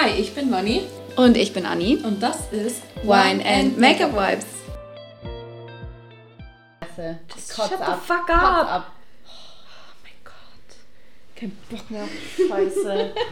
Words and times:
Hi, 0.00 0.10
ich 0.20 0.34
bin 0.34 0.50
Moni 0.50 0.82
Und 1.16 1.36
ich 1.36 1.52
bin 1.52 1.66
Anni. 1.66 1.96
und 2.04 2.22
das 2.22 2.52
ist 2.52 2.82
Wine 3.02 3.44
and 3.44 3.78
Make-up 3.78 4.12
Vibes. 4.12 4.46
Just 7.34 7.56
shut 7.56 7.70
the 7.70 7.94
fuck 8.04 8.28
up. 8.28 8.92
Oh 9.26 9.94
mein 10.02 10.12
Gott. 10.24 10.76
Kein 11.36 11.56
Bock 11.70 11.90
mehr 11.90 12.04
auf 12.04 12.10
Scheiße. 12.36 13.14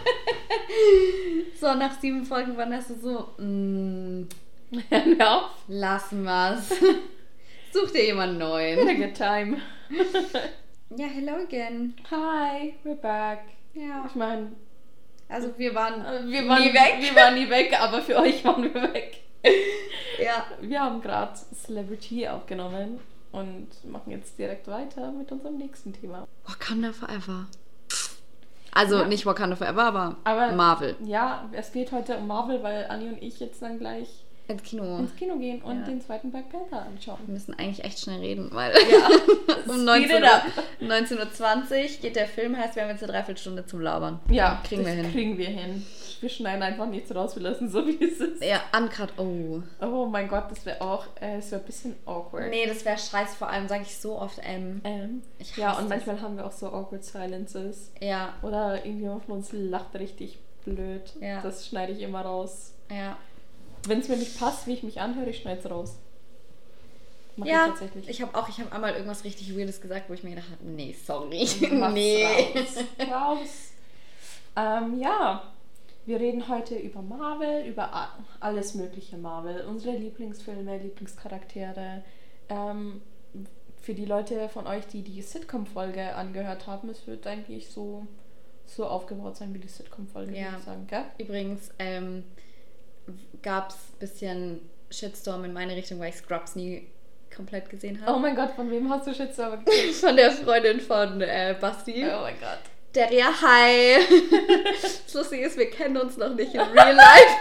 So, 1.60 1.74
nach 1.74 1.98
sieben 2.00 2.24
Folgen 2.24 2.56
war 2.56 2.66
das 2.66 2.88
so, 2.88 3.28
mm, 3.38 4.24
Hör 4.90 5.36
auf. 5.36 5.50
lassen 5.68 6.24
wir's. 6.24 6.68
Such 7.72 7.92
dir 7.92 8.04
jemand 8.06 8.38
neuen. 8.38 8.80
Had 8.80 8.88
a 8.88 8.94
good 8.94 9.14
time. 9.16 9.58
Ja, 10.96 11.06
hello 11.06 11.32
again. 11.42 11.94
Hi, 12.10 12.74
we're 12.84 12.94
back. 12.96 13.40
Ja, 13.74 14.04
Ich 14.08 14.14
meine, 14.14 14.52
also 15.28 15.52
wir 15.58 15.74
waren, 15.74 16.28
wir 16.30 16.48
waren 16.48 16.62
nie 16.62 16.72
weg. 16.74 16.96
Wir 17.00 17.14
waren 17.16 17.34
nie 17.34 17.48
weg, 17.50 17.76
aber 17.80 18.00
für 18.02 18.16
euch 18.18 18.44
waren 18.44 18.62
wir 18.62 18.74
weg. 18.74 19.22
Ja, 20.22 20.44
Wir 20.60 20.80
haben 20.80 21.00
gerade 21.02 21.32
Celebrity 21.54 22.26
aufgenommen 22.26 22.98
und 23.32 23.68
machen 23.84 24.10
jetzt 24.12 24.38
direkt 24.38 24.66
weiter 24.66 25.12
mit 25.12 25.30
unserem 25.30 25.58
nächsten 25.58 25.92
Thema. 25.92 26.26
Wakanda 26.46 26.92
Forever. 26.92 27.46
Also 28.72 29.00
Ja. 29.00 29.06
nicht 29.08 29.24
Wakanda 29.26 29.56
Forever, 29.56 29.84
aber, 29.84 30.16
Aber 30.24 30.52
Marvel. 30.52 30.96
Ja, 31.04 31.48
es 31.52 31.70
geht 31.72 31.92
heute 31.92 32.16
um 32.16 32.26
Marvel, 32.26 32.62
weil 32.62 32.86
Anni 32.88 33.08
und 33.08 33.22
ich 33.22 33.38
jetzt 33.40 33.60
dann 33.62 33.78
gleich 33.78 34.24
Ins 34.48 34.62
Kino. 34.62 34.98
ins 34.98 35.16
Kino 35.16 35.36
gehen 35.36 35.60
und 35.62 35.80
Ja. 35.80 35.86
den 35.86 36.00
zweiten 36.00 36.30
Black 36.30 36.50
Panther 36.50 36.82
anschauen. 36.86 37.18
Wir 37.26 37.32
müssen 37.34 37.54
eigentlich 37.58 37.84
echt 37.84 37.98
schnell 38.00 38.20
reden, 38.20 38.48
weil 38.52 38.72
Ja, 38.72 39.08
um 39.66 39.72
speed 39.74 39.84
19 39.84 40.10
it 40.18 40.24
up. 40.24 40.42
Uhr, 40.80 40.86
19.20 40.88 41.82
Uhr 41.96 42.00
geht 42.02 42.16
der 42.16 42.26
Film, 42.26 42.56
heißt 42.56 42.76
wir 42.76 42.82
haben 42.82 42.90
jetzt 42.90 43.02
eine 43.02 43.12
Dreiviertelstunde 43.12 43.66
zum 43.66 43.80
Labern. 43.80 44.20
Ja, 44.30 44.60
kriegen 44.66 44.84
wir 44.86 44.94
das 44.94 45.04
hin. 45.06 45.12
kriegen 45.12 45.38
wir 45.38 45.48
hin. 45.48 45.84
Wir 46.20 46.28
schneiden 46.30 46.62
einfach 46.62 46.86
nichts 46.86 47.14
raus, 47.14 47.36
wir 47.36 47.42
lassen 47.42 47.68
so 47.68 47.86
wie 47.86 48.02
es 48.02 48.20
ist. 48.20 48.42
Ja, 48.42 48.60
Uncut, 48.76 49.10
oh. 49.18 49.62
Oh 49.84 50.06
mein 50.06 50.28
Gott, 50.28 50.44
das 50.50 50.64
wäre 50.64 50.80
auch, 50.80 51.04
äh, 51.20 51.38
es 51.38 51.50
wäre 51.50 51.60
ein 51.60 51.66
bisschen 51.66 51.94
awkward. 52.06 52.48
Nee, 52.50 52.66
das 52.66 52.84
wäre 52.84 52.96
scheiße, 52.96 53.36
vor 53.36 53.50
allem 53.50 53.68
sage 53.68 53.82
ich 53.82 53.96
so 53.98 54.18
oft 54.18 54.38
ähm, 54.42 54.80
Ähm, 54.84 55.22
Ich 55.38 55.56
ja, 55.56 55.72
und 55.72 55.90
das. 55.90 56.06
manchmal 56.06 56.20
haben 56.22 56.36
wir 56.36 56.46
auch 56.46 56.52
so 56.52 56.68
awkward 56.68 57.04
silences. 57.04 57.90
Ja, 58.00 58.32
Oder 58.42 58.84
irgendjemand 58.86 59.24
von 59.24 59.34
uns 59.38 59.50
lacht 59.52 59.94
richtig 59.94 60.38
blöd. 60.64 61.02
Ja. 61.20 61.42
Das 61.42 61.66
schneide 61.66 61.92
ich 61.92 62.00
immer 62.00 62.22
raus. 62.22 62.72
ja. 62.90 63.16
Wenn 63.88 64.00
es 64.00 64.08
mir 64.08 64.16
nicht 64.16 64.38
passt, 64.38 64.66
wie 64.66 64.72
ich 64.74 64.82
mich 64.82 65.00
anhöre, 65.00 65.30
ich 65.30 65.38
schneide 65.40 65.60
es 65.60 65.70
raus. 65.70 65.96
Mach 67.36 67.46
ja, 67.46 67.66
ich 67.66 67.70
tatsächlich. 67.72 68.08
ich 68.08 68.22
habe 68.22 68.36
auch, 68.36 68.48
ich 68.48 68.58
habe 68.60 68.72
einmal 68.72 68.94
irgendwas 68.94 69.24
richtig 69.24 69.56
Weirdes 69.56 69.80
gesagt, 69.80 70.08
wo 70.08 70.14
ich 70.14 70.22
mir 70.22 70.30
gedacht 70.30 70.50
habe, 70.50 70.64
nee, 70.64 70.94
sorry. 71.06 71.46
Nee. 71.92 72.24
Raus. 72.24 72.84
raus. 73.10 73.72
Ähm, 74.56 74.98
ja, 75.00 75.42
wir 76.06 76.18
reden 76.18 76.48
heute 76.48 76.76
über 76.76 77.02
Marvel, 77.02 77.66
über 77.66 78.10
alles 78.40 78.74
mögliche 78.74 79.18
Marvel. 79.18 79.66
Unsere 79.66 79.96
Lieblingsfilme, 79.96 80.78
Lieblingscharaktere. 80.78 82.02
Ähm, 82.48 83.02
für 83.82 83.92
die 83.94 84.04
Leute 84.06 84.48
von 84.48 84.66
euch, 84.66 84.86
die 84.86 85.02
die 85.02 85.20
Sitcom-Folge 85.20 86.14
angehört 86.14 86.66
haben, 86.66 86.88
es 86.88 87.06
wird 87.06 87.26
eigentlich 87.26 87.68
so, 87.68 88.06
so 88.64 88.86
aufgebaut 88.86 89.36
sein 89.36 89.52
wie 89.52 89.58
die 89.58 89.68
Sitcom-Folge, 89.68 90.32
Ja. 90.34 90.46
würde 90.46 90.56
ich 90.58 90.64
sagen, 90.64 90.86
gell? 90.86 91.04
Übrigens 91.18 91.70
ähm, 91.78 92.24
gab 93.42 93.70
es 93.70 93.74
ein 93.76 93.98
bisschen 93.98 94.70
Shitstorm 94.90 95.44
in 95.44 95.52
meine 95.52 95.74
Richtung, 95.76 95.98
weil 96.00 96.10
ich 96.10 96.16
Scrubs 96.16 96.54
nie 96.56 96.86
komplett 97.34 97.68
gesehen 97.68 97.98
Oh 98.04 98.06
habe. 98.08 98.20
mein 98.20 98.36
Gott, 98.36 98.50
von 98.52 98.70
wem 98.70 98.88
hast 98.90 99.06
du 99.06 99.14
Shitstorm 99.14 99.58
gekriegt? 99.64 99.94
Von 99.94 100.16
der 100.16 100.30
Freundin 100.30 100.80
von 100.80 101.20
äh, 101.20 101.54
Basti. 101.60 102.04
oh 102.04 102.22
mein 102.22 102.38
Gott. 102.40 102.60
Der 102.94 103.12
ja, 103.12 103.26
hi. 103.42 103.98
das 104.82 105.12
Lustige 105.12 105.44
ist, 105.46 105.58
wir 105.58 105.68
kennen 105.70 105.96
uns 105.98 106.16
noch 106.16 106.34
nicht 106.34 106.54
in 106.54 106.60
real 106.60 106.94
life. 106.94 107.36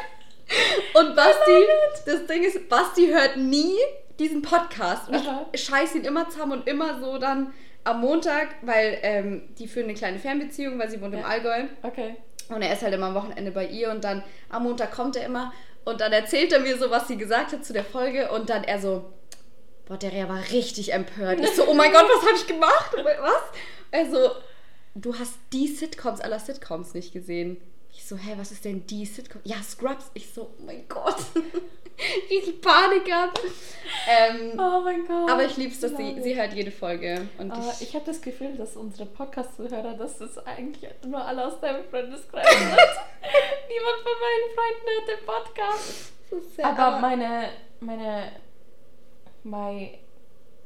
Und 0.94 1.16
Basti, 1.16 1.64
das 2.06 2.26
Ding 2.28 2.44
ist, 2.44 2.68
Basti 2.68 3.08
hört 3.08 3.38
nie 3.38 3.74
diesen 4.20 4.42
Podcast. 4.42 5.08
Und 5.10 5.16
Aha. 5.16 5.46
ich 5.54 5.64
scheiß 5.64 5.96
ihn 5.96 6.04
immer 6.04 6.30
zusammen 6.30 6.60
und 6.60 6.68
immer 6.68 7.00
so 7.00 7.18
dann 7.18 7.54
am 7.86 8.02
Montag, 8.02 8.50
weil 8.64 8.98
ähm, 9.02 9.44
die 9.58 9.68
führen 9.68 9.86
eine 9.86 9.94
kleine 9.94 10.20
Fernbeziehung, 10.20 10.78
weil 10.78 10.90
sie 10.90 11.00
wohnt 11.02 11.14
im 11.14 11.22
Ja. 11.22 11.28
Allgäu. 11.28 11.64
Okay. 11.84 12.16
Und 12.50 12.62
er 12.62 12.74
ist 12.74 12.82
halt 12.84 12.94
immer 12.94 13.08
am 13.08 13.16
Wochenende 13.16 13.52
bei 13.52 13.68
ihr 13.68 13.90
und 13.90 14.04
dann 14.04 14.24
am 14.50 14.64
Montag 14.64 14.92
kommt 14.92 15.16
er 15.16 15.26
immer 15.26 15.52
und 15.84 16.02
dann 16.02 16.12
erzählt 16.12 16.52
er 16.52 16.60
mir 16.60 16.78
so, 16.78 16.90
was 16.90 17.08
sie 17.08 17.18
gesagt 17.18 17.54
hat 17.54 17.66
zu 17.66 17.74
der 17.74 17.86
Folge 17.86 18.32
und 18.32 18.50
dann 18.50 18.64
er 18.64 18.80
so, 18.80 19.06
boah, 19.86 19.98
der 19.98 20.12
Rea 20.12 20.28
war 20.28 20.42
richtig 20.52 20.94
empört. 20.94 21.40
Ich 21.40 21.52
so, 21.52 21.68
oh 21.68 21.74
mein 21.74 21.92
Gott, 21.92 22.04
was 22.04 22.28
habe 22.28 22.38
ich 22.38 22.48
gemacht? 22.48 22.92
Was? 22.94 23.44
Er 23.92 24.10
so, 24.10 24.32
du 24.96 25.18
hast 25.18 25.36
die 25.54 25.68
Sitcoms 25.68 26.22
aller 26.22 26.40
Sitcoms 26.40 26.94
nicht 26.94 27.14
gesehen. 27.14 27.58
Ich 27.94 28.06
so, 28.06 28.18
hä, 28.18 28.34
was 28.38 28.52
ist 28.52 28.66
denn 28.66 28.86
die 28.88 29.06
Sitcom? 29.06 29.42
Ja, 29.46 29.56
Scrubs. 29.64 30.12
Ich 30.14 30.34
so, 30.34 30.54
oh 30.58 30.64
mein 30.66 30.88
Gott. 30.88 31.16
Richtig 32.30 32.62
Panik 32.62 33.06
gehabt. 33.06 33.40
Ähm, 34.08 34.52
Oh 34.60 34.82
mein 34.82 35.06
Gott. 35.08 35.30
aber 35.30 35.46
ich 35.46 35.58
lieb's, 35.58 35.80
dass 35.80 35.96
sie, 35.98 36.22
sie 36.22 36.36
hört 36.36 36.54
jede 36.54 36.72
Folge. 36.72 37.28
Und 37.38 37.52
Aber 37.52 37.74
ich, 37.80 37.90
ich 37.90 37.96
habe 37.96 38.06
das 38.06 38.22
Gefühl, 38.22 38.56
dass 38.56 38.76
unsere 38.76 39.06
Podcast-Zuhörer, 39.08 39.94
dass 39.96 40.20
das 40.20 40.38
eigentlich 40.46 40.90
nur 41.06 41.24
alle 41.24 41.46
aus 41.46 41.60
deinem 41.60 41.84
Freundeskreis 41.86 42.48
sind. 42.50 42.62
Niemand 42.70 44.00
von 44.04 44.16
meinen 44.22 44.50
Freunden 44.56 44.88
hört 44.88 45.08
den 45.10 45.26
Podcast. 45.26 46.14
sehr- 46.56 46.66
Aber 46.66 47.00
meine, 47.00 47.50
meine, 47.80 48.32
my 49.44 49.98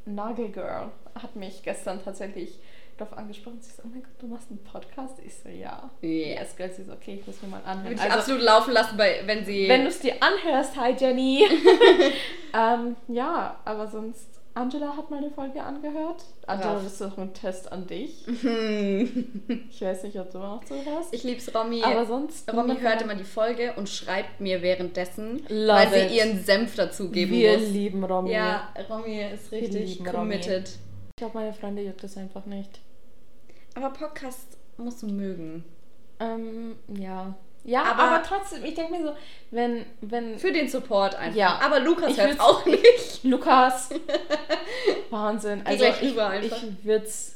Nagelgirl 0.06 0.92
hat 1.16 1.36
mich 1.36 1.62
gestern 1.64 2.04
tatsächlich 2.04 2.60
darauf 3.00 3.18
angesprochen. 3.18 3.58
Sie 3.62 3.72
so, 3.72 3.82
oh 3.86 3.88
mein 3.92 4.02
Gott, 4.04 4.12
du 4.20 4.28
machst 4.28 4.50
einen 4.50 4.64
Podcast? 4.64 5.16
Ich 5.26 5.34
so, 5.36 5.50
ja. 5.50 5.90
Yes, 6.02 6.56
girl. 6.56 6.72
Sie 6.72 6.84
so, 6.84 6.94
okay, 6.94 7.18
ich 7.20 7.28
muss 7.28 7.42
mir 7.42 7.50
mal 7.50 7.62
anhören. 7.66 7.84
würde 7.86 7.96
ich 7.96 8.02
Also, 8.02 8.18
absolut 8.18 8.42
laufen 8.42 8.74
lassen, 8.74 8.98
bei, 8.98 9.22
wenn 9.26 9.46
sie... 9.46 9.68
wenn 9.68 9.82
du 9.84 9.88
es 9.90 10.00
dir 10.00 10.16
anhörst, 10.22 10.76
hi 10.76 10.94
Jenny. 10.98 11.46
ähm, 12.54 12.96
ja, 13.08 13.58
aber 13.66 13.88
sonst, 13.88 14.28
Angela 14.56 14.98
hat 14.98 15.10
mal 15.10 15.18
eine 15.18 15.30
Folge 15.32 15.62
angehört. 15.64 16.26
Angela, 16.48 16.74
Brav. 16.74 16.84
das 16.84 16.94
ist 16.94 17.02
doch 17.02 17.18
ein 17.18 17.34
Test 17.34 17.72
an 17.72 17.88
dich. 17.88 18.26
Hm. 18.42 19.42
Ich 19.70 19.82
weiß 19.82 20.04
nicht, 20.04 20.20
ob 20.20 20.32
du 20.32 20.40
noch 20.40 20.66
zuhörst. 20.66 21.14
Ich 21.14 21.24
lieb's, 21.24 21.54
Romy. 21.56 21.82
aber 21.84 22.06
sonst. 22.06 22.52
Romy 22.52 22.76
hört 22.78 23.02
immer 23.04 23.16
die 23.16 23.24
Folge 23.24 23.74
und 23.78 23.88
schreibt 23.88 24.42
mir 24.42 24.62
währenddessen, 24.62 25.44
Love 25.48 25.68
weil 25.68 25.90
sie 25.92 26.06
it. 26.08 26.12
ihren 26.12 26.44
Senf 26.44 26.76
dazugeben 26.76 27.34
Wir 27.36 27.58
muss. 27.58 27.70
lieben 27.70 28.04
Romy. 28.04 28.32
Ja, 28.34 28.74
Romy 28.90 29.22
ist 29.34 29.52
Wir 29.52 29.62
richtig 29.62 29.90
lieben 29.98 30.08
Romy. 30.08 30.18
committed. 30.40 30.68
Ich 30.68 31.16
glaube, 31.22 31.38
meine 31.38 31.54
Freunde 31.54 31.82
juckt 31.84 32.04
das 32.04 32.18
einfach 32.18 32.46
nicht. 32.46 32.82
Aber 33.76 33.90
Podcast 33.92 34.58
musst 34.78 35.02
du 35.04 35.08
mögen. 35.08 35.64
Ähm, 36.20 36.76
ja. 36.98 37.34
Ja, 37.66 37.84
Aber- 37.84 38.04
aber, 38.04 38.24
trotzdem, 38.24 38.64
ich 38.64 38.74
denke 38.74 38.94
mir 38.94 39.04
so, 39.04 39.14
wenn, 39.52 39.86
wenn 40.02 40.40
Für 40.40 40.52
den 40.52 40.68
Support 40.70 41.16
einfach. 41.16 41.38
Ja. 41.38 41.60
Aber 41.62 41.80
Lukas 41.82 42.18
hört 42.18 42.40
auch 42.40 42.66
nicht. 42.66 43.24
Lukas, 43.24 43.90
Wahnsinn. 45.10 45.62
Also 45.66 45.84
gleich 45.84 46.02
ich, 46.02 46.12
rüber 46.12 46.28
einfach. 46.28 46.58
ich 46.64 46.86
würde 46.86 47.06
es 47.06 47.36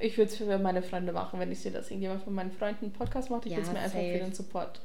ich 0.00 0.16
würd's 0.16 0.36
für 0.36 0.58
meine 0.58 0.80
Freunde 0.80 1.12
machen, 1.12 1.40
wenn 1.40 1.50
ich 1.50 1.58
sehe, 1.60 1.72
dass 1.72 1.90
irgendjemand 1.90 2.22
von 2.22 2.32
meinen 2.32 2.52
Freunden 2.52 2.84
einen 2.86 2.92
Podcast 2.94 3.30
macht. 3.30 3.46
Ich 3.46 3.52
Ja, 3.52 3.58
würde 3.58 3.66
es 3.68 3.72
mir 3.74 3.80
einfach 3.80 3.98
safe. 3.98 4.12
für 4.12 4.18
den 4.18 4.32
Support 4.32 4.80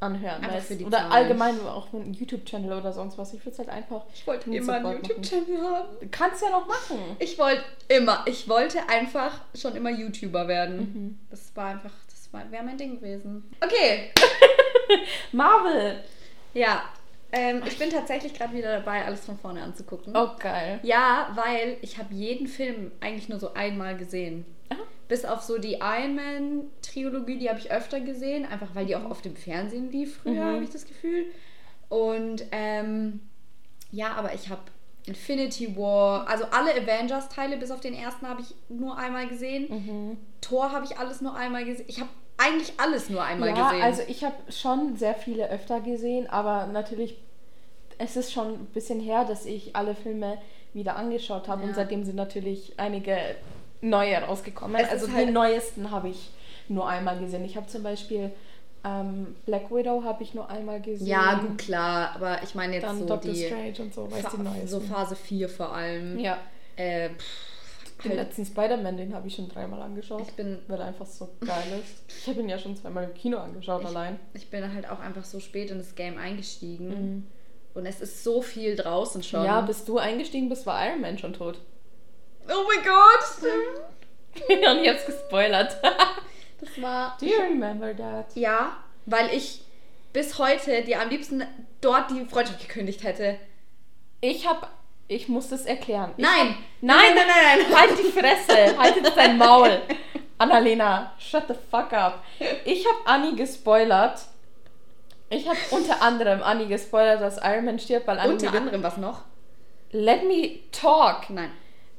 anhören. 0.00 0.44
Oder 0.44 0.90
Zahlen. 0.98 1.12
allgemein 1.12 1.60
auch 1.66 1.92
mit 1.92 2.02
einem 2.04 2.12
YouTube-Channel 2.14 2.72
oder 2.78 2.92
sonst 2.92 3.16
was. 3.18 3.32
Ich 3.34 3.40
würde 3.40 3.50
es 3.52 3.58
halt 3.58 3.68
einfach. 3.68 4.04
Ich 4.14 4.26
wollte 4.26 4.50
immer 4.54 4.72
einen 4.74 4.84
Support 4.84 4.84
machen. 4.84 4.96
YouTube-Channel 5.08 5.62
haben. 5.62 5.88
Du 6.00 6.08
kannst 6.10 6.42
ja 6.42 6.50
noch 6.50 6.66
machen. 6.66 6.98
Ich 7.18 7.38
wollte 7.38 7.62
immer, 7.88 8.22
ich 8.26 8.48
wollte 8.48 8.78
einfach 8.88 9.40
schon 9.54 9.74
immer 9.76 9.90
YouTuber 9.90 10.48
werden. 10.48 10.76
Mhm. 10.78 11.18
Das 11.30 11.54
war 11.56 11.66
einfach, 11.66 11.92
das 12.08 12.32
war- 12.32 12.50
wäre 12.50 12.62
mein 12.64 12.78
Ding 12.78 12.96
gewesen. 12.96 13.44
Okay, 13.62 14.10
Marvel! 15.32 16.02
ja. 16.54 16.82
Ähm, 17.36 17.62
ich 17.66 17.76
bin 17.78 17.90
tatsächlich 17.90 18.32
gerade 18.32 18.54
wieder 18.54 18.76
dabei, 18.78 19.04
alles 19.04 19.24
von 19.26 19.36
vorne 19.36 19.60
anzugucken. 19.60 20.16
Oh, 20.16 20.28
geil. 20.38 20.78
Ja, 20.84 21.32
weil 21.34 21.78
ich 21.82 21.98
habe 21.98 22.14
jeden 22.14 22.46
Film 22.46 22.92
eigentlich 23.00 23.28
nur 23.28 23.40
so 23.40 23.54
einmal 23.54 23.96
gesehen. 23.96 24.44
Bis 25.08 25.24
auf 25.24 25.42
so 25.42 25.58
die 25.58 25.74
Iron 25.80 26.14
Man 26.14 26.62
Trilogie, 26.82 27.38
die 27.38 27.48
habe 27.50 27.58
ich 27.58 27.70
öfter 27.70 28.00
gesehen, 28.00 28.46
einfach 28.46 28.74
weil 28.74 28.86
die 28.86 28.96
auch 28.96 29.04
auf 29.04 29.20
dem 29.22 29.36
Fernsehen 29.36 29.90
lief 29.92 30.18
früher, 30.18 30.44
Mhm. 30.44 30.54
habe 30.54 30.64
ich 30.64 30.70
das 30.70 30.86
Gefühl. 30.86 31.26
Und 31.88 32.44
ähm, 32.52 33.20
ja, 33.90 34.12
aber 34.14 34.34
ich 34.34 34.48
habe 34.48 34.62
Infinity 35.06 35.76
War, 35.76 36.26
also 36.28 36.44
alle 36.50 36.72
Avengers 36.74 37.28
Teile 37.28 37.58
bis 37.58 37.70
auf 37.70 37.80
den 37.80 37.92
ersten 37.94 38.26
habe 38.26 38.40
ich 38.40 38.54
nur 38.70 38.96
einmal 38.96 39.28
gesehen. 39.28 39.66
Mhm. 39.68 40.16
Thor 40.40 40.72
habe 40.72 40.86
ich 40.86 40.98
alles 40.98 41.20
nur 41.20 41.36
einmal 41.36 41.64
gesehen. 41.66 41.84
Ich 41.88 42.00
habe 42.00 42.08
eigentlich 42.38 42.72
alles 42.78 43.10
nur 43.10 43.22
einmal 43.22 43.50
ja, 43.50 43.68
gesehen. 43.68 43.82
also 43.82 44.02
ich 44.08 44.24
habe 44.24 44.34
schon 44.50 44.96
sehr 44.96 45.14
viele 45.14 45.50
öfter 45.50 45.80
gesehen, 45.80 46.26
aber 46.28 46.66
natürlich, 46.66 47.16
es 47.98 48.16
ist 48.16 48.32
schon 48.32 48.54
ein 48.54 48.66
bisschen 48.72 48.98
her, 48.98 49.24
dass 49.24 49.44
ich 49.46 49.76
alle 49.76 49.94
Filme 49.94 50.38
wieder 50.72 50.96
angeschaut 50.96 51.46
habe 51.46 51.62
Ja. 51.62 51.68
und 51.68 51.74
seitdem 51.74 52.02
sind 52.04 52.16
natürlich 52.16 52.72
einige 52.80 53.16
neue 53.88 54.16
rausgekommen. 54.18 54.76
Es 54.80 54.88
also 54.90 55.06
ist 55.06 55.12
die 55.12 55.16
halt- 55.18 55.32
neuesten 55.32 55.90
habe 55.90 56.08
ich 56.08 56.30
nur 56.68 56.88
einmal 56.88 57.18
gesehen. 57.18 57.44
Ich 57.44 57.56
habe 57.56 57.66
zum 57.66 57.82
Beispiel 57.82 58.30
ähm, 58.84 59.34
Black 59.46 59.70
Widow 59.70 60.02
habe 60.04 60.22
ich 60.22 60.34
nur 60.34 60.48
einmal 60.50 60.80
gesehen. 60.80 61.06
ja, 61.06 61.34
gut, 61.40 61.56
klar, 61.58 62.12
aber 62.16 62.42
ich 62.42 62.54
meine 62.54 62.74
jetzt 62.74 62.84
Dann 62.84 62.98
so 62.98 63.06
Doctor 63.06 63.32
die 63.32 63.44
Strange 63.46 63.74
und 63.80 63.94
so, 63.94 64.10
weißt 64.10 64.32
du, 64.32 64.36
die 64.38 64.42
neuesten. 64.42 64.68
so 64.68 64.80
Phase 64.80 65.16
4 65.16 65.48
vor 65.48 65.74
allem. 65.74 66.18
ja. 66.18 66.36
Äh, 66.76 67.10
pff, 67.10 68.02
Den 68.02 68.10
halt, 68.10 68.20
letzten 68.28 68.44
Spider-Man, 68.44 68.96
den 68.96 69.14
habe 69.14 69.28
ich 69.28 69.34
schon 69.36 69.48
dreimal 69.48 69.80
angeschaut. 69.80 70.20
ich 70.22 70.32
bin 70.34 70.58
weil 70.68 70.80
er 70.80 70.86
einfach 70.86 71.06
so 71.06 71.28
geil 71.46 71.80
ist. 71.82 72.04
Ich 72.20 72.26
habe 72.28 72.40
ihn 72.40 72.48
ja 72.48 72.58
schon 72.58 72.76
zweimal 72.76 73.04
im 73.04 73.14
Kino 73.14 73.38
angeschaut 73.38 73.84
allein. 73.86 74.18
ich 74.34 74.50
bin 74.50 74.74
halt 74.74 74.90
auch 74.90 75.00
einfach 75.00 75.24
so 75.24 75.40
spät 75.40 75.70
in 75.70 75.78
das 75.78 75.94
Game 75.94 76.18
eingestiegen 76.18 76.88
Mhm. 76.88 77.26
und 77.74 77.86
es 77.86 78.00
ist 78.02 78.22
so 78.24 78.42
viel 78.42 78.76
draußen 78.76 79.22
schon. 79.22 79.44
Ja, 79.44 79.60
bis 79.62 79.84
du 79.84 79.98
eingestiegen 79.98 80.48
bist, 80.50 80.66
war 80.66 80.84
Iron 80.86 81.00
Man 81.00 81.16
schon 81.18 81.32
tot. 81.32 81.58
Oh 82.48 82.64
mein 82.68 82.84
Gott, 82.84 83.20
stimmt. 83.38 84.68
Und 84.78 84.84
jetzt 84.84 85.06
gespoilert. 85.06 85.76
Das 86.60 86.80
war 86.80 87.16
Do 87.20 87.26
you 87.26 87.40
remember 87.42 87.94
that? 87.94 88.26
ja, 88.36 88.76
weil 89.04 89.34
ich 89.34 89.62
bis 90.14 90.38
heute 90.38 90.82
dir 90.82 91.00
am 91.00 91.10
liebsten 91.10 91.44
dort 91.82 92.10
die 92.10 92.24
Freundschaft 92.24 92.60
gekündigt 92.60 93.02
hätte. 93.02 93.36
Ich 94.22 94.46
habe, 94.48 94.66
ich 95.06 95.28
muss 95.28 95.48
das 95.48 95.66
erklären. 95.66 96.12
Ich 96.16 96.24
Nein. 96.24 96.48
hab, 96.50 96.56
nein, 96.80 96.96
Nein, 97.14 97.14
nein, 97.16 97.66
nein. 97.68 97.78
Halt 97.78 97.98
die 97.98 98.10
Fresse, 98.10 98.78
halt 98.78 98.96
jetzt 98.96 99.14
dein 99.16 99.36
Maul. 99.36 99.82
Annalena, 100.38 101.12
shut 101.18 101.44
the 101.48 101.54
fuck 101.70 101.92
up. 101.92 102.22
Ich 102.64 102.86
habe 102.86 102.98
Anni 103.04 103.36
gespoilert. 103.36 104.20
Ich 105.28 105.46
habe 105.46 105.58
unter 105.70 106.00
anderem 106.00 106.42
Anni 106.42 106.66
gespoilert, 106.66 107.20
dass 107.20 107.36
Iron 107.44 107.66
Man 107.66 107.78
stirbt, 107.78 108.06
weil 108.06 108.18
Anni 108.20 108.34
Unter 108.34 108.54
anderem 108.54 108.82
was 108.82 108.96
noch? 108.96 109.22
Let 109.90 110.24
me 110.24 110.60
talk. 110.72 111.28
Nein. 111.28 111.50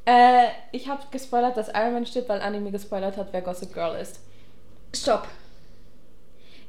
Äh, 0.05 0.47
ich 0.71 0.87
habe 0.87 1.03
gespoilert, 1.11 1.57
dass 1.57 1.69
Iron 1.69 1.93
Man 1.93 2.05
stirbt, 2.05 2.29
weil 2.29 2.41
Anni 2.41 2.59
mir 2.59 2.71
gespoilert 2.71 3.17
hat, 3.17 3.29
wer 3.31 3.41
Gossip 3.41 3.73
Girl 3.73 3.99
ist. 3.99 4.19
Stopp. 4.95 5.27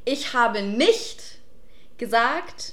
Ich 0.05 0.33
habe 0.33 0.63
nicht 0.63 1.39
gesagt, 1.99 2.73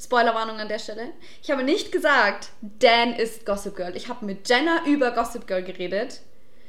Spoilerwarnung 0.00 0.58
an 0.58 0.68
der 0.68 0.78
Stelle, 0.78 1.12
ich 1.42 1.50
habe 1.50 1.62
nicht 1.62 1.92
gesagt, 1.92 2.50
Dan 2.60 3.14
ist 3.14 3.44
Gossip 3.44 3.76
Girl. 3.76 3.96
Ich 3.96 4.08
habe 4.08 4.24
mit 4.24 4.48
Jenna 4.48 4.84
über 4.86 5.10
Gossip 5.10 5.46
Girl 5.46 5.62
geredet. 5.62 6.20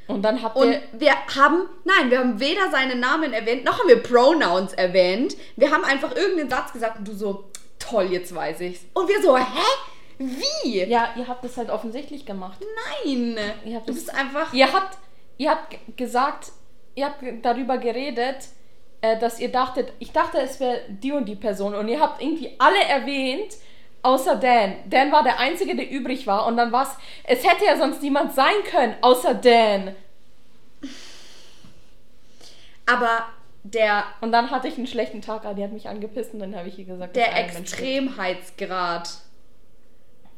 Und 0.08 0.22
dann 0.22 0.42
habt 0.42 0.56
Und 0.56 0.72
ihr 0.72 0.80
wir 0.92 1.12
haben, 1.12 1.68
nein, 1.84 2.10
wir 2.10 2.18
haben 2.18 2.40
weder 2.40 2.70
seinen 2.70 3.00
Namen 3.00 3.32
erwähnt, 3.32 3.64
noch 3.64 3.78
haben 3.78 3.88
wir 3.88 4.02
Pronouns 4.02 4.72
erwähnt. 4.72 5.36
Wir 5.56 5.70
haben 5.70 5.84
einfach 5.84 6.14
irgendeinen 6.14 6.50
Satz 6.50 6.72
gesagt 6.72 6.98
und 6.98 7.08
du 7.08 7.14
so, 7.14 7.50
toll, 7.78 8.06
jetzt 8.10 8.34
weiß 8.34 8.60
ich's. 8.60 8.84
Und 8.94 9.08
wir 9.08 9.22
so, 9.22 9.36
hä? 9.36 9.42
Wie? 10.28 10.84
Ja, 10.84 11.10
ihr 11.16 11.26
habt 11.28 11.44
es 11.44 11.56
halt 11.56 11.70
offensichtlich 11.70 12.24
gemacht. 12.26 12.58
Nein. 13.04 13.38
Ihr 13.64 13.76
habt 13.76 13.88
du 13.88 13.92
es- 13.92 13.98
bist 14.06 14.14
einfach. 14.14 14.52
Ihr 14.52 14.72
habt, 14.72 14.98
ihr 15.38 15.50
habt 15.50 15.76
gesagt, 15.96 16.52
ihr 16.94 17.06
habt 17.06 17.22
darüber 17.42 17.78
geredet, 17.78 18.36
äh, 19.00 19.18
dass 19.18 19.40
ihr 19.40 19.50
dachtet, 19.50 19.92
ich 19.98 20.12
dachte, 20.12 20.38
es 20.40 20.60
wäre 20.60 20.80
die 20.88 21.12
und 21.12 21.24
die 21.26 21.36
Person 21.36 21.74
und 21.74 21.88
ihr 21.88 22.00
habt 22.00 22.22
irgendwie 22.22 22.54
alle 22.58 22.82
erwähnt, 22.84 23.54
außer 24.02 24.36
Dan. 24.36 24.74
Dan 24.88 25.10
war 25.12 25.22
der 25.24 25.38
Einzige, 25.38 25.74
der 25.76 25.90
übrig 25.90 26.26
war 26.26 26.46
und 26.46 26.56
dann 26.56 26.70
war 26.72 26.82
es, 26.84 26.90
es 27.24 27.44
hätte 27.48 27.64
ja 27.64 27.76
sonst 27.76 28.02
niemand 28.02 28.34
sein 28.34 28.54
können, 28.70 28.94
außer 29.00 29.34
Dan. 29.34 29.94
Aber 32.86 33.26
der, 33.64 34.04
Und 34.20 34.32
dann 34.32 34.50
hatte 34.50 34.66
ich 34.68 34.76
einen 34.76 34.88
schlechten 34.88 35.22
Tag, 35.22 35.44
ah, 35.44 35.54
die 35.54 35.62
hat 35.62 35.72
mich 35.72 35.88
angepisst 35.88 36.34
und 36.34 36.40
dann 36.40 36.54
habe 36.56 36.68
ich 36.68 36.78
ihr 36.78 36.84
gesagt, 36.84 37.14
der. 37.16 37.36
Extremheitsgrad 37.38 39.08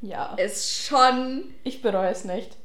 Ja, 0.05 0.35
ist 0.35 0.85
schon. 0.87 1.55
ich 1.65 1.81
bereue 1.83 2.11
es 2.11 2.25
nicht. 2.25 2.57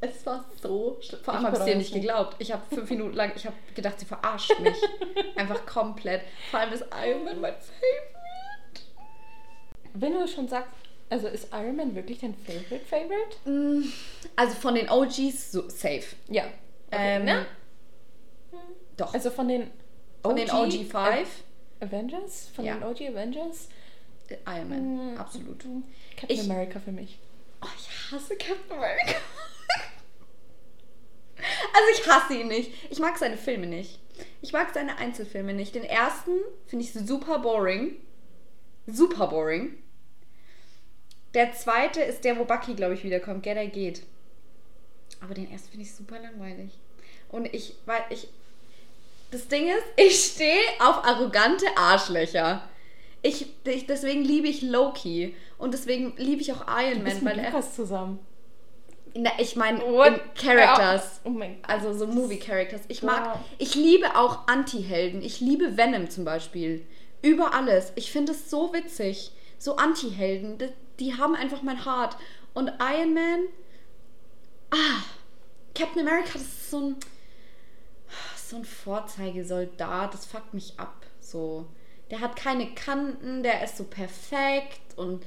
Es 0.00 0.26
war 0.26 0.44
so 0.60 0.98
schlimm. 1.00 1.20
Vor 1.24 1.34
allem 1.34 1.40
Ich 1.42 1.46
habe 1.46 1.56
ich 1.56 1.58
bereue 1.62 1.66
dir 1.72 1.72
es 1.72 1.78
nicht 1.78 1.94
geglaubt. 1.94 2.36
Ich 2.38 2.52
habe 2.52 2.62
fünf 2.74 2.90
Minuten 2.90 3.14
lang, 3.14 3.32
ich 3.34 3.46
habe 3.46 3.56
gedacht, 3.74 3.98
sie 3.98 4.04
verarscht 4.06 4.58
mich. 4.60 4.76
Einfach 5.36 5.64
komplett. 5.64 6.22
Vor 6.50 6.60
allem 6.60 6.72
ist 6.74 6.84
Iron 7.04 7.24
Man 7.24 7.40
mein 7.40 7.54
Favorite. 7.54 8.82
Wenn 9.94 10.12
du 10.12 10.28
schon 10.28 10.48
sagst, 10.48 10.70
also 11.08 11.28
ist 11.28 11.48
Iron 11.52 11.76
Man 11.76 11.94
wirklich 11.94 12.18
dein 12.20 12.34
Favorite 12.34 12.84
Favorite? 12.84 13.36
Mm, 13.50 13.90
Also 14.36 14.54
von 14.56 14.74
den 14.74 14.90
OGs 14.90 15.52
so 15.52 15.66
safe. 15.70 16.04
Ja. 16.28 16.42
Okay, 16.44 16.52
Ähm, 16.92 17.24
ne? 17.24 17.46
Doch. 18.98 19.14
Also 19.14 19.30
von 19.30 19.48
den 19.48 19.70
von 20.22 20.36
den 20.36 20.50
OG 20.50 20.66
OG5 20.92 21.26
Avengers? 21.80 22.48
Von 22.54 22.64
Ja. 22.66 22.74
den 22.74 22.82
OG 22.84 23.00
Avengers? 23.08 23.68
Iron 24.46 24.68
Man. 24.68 25.14
Mm. 25.14 25.18
Absolut. 25.18 25.64
Captain 26.16 26.36
Ich- 26.38 26.40
America 26.40 26.80
für 26.80 26.92
mich. 26.92 27.18
Oh, 27.62 27.66
ich 27.78 28.12
hasse 28.12 28.36
Captain 28.36 28.76
America. 28.76 29.14
also 31.38 31.88
ich 32.00 32.06
hasse 32.08 32.34
ihn 32.34 32.48
nicht. 32.48 32.72
Ich 32.90 32.98
mag 32.98 33.18
seine 33.18 33.36
Filme 33.36 33.66
nicht. 33.66 33.98
Ich 34.40 34.52
mag 34.52 34.72
seine 34.72 34.96
Einzelfilme 34.98 35.52
nicht. 35.54 35.74
Den 35.74 35.84
ersten 35.84 36.32
finde 36.66 36.84
ich 36.84 36.92
super 36.92 37.38
boring. 37.38 37.96
Super 38.86 39.26
boring. 39.28 39.76
Der 41.34 41.52
zweite 41.52 42.00
ist 42.00 42.24
der, 42.24 42.38
wo 42.38 42.44
Bucky, 42.44 42.74
glaube 42.74 42.94
ich, 42.94 43.04
wiederkommt. 43.04 43.42
Get 43.42 43.56
er 43.56 43.66
geht. 43.66 44.02
Aber 45.20 45.34
den 45.34 45.50
ersten 45.50 45.70
finde 45.70 45.84
ich 45.84 45.94
super 45.94 46.18
langweilig. 46.18 46.72
Und 47.28 47.52
ich, 47.52 47.74
weil 47.84 48.02
ich. 48.10 48.28
Das 49.32 49.48
Ding 49.48 49.68
ist, 49.68 49.82
ich 49.96 50.14
stehe 50.24 50.60
auf 50.78 51.04
arrogante 51.04 51.66
Arschlöcher. 51.76 52.66
Ich, 53.22 53.46
ich, 53.64 53.86
deswegen 53.86 54.22
liebe 54.22 54.46
ich 54.48 54.62
Loki. 54.62 55.34
Und 55.58 55.74
deswegen 55.74 56.14
liebe 56.16 56.42
ich 56.42 56.52
auch 56.52 56.64
Iron 56.68 57.02
Man, 57.02 57.24
weil 57.24 57.38
er. 57.38 57.60
Zusammen. 57.60 58.18
Na, 59.14 59.30
ich 59.38 59.56
meine? 59.56 59.80
Characters. 60.34 61.20
Oh 61.24 61.30
mein 61.30 61.56
Gott. 61.62 61.70
Also 61.70 61.94
so 61.94 62.06
Movie 62.06 62.38
Characters. 62.38 62.82
Ich 62.88 63.02
mag, 63.02 63.34
Wow. 63.34 63.40
ich 63.58 63.74
liebe 63.74 64.14
auch 64.16 64.46
Anti-Helden. 64.46 65.22
Ich 65.22 65.40
liebe 65.40 65.76
Venom 65.76 66.10
zum 66.10 66.24
Beispiel. 66.24 66.86
Über 67.22 67.54
alles. 67.54 67.92
Ich 67.96 68.12
finde 68.12 68.32
es 68.32 68.50
so 68.50 68.72
witzig. 68.74 69.32
So 69.58 69.76
Anti-Helden. 69.76 70.58
Die, 70.58 70.68
die 71.00 71.14
haben 71.14 71.34
einfach 71.34 71.62
mein 71.62 71.84
Heart. 71.86 72.16
Und 72.52 72.70
Iron 72.78 73.14
Man. 73.14 73.40
Ah. 74.70 75.02
Captain 75.74 76.06
America, 76.06 76.30
das 76.34 76.42
ist 76.42 76.70
so 76.70 76.80
ein. 76.80 76.96
So 78.36 78.56
ein 78.56 78.64
Vorzeigesoldat. 78.64 80.12
Das 80.14 80.26
fuckt 80.26 80.52
mich 80.54 80.78
ab. 80.78 81.06
So. 81.20 81.66
Der 82.10 82.20
hat 82.20 82.36
keine 82.36 82.74
Kanten. 82.74 83.42
Der 83.42 83.62
ist 83.64 83.76
so 83.76 83.84
perfekt. 83.84 84.96
Und 84.96 85.24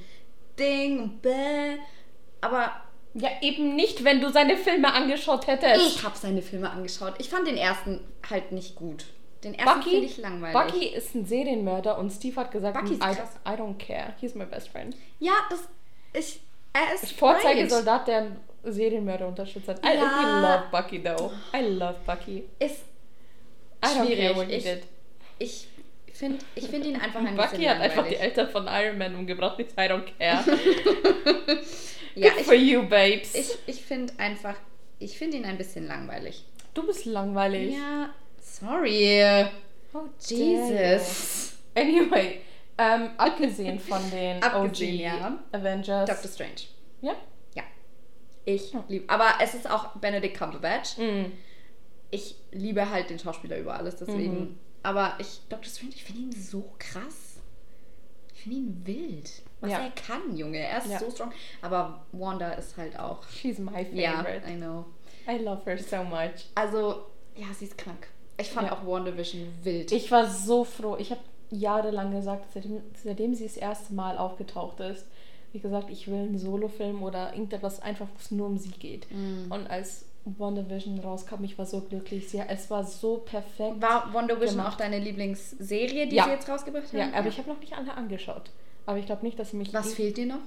Ding 0.58 1.00
und 1.00 1.22
bäh. 1.22 1.76
Aber 2.40 2.70
Ja, 3.14 3.28
eben 3.40 3.74
nicht, 3.74 4.04
wenn 4.04 4.20
du 4.20 4.30
seine 4.30 4.56
Filme 4.56 4.92
angeschaut 4.92 5.46
hättest. 5.48 5.96
ich 5.96 6.02
habe 6.04 6.16
seine 6.16 6.42
Filme 6.42 6.70
angeschaut. 6.70 7.14
Ich 7.18 7.28
fand 7.28 7.46
den 7.46 7.56
ersten 7.56 8.00
halt 8.28 8.52
nicht 8.52 8.76
gut. 8.76 9.04
Den 9.42 9.54
ersten 9.54 9.82
finde 9.82 10.04
ich 10.06 10.18
langweilig. 10.18 10.72
Bucky 10.72 10.86
ist 10.86 11.14
ein 11.14 11.24
Serienmörder 11.26 11.98
und 11.98 12.10
Steve 12.10 12.36
hat 12.40 12.50
gesagt, 12.52 12.78
Bucky 12.78 12.94
ist 12.94 13.02
I. 13.02 13.48
I 13.48 13.54
don't 13.56 13.78
care. 13.78 14.14
He's 14.20 14.34
my 14.34 14.44
best 14.44 14.68
friend. 14.68 14.94
Ja, 15.18 15.32
das 15.50 15.60
ich 16.12 16.40
er 16.72 16.94
ist 16.94 17.12
Vorzeigesoldat, 17.12 18.06
der 18.06 18.18
einen 18.18 18.40
Serienmörder 18.64 19.26
unterstützt 19.26 19.66
hat. 19.68 19.84
I 19.84 19.94
Ja. 19.96 20.40
love 20.40 20.64
Bucky 20.70 21.02
though. 21.02 21.32
I 21.52 21.62
love 21.62 21.96
Bucky. 22.06 22.44
Ist 22.60 22.84
I 23.84 23.86
don't 23.88 24.04
Schwierig. 24.06 24.20
care 24.26 24.36
what 24.36 24.46
he 24.46 24.54
Ich- 24.56 24.64
did. 24.64 24.82
ich 25.38 25.68
finde 26.20 26.38
ich 26.54 26.68
find 26.68 26.84
ihn 26.84 26.96
einfach 26.96 27.20
ein 27.24 27.34
Bucky 27.34 27.56
bisschen 27.56 27.70
hat 27.70 27.80
einfach 27.80 28.06
die. 28.06 28.16
Eltern 28.16 28.48
von 28.50 28.66
Iron 28.68 28.98
Man 28.98 29.16
umgebracht 29.16 29.56
mit 29.58 29.72
I 29.72 29.88
don't 29.88 30.04
care. 30.18 30.44
ja, 32.14 32.30
Good 32.34 32.42
for 32.44 32.54
ich 32.54 32.62
you, 32.62 32.82
babes. 32.82 33.34
ich, 33.34 33.58
ich 33.66 33.82
finde 33.82 34.12
einfach 34.18 34.54
ich 34.98 35.16
finde 35.16 35.38
ihn 35.38 35.46
ein 35.46 35.56
bisschen 35.56 35.86
langweilig. 35.86 36.44
du 36.74 36.86
bist 36.86 37.06
langweilig. 37.06 37.74
Ja, 37.74 38.10
sorry. 38.38 39.46
Oh, 39.94 40.00
Jesus. 40.28 41.54
Anyway, 41.74 42.40
ähm, 42.76 43.10
abgesehen 43.16 43.78
von 43.80 43.98
den 44.10 44.42
Abgesehen, 44.42 44.94
OG 44.94 45.20
ja. 45.20 45.38
Avengers. 45.52 46.08
Doctor 46.10 46.30
Strange. 46.30 46.60
Ja? 47.00 47.14
Ja. 47.54 47.62
Ich 48.44 48.74
liebe 48.88 49.08
aber 49.08 49.34
es 49.42 49.54
ist 49.54 49.68
auch 49.70 49.96
Benedict 49.96 50.36
Cumberbatch. 50.38 50.98
Mhm. 50.98 51.32
ich 52.10 52.34
liebe 52.52 52.90
halt 52.90 53.08
den 53.08 53.18
Schauspieler 53.18 53.56
über 53.56 53.74
alles, 53.78 53.96
deswegen. 53.96 54.40
Mhm. 54.40 54.58
Aber 54.82 55.14
ich, 55.18 55.40
Dr. 55.48 55.64
Strange, 55.70 55.92
ich 55.94 56.04
finde 56.04 56.22
ihn 56.22 56.32
so 56.32 56.72
krass. 56.78 57.38
Ich 58.34 58.42
finde 58.42 58.56
ihn 58.58 58.82
wild. 58.86 59.30
Was 59.60 59.70
Ja. 59.70 59.78
er 59.80 59.90
kann, 59.90 60.34
Junge. 60.36 60.58
Er 60.58 60.78
ist 60.78 60.88
Ja. 60.88 60.98
so 60.98 61.10
strong. 61.10 61.32
Aber 61.60 62.06
Wanda 62.12 62.52
ist 62.52 62.76
halt 62.78 62.98
auch. 62.98 63.22
She's 63.28 63.58
my 63.58 63.82
Ja, 63.92 64.12
favorite. 64.22 64.50
I 64.50 64.56
know. 64.56 64.86
I 65.28 65.36
love 65.42 65.62
her 65.66 65.78
so 65.78 66.02
much. 66.04 66.46
Also, 66.54 67.06
ja, 67.36 67.46
sie 67.58 67.66
ist 67.66 67.76
krank. 67.76 68.08
Ich 68.38 68.48
fand 68.50 68.68
Ja. 68.68 68.72
auch 68.78 68.86
WandaVision 68.86 69.52
wild. 69.62 69.92
Ich 69.92 70.10
war 70.10 70.26
so 70.28 70.64
froh. 70.64 70.96
Ich 70.98 71.10
habe 71.10 71.20
jahrelang 71.50 72.12
gesagt, 72.12 72.46
seitdem, 72.54 72.80
seitdem 73.02 73.34
sie 73.34 73.44
das 73.44 73.58
erste 73.58 73.92
Mal 73.92 74.16
aufgetaucht 74.16 74.80
ist, 74.80 75.04
wie 75.52 75.58
gesagt, 75.58 75.90
ich 75.90 76.06
will 76.08 76.14
einen 76.20 76.38
Solofilm 76.38 77.02
oder 77.02 77.32
irgendetwas 77.34 77.80
einfach, 77.82 78.06
wo 78.06 78.18
es 78.18 78.30
nur 78.30 78.46
um 78.46 78.56
sie 78.56 78.70
geht. 78.70 79.10
Mhm. 79.10 79.50
Und 79.50 79.66
als 79.68 80.06
WandaVision 80.24 80.98
rauskam, 81.00 81.42
ich 81.44 81.58
war 81.58 81.66
so 81.66 81.80
glücklich. 81.80 82.28
Sie, 82.28 82.38
es 82.46 82.70
war 82.70 82.84
so 82.84 83.18
perfekt. 83.18 83.80
War 83.80 84.12
WandaVision 84.12 84.56
gemacht. 84.58 84.74
auch 84.74 84.76
deine 84.78 84.98
Lieblingsserie, 84.98 86.06
die 86.08 86.16
Ja. 86.16 86.24
sie 86.24 86.30
jetzt 86.30 86.48
rausgebracht 86.48 86.84
haben? 86.92 86.98
ja, 86.98 87.08
aber 87.14 87.28
ich 87.28 87.38
habe 87.38 87.48
noch 87.48 87.60
nicht 87.60 87.72
alle 87.76 87.94
angeschaut. 87.94 88.50
Aber 88.86 88.98
ich 88.98 89.06
glaube 89.06 89.24
nicht, 89.24 89.38
dass 89.38 89.50
sie 89.50 89.56
mich. 89.56 89.72
Was 89.72 89.94
fehlt 89.94 90.16
dir 90.16 90.26
noch? 90.26 90.40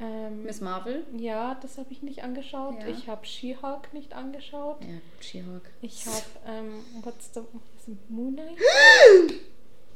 Ähm, 0.00 0.44
Miss 0.44 0.60
Marvel? 0.60 1.04
ja, 1.16 1.56
das 1.62 1.78
habe 1.78 1.88
ich 1.92 2.02
nicht 2.02 2.24
angeschaut. 2.24 2.74
Ja. 2.80 2.88
Ich 2.88 3.08
habe 3.08 3.24
She-Hulk 3.24 3.92
nicht 3.92 4.14
angeschaut. 4.14 4.78
Ja, 4.82 4.88
She-Hulk. 5.20 5.62
Ich 5.82 6.06
habe, 6.06 6.16
ähm, 6.48 6.72
what's 7.02 7.30
the, 7.34 7.40
what's 7.40 7.86
the 7.86 7.96
Moon 8.08 8.34
Knight? 8.34 8.56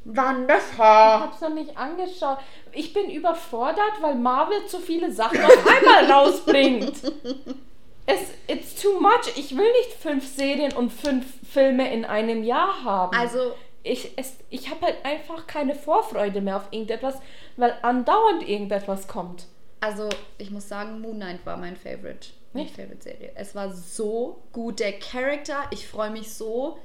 Ich 0.09 0.15
Wonderful! 0.15 0.85
hab's 0.85 1.41
noch 1.41 1.53
nicht 1.53 1.75
angeschaut. 1.77 2.37
Ich 2.71 2.93
bin 2.93 3.09
überfordert, 3.09 3.91
weil 3.99 4.15
Marvel 4.15 4.65
zu 4.67 4.79
viele 4.79 5.11
Sachen 5.11 5.43
auf 5.43 5.67
einmal 5.67 6.09
rausbringt. 6.09 6.93
es 8.07 8.19
it's 8.47 8.81
too 8.81 8.99
much. 8.99 9.31
Ich 9.35 9.55
will 9.55 9.71
nicht 9.73 9.93
fünf 9.99 10.25
Serien 10.27 10.73
und 10.73 10.91
fünf 10.91 11.25
Filme 11.47 11.93
in 11.93 12.05
einem 12.05 12.43
Jahr 12.43 12.83
haben. 12.83 13.15
Also, 13.15 13.53
ich, 13.83 14.11
es, 14.17 14.37
ich 14.49 14.69
habe 14.69 14.87
halt 14.87 15.05
einfach 15.05 15.45
keine 15.47 15.75
Vorfreude 15.75 16.41
mehr 16.41 16.57
auf 16.57 16.67
irgendetwas, 16.71 17.19
weil 17.55 17.75
andauernd 17.83 18.47
irgendetwas 18.47 19.07
kommt. 19.07 19.45
also 19.79 20.09
ich 20.39 20.49
muss 20.51 20.67
sagen, 20.67 20.99
Moon 21.01 21.17
Knight 21.17 21.45
war 21.45 21.57
mein 21.57 21.75
Favorite. 21.75 22.29
Meine 22.53 22.65
Echt? 22.65 22.75
Favorite-Serie. 22.75 23.31
Es 23.35 23.53
war 23.55 23.71
so 23.71 24.41
gut. 24.51 24.79
Der 24.79 24.93
Charakter, 24.93 25.65
ich 25.71 25.87
freue 25.87 26.09
mich 26.09 26.33
so, 26.33 26.77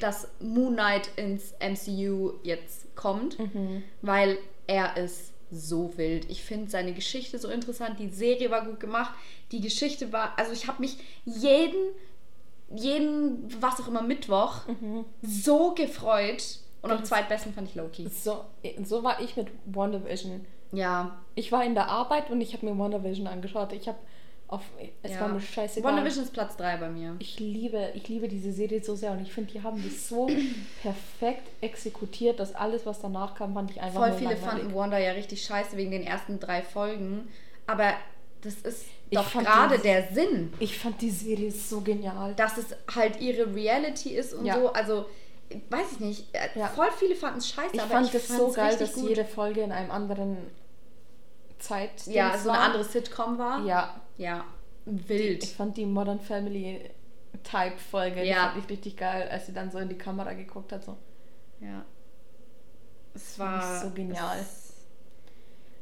dass 0.00 0.28
Moon 0.40 0.74
Knight 0.74 1.10
ins 1.16 1.54
MCU 1.60 2.34
jetzt 2.42 2.94
kommt, 2.94 3.36
weil 4.02 4.38
er 4.66 4.96
ist 4.96 5.32
so 5.50 5.96
wild. 5.96 6.30
Ich 6.30 6.42
finde 6.42 6.70
seine 6.70 6.92
Geschichte 6.92 7.38
so 7.38 7.48
interessant. 7.48 7.98
Die 7.98 8.08
Serie 8.08 8.50
war 8.50 8.64
gut 8.64 8.80
gemacht. 8.80 9.14
Die 9.52 9.60
Geschichte 9.60 10.12
war, 10.12 10.38
also 10.38 10.52
ich 10.52 10.66
habe 10.66 10.80
mich 10.80 10.96
jeden, 11.24 11.92
jeden, 12.74 13.48
was 13.62 13.80
auch 13.80 13.88
immer, 13.88 14.02
Mittwoch 14.02 14.62
so 15.22 15.74
gefreut. 15.74 16.58
Und 16.80 16.92
am 16.92 17.04
zweitbesten 17.04 17.52
fand 17.54 17.68
ich 17.68 17.74
Loki. 17.74 18.08
So, 18.08 18.44
so 18.84 19.02
war 19.02 19.20
ich 19.20 19.36
mit 19.36 19.48
WandaVision. 19.66 20.44
Ja, 20.72 21.18
Ich 21.34 21.50
war 21.52 21.64
in 21.64 21.74
der 21.74 21.88
Arbeit 21.88 22.30
und 22.30 22.40
ich 22.40 22.52
habe 22.52 22.66
mir 22.66 22.78
WandaVision 22.78 23.26
angeschaut. 23.26 23.72
Ich 23.72 23.88
habe 23.88 23.98
auf. 24.48 24.62
Es 25.02 25.12
ja. 25.12 25.20
war 25.20 25.28
mir 25.28 25.40
scheißegal. 25.40 25.92
WandaVision 25.92 26.24
ist 26.24 26.32
Platz 26.32 26.56
3 26.56 26.76
bei 26.78 26.88
mir. 26.88 27.16
Ich 27.18 27.38
liebe, 27.38 27.90
ich 27.94 28.08
liebe 28.08 28.28
diese 28.28 28.52
Serie 28.52 28.82
so 28.82 28.94
sehr 28.96 29.12
und 29.12 29.20
ich 29.20 29.32
finde, 29.32 29.52
die 29.52 29.62
haben 29.62 29.82
das 29.84 30.08
so 30.08 30.26
perfekt 30.82 31.48
exekutiert, 31.60 32.40
dass 32.40 32.54
alles, 32.54 32.86
was 32.86 33.00
danach 33.00 33.34
kam, 33.34 33.54
fand 33.54 33.70
ich 33.70 33.80
einfach 33.80 34.00
Voll 34.00 34.12
viele 34.12 34.34
langweilig. 34.34 34.60
fanden 34.62 34.74
Wanda 34.74 34.98
ja 34.98 35.12
richtig 35.12 35.42
scheiße 35.44 35.76
wegen 35.76 35.90
den 35.90 36.02
ersten 36.06 36.40
drei 36.40 36.62
Folgen. 36.62 37.28
Aber 37.66 37.92
das 38.42 38.54
ist 38.54 38.86
Ich 39.10 39.18
doch 39.18 39.24
fand 39.28 39.46
gerade 39.46 39.78
der 39.78 40.08
Sinn, 40.12 40.52
Ich 40.60 40.78
fand 40.78 41.00
die 41.02 41.10
Serie 41.10 41.50
so 41.50 41.80
genial. 41.80 42.34
dass 42.34 42.56
es 42.56 42.66
halt 42.94 43.20
ihre 43.20 43.54
Reality 43.54 44.10
ist 44.10 44.32
und 44.32 44.46
Ja. 44.46 44.54
so. 44.54 44.72
Also, 44.72 45.06
weiß 45.70 45.92
ich 45.92 46.00
nicht. 46.00 46.26
äh, 46.34 46.58
Ja. 46.58 46.68
Voll 46.68 46.88
viele 46.98 47.14
fanden 47.16 47.38
es 47.38 47.48
scheiße, 47.50 47.70
Ich 47.74 47.80
aber 47.82 47.90
fand 47.90 48.06
ich 48.08 48.14
es 48.14 48.26
fand's 48.26 48.42
so 48.42 48.52
geil, 48.52 48.76
dass 48.78 48.92
gut. 48.94 49.08
jede 49.08 49.24
Folge 49.24 49.60
in 49.62 49.72
einem 49.72 49.90
anderen 49.90 50.36
Zeit 51.58 52.06
ja, 52.06 52.36
so 52.38 52.50
eine 52.50 52.58
war. 52.58 52.64
andere 52.66 52.84
Sitcom 52.84 53.38
war. 53.38 53.64
Ja, 53.64 54.00
Ja. 54.16 54.44
ich 54.86 55.08
Wild. 55.08 55.44
fand 55.44 55.76
die 55.76 55.86
Modern 55.86 56.20
Family 56.20 56.80
Type 57.44 57.76
Folge, 57.78 58.22
die 58.22 58.28
Ja. 58.28 58.48
fand 58.48 58.64
ich 58.64 58.70
richtig 58.70 58.96
geil, 58.96 59.28
als 59.30 59.46
sie 59.46 59.52
dann 59.52 59.70
so 59.70 59.78
in 59.78 59.88
die 59.88 59.98
Kamera 59.98 60.32
geguckt 60.32 60.72
hat. 60.72 60.84
So. 60.84 60.96
Ja. 61.60 61.84
Es 63.14 63.32
ich 63.34 63.38
war 63.38 63.80
so 63.80 63.90
genial. 63.90 64.38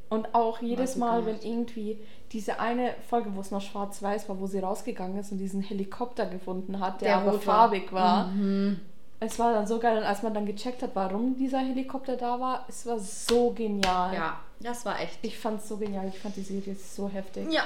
Und 0.09 0.35
auch 0.35 0.61
jedes 0.62 0.97
Mal, 0.97 1.21
gemacht. 1.23 1.42
wenn 1.42 1.50
irgendwie 1.50 1.99
diese 2.30 2.61
eine 2.61 2.95
Folge, 3.09 3.35
wo 3.35 3.40
es 3.40 3.50
noch 3.50 3.61
schwarz-weiß 3.61 4.28
war, 4.28 4.38
wo 4.38 4.47
sie 4.47 4.61
rausgegangen 4.61 5.18
ist 5.18 5.33
und 5.33 5.38
diesen 5.38 5.62
Helikopter 5.62 6.26
gefunden 6.26 6.78
hat, 6.78 7.00
der, 7.00 7.09
Der 7.09 7.16
aber 7.18 7.40
farbig 7.40 7.92
war. 7.92 8.28
Mhm. 8.28 8.80
Es 9.18 9.38
war 9.38 9.52
dann 9.54 9.66
so 9.66 9.78
geil 9.78 9.96
und 9.96 10.04
als 10.04 10.23
man 10.23 10.35
dann 10.35 10.44
gecheckt 10.44 10.82
hat, 10.82 10.90
warum 10.94 11.37
dieser 11.37 11.58
Helikopter 11.61 12.16
da 12.16 12.38
war, 12.38 12.66
es 12.68 12.85
war 12.85 12.99
so 12.99 13.50
genial. 13.50 14.14
Ja, 14.14 14.40
das 14.61 14.85
war 14.85 15.00
echt. 15.00 15.18
Ich 15.23 15.38
fand 15.38 15.61
es 15.61 15.68
so 15.68 15.78
genial, 15.78 16.08
ich 16.08 16.18
fand 16.18 16.37
die 16.37 16.42
Serie 16.42 16.75
so 16.76 17.08
heftig. 17.08 17.50
Ja. 17.50 17.64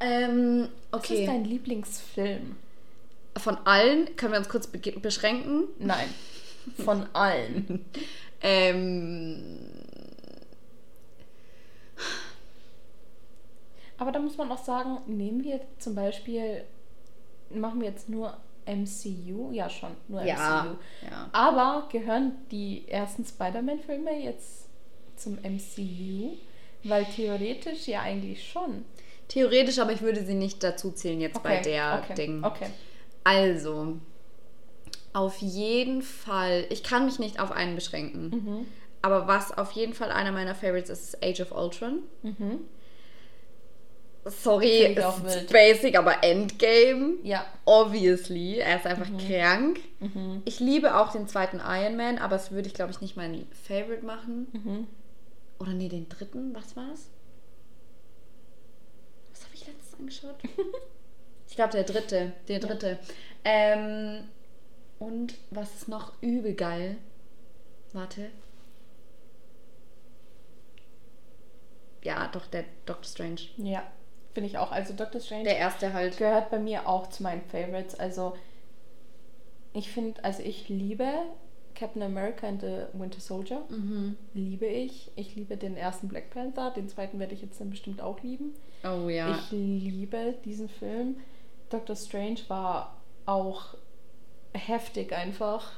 Ähm, 0.00 0.68
Was 0.90 1.04
ist 1.04 1.10
okay. 1.10 1.26
dein 1.26 1.44
Lieblingsfilm? 1.44 2.56
Von 3.36 3.56
allen 3.64 4.16
können 4.16 4.32
wir 4.32 4.38
uns 4.38 4.48
kurz 4.48 4.66
beschränken. 4.66 5.68
Nein. 5.78 6.08
Von 6.84 7.06
allen. 7.12 7.84
Ähm, 8.44 9.60
Aber 14.02 14.10
da 14.10 14.18
muss 14.18 14.36
man 14.36 14.50
auch 14.50 14.58
sagen, 14.58 14.98
nehmen 15.06 15.44
wir 15.44 15.60
zum 15.78 15.94
Beispiel, 15.94 16.64
machen 17.50 17.80
wir 17.80 17.86
jetzt 17.86 18.08
nur 18.08 18.36
MCU? 18.66 19.50
Ja, 19.52 19.68
schon, 19.68 19.92
nur 20.08 20.22
ja, 20.22 20.64
MCU. 20.64 20.76
ja. 21.10 21.30
Aber 21.32 21.88
gehören 21.90 22.32
die 22.50 22.88
ersten 22.88 23.24
Spider-Man-Filme 23.24 24.22
jetzt 24.22 24.68
zum 25.16 25.38
MCU? 25.42 26.36
Weil 26.84 27.04
theoretisch 27.04 27.86
ja 27.86 28.00
eigentlich 28.00 28.48
schon. 28.50 28.84
Theoretisch, 29.28 29.78
aber 29.78 29.92
ich 29.92 30.02
würde 30.02 30.24
sie 30.24 30.34
nicht 30.34 30.62
dazu 30.62 30.90
zählen 30.90 31.20
jetzt 31.20 31.42
bei 31.42 31.60
der 31.60 32.02
okay, 32.04 32.14
Ding. 32.14 32.44
Okay. 32.44 32.66
Also, 33.24 33.98
auf 35.12 35.38
jeden 35.38 36.02
Fall, 36.02 36.66
ich 36.70 36.82
kann 36.82 37.04
mich 37.04 37.18
nicht 37.18 37.40
auf 37.40 37.52
einen 37.52 37.74
beschränken. 37.74 38.30
Mhm. 38.30 38.66
Aber 39.00 39.26
was 39.26 39.56
auf 39.56 39.72
jeden 39.72 39.94
Fall 39.94 40.10
einer 40.10 40.32
meiner 40.32 40.54
Favorites 40.54 40.90
ist, 40.90 41.14
ist 41.14 41.24
Age 41.24 41.40
of 41.40 41.52
Ultron. 41.52 42.02
Mhm. 42.22 42.60
Sorry, 44.24 44.94
ist 44.94 45.52
basic, 45.52 45.98
aber 45.98 46.22
Endgame. 46.22 47.14
Ja. 47.24 47.44
Obviously, 47.64 48.58
er 48.58 48.76
ist 48.76 48.86
einfach 48.86 49.08
krank. 49.18 49.80
Mhm. 49.98 50.42
Ich 50.44 50.60
liebe 50.60 50.96
auch 50.96 51.10
den 51.10 51.26
zweiten 51.26 51.58
Iron 51.58 51.96
Man, 51.96 52.18
aber 52.18 52.36
das 52.36 52.52
würde 52.52 52.68
ich, 52.68 52.74
glaube 52.74 52.92
ich, 52.92 53.00
nicht 53.00 53.16
mein 53.16 53.46
Favorite 53.66 54.04
machen. 54.04 54.46
Mhm. 54.52 54.86
Oder 55.58 55.72
nee, 55.72 55.88
den 55.88 56.08
dritten, 56.08 56.54
was 56.54 56.76
war's? 56.76 57.10
Was 59.32 59.44
habe 59.44 59.54
ich 59.54 59.66
letztens 59.66 59.98
angeschaut? 59.98 60.36
ich 61.48 61.56
glaube, 61.56 61.72
der 61.72 61.84
dritte. 61.84 62.32
Der 62.46 62.60
Ja. 62.60 62.66
dritte. 62.66 62.98
Ähm, 63.44 64.28
und 65.00 65.34
was 65.50 65.74
ist 65.74 65.88
noch 65.88 66.12
übel 66.22 66.54
geil? 66.54 66.96
Warte. 67.92 68.30
Ja, 72.04 72.28
doch, 72.28 72.46
der 72.46 72.64
Doctor 72.86 73.04
Strange. 73.04 73.40
Ja. 73.56 73.82
Finde 74.34 74.48
ich 74.48 74.58
auch. 74.58 74.72
Also 74.72 74.94
Doctor 74.94 75.20
Strange 75.20 75.44
Der 75.44 75.58
erste 75.58 75.92
halt. 75.92 76.16
gehört 76.16 76.50
bei 76.50 76.58
mir 76.58 76.88
auch 76.88 77.08
zu 77.08 77.22
meinen 77.22 77.42
Favorites. 77.42 77.94
Also 77.94 78.34
ich 79.74 79.90
finde, 79.90 80.22
also 80.24 80.42
ich 80.42 80.68
liebe 80.68 81.06
Captain 81.74 82.02
America 82.02 82.46
and 82.46 82.60
the 82.60 82.84
Winter 82.92 83.20
Soldier. 83.20 83.62
Mhm. 83.68 84.16
Liebe 84.34 84.66
ich. 84.66 85.10
Ich 85.16 85.34
liebe 85.34 85.56
den 85.56 85.76
ersten 85.76 86.08
Black 86.08 86.30
Panther. 86.30 86.70
Den 86.70 86.88
zweiten 86.88 87.18
werde 87.18 87.34
ich 87.34 87.42
jetzt 87.42 87.60
dann 87.60 87.70
bestimmt 87.70 88.00
auch 88.00 88.22
lieben. 88.22 88.54
Oh 88.84 89.08
ja. 89.08 89.34
Ich 89.36 89.50
liebe 89.50 90.34
diesen 90.44 90.68
Film. 90.68 91.16
Doctor 91.70 91.96
Strange 91.96 92.40
war 92.48 92.96
auch 93.26 93.74
heftig 94.52 95.12
einfach. 95.12 95.72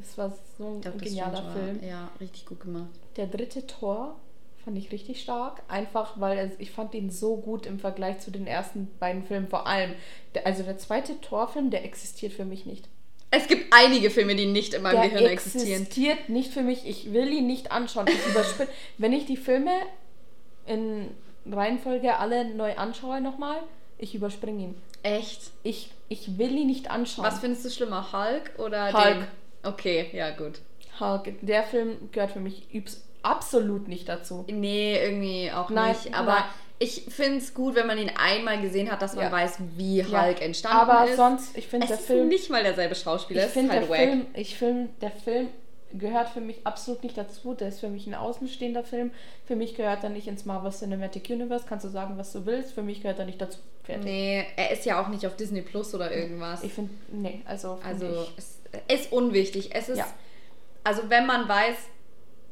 Es 0.00 0.16
war 0.16 0.32
so 0.58 0.66
ein 0.66 0.80
Doctor 0.80 1.00
genialer 1.00 1.36
Strange 1.38 1.52
Film. 1.52 1.82
War, 1.82 1.88
ja, 1.88 2.10
richtig 2.20 2.46
gut 2.46 2.60
gemacht. 2.60 2.90
Der 3.16 3.26
dritte 3.26 3.66
Tor 3.66 4.16
fand 4.64 4.78
ich 4.78 4.90
richtig 4.92 5.20
stark. 5.20 5.62
Einfach, 5.68 6.18
weil 6.20 6.38
er, 6.38 6.50
ich 6.60 6.70
fand 6.70 6.94
ihn 6.94 7.10
so 7.10 7.36
gut 7.36 7.66
im 7.66 7.78
Vergleich 7.78 8.18
zu 8.20 8.30
den 8.30 8.46
ersten 8.46 8.88
beiden 8.98 9.24
Filmen. 9.24 9.48
Vor 9.48 9.66
allem, 9.66 9.92
der, 10.34 10.46
also 10.46 10.62
der 10.62 10.78
zweite 10.78 11.20
Torfilm, 11.20 11.70
der 11.70 11.84
existiert 11.84 12.32
für 12.32 12.44
mich 12.44 12.66
nicht. 12.66 12.88
Es 13.30 13.46
gibt 13.48 13.72
einige 13.72 14.10
Filme, 14.10 14.34
die 14.34 14.44
nicht 14.46 14.74
in 14.74 14.82
meinem 14.82 15.00
Der 15.00 15.08
Gehirn 15.10 15.26
existieren. 15.30 15.82
existiert 15.82 16.28
nicht 16.28 16.52
für 16.52 16.62
mich. 16.62 16.86
Ich 16.86 17.12
will 17.14 17.32
ihn 17.32 17.46
nicht 17.46 17.72
anschauen. 17.72 18.06
Ich 18.08 18.26
überspinne. 18.30 18.68
Wenn 18.98 19.12
ich 19.14 19.24
die 19.24 19.38
Filme 19.38 19.70
in 20.66 21.08
Reihenfolge 21.50 22.16
alle 22.18 22.44
neu 22.54 22.74
anschaue 22.76 23.20
nochmal, 23.20 23.58
ich 23.98 24.14
überspringe 24.14 24.62
ihn. 24.64 24.74
Echt? 25.02 25.50
Ich, 25.62 25.90
ich 26.08 26.38
will 26.38 26.52
ihn 26.56 26.66
nicht 26.66 26.90
anschauen. 26.90 27.24
Was 27.24 27.40
findest 27.40 27.64
du 27.64 27.70
schlimmer, 27.70 28.12
Hulk 28.12 28.52
oder 28.58 28.92
Hulk. 28.92 29.14
den? 29.14 29.26
Okay, 29.64 30.10
ja 30.12 30.30
gut. 30.30 30.60
Hulk, 31.00 31.32
der 31.40 31.62
Film 31.64 32.10
gehört 32.12 32.32
für 32.32 32.40
mich 32.40 32.66
übs- 32.72 33.00
absolut 33.22 33.88
nicht 33.88 34.08
dazu. 34.08 34.44
Nee, 34.48 34.98
irgendwie 35.02 35.50
auch 35.52 35.70
Nein, 35.70 35.90
nicht. 36.02 36.14
Aber 36.14 36.32
nein. 36.32 36.44
ich 36.78 37.02
finde 37.08 37.38
es 37.38 37.54
gut, 37.54 37.74
wenn 37.74 37.86
man 37.86 37.98
ihn 37.98 38.10
einmal 38.16 38.60
gesehen 38.60 38.90
hat, 38.90 39.02
dass 39.02 39.14
man 39.14 39.26
Ja. 39.26 39.32
weiß, 39.32 39.58
wie 39.76 40.00
Ja. 40.00 40.24
Hulk 40.26 40.40
entstanden 40.42 40.78
Aber 40.90 41.08
ist. 41.08 41.16
sonst, 41.16 41.56
ich 41.56 41.66
finde 41.68 41.86
der 41.86 41.96
ist 41.98 42.06
Film. 42.06 42.28
nicht 42.28 42.50
mal 42.50 42.62
derselbe 42.62 42.94
Schauspieler. 42.94 43.40
ich 43.42 43.46
ist 43.46 43.52
finde 43.52 43.72
halt 43.72 43.82
der 43.82 43.90
wack. 43.90 43.98
Film, 43.98 44.26
ich 44.34 44.58
der 45.00 45.10
Film 45.10 45.48
gehört 45.94 46.30
für 46.30 46.40
mich 46.40 46.66
absolut 46.66 47.02
nicht 47.02 47.16
dazu. 47.18 47.54
Der 47.54 47.68
ist 47.68 47.80
für 47.80 47.88
mich 47.88 48.06
ein 48.06 48.14
außenstehender 48.14 48.82
Film. 48.82 49.10
Für 49.44 49.56
mich 49.56 49.74
gehört 49.74 50.02
er 50.02 50.08
nicht 50.10 50.26
ins 50.26 50.44
Marvel 50.46 50.72
Cinematic 50.72 51.28
Universe. 51.28 51.66
Kannst 51.68 51.84
du 51.84 51.90
sagen, 51.90 52.16
was 52.16 52.32
du 52.32 52.46
willst. 52.46 52.72
Für 52.72 52.82
mich 52.82 53.02
gehört 53.02 53.18
er 53.18 53.26
nicht 53.26 53.40
dazu. 53.40 53.58
Fertig. 53.84 54.04
Nee, 54.04 54.46
er 54.56 54.70
ist 54.70 54.86
ja 54.86 55.02
auch 55.02 55.08
nicht 55.08 55.26
auf 55.26 55.36
Disney 55.36 55.60
Plus 55.60 55.94
oder 55.94 56.10
irgendwas. 56.10 56.62
Ich 56.62 56.72
finde, 56.72 56.92
nee, 57.12 57.42
also. 57.44 57.78
also, 57.86 58.26
es 58.36 58.58
ist 58.88 59.12
unwichtig. 59.12 59.70
Es 59.74 59.88
ist. 59.88 59.98
Ja. 59.98 60.06
Also, 60.84 61.02
wenn 61.10 61.26
man 61.26 61.48
weiß, 61.48 61.76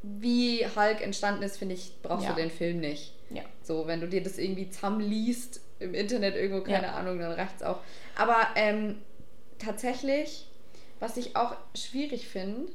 wie 0.03 0.65
Hulk 0.67 1.01
entstanden 1.03 1.43
ist, 1.43 1.59
finde 1.59 1.75
ich, 1.75 1.93
brauchst 2.03 2.25
Ja. 2.25 2.31
du 2.33 2.37
den 2.41 2.51
Film 2.51 2.81
nicht. 2.81 3.15
ja. 3.31 3.43
So, 3.63 3.87
wenn 3.87 4.01
du 4.01 4.09
dir 4.09 4.23
das 4.23 4.39
irgendwie 4.39 4.69
zusammenliest 4.71 5.61
im 5.79 5.95
Internet 5.95 6.35
irgendwo, 6.35 6.65
keine 6.65 6.87
Ja. 6.89 6.95
Ahnung, 6.95 7.19
dann 7.19 7.33
reicht's 7.33 7.63
auch. 7.63 7.79
Aber 8.17 8.49
ähm, 8.57 9.01
tatsächlich, 9.59 10.47
was 10.99 11.17
ich 11.17 11.37
auch 11.37 11.55
schwierig 11.77 12.27
finde, 12.29 12.73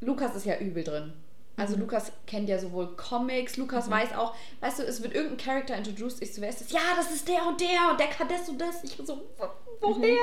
Lukas 0.00 0.34
ist 0.34 0.46
ja 0.46 0.58
übel 0.58 0.82
drin. 0.84 1.12
Also 1.56 1.74
Mhm. 1.74 1.82
Lukas 1.82 2.12
kennt 2.26 2.48
ja 2.48 2.58
sowohl 2.58 2.94
Comics, 2.96 3.56
Lukas 3.56 3.90
weiß 3.90 4.14
auch, 4.14 4.34
weißt 4.60 4.78
du, 4.80 4.82
es 4.84 5.02
wird 5.02 5.14
irgendein 5.14 5.38
Charakter 5.38 5.76
introduced, 5.76 6.22
ich 6.22 6.34
so, 6.34 6.40
wer 6.40 6.48
ist 6.50 6.60
das? 6.60 6.72
Ja, 6.72 6.80
das 6.96 7.10
ist 7.12 7.28
der 7.28 7.46
und 7.46 7.60
der 7.60 7.90
und 7.90 7.98
der 8.00 8.06
kann 8.08 8.28
das 8.28 8.48
und 8.48 8.58
das. 8.60 8.82
Ich 8.84 8.92
so, 9.04 9.22
wo- 9.36 9.48
woher? 9.80 10.08
Mhm. 10.12 10.16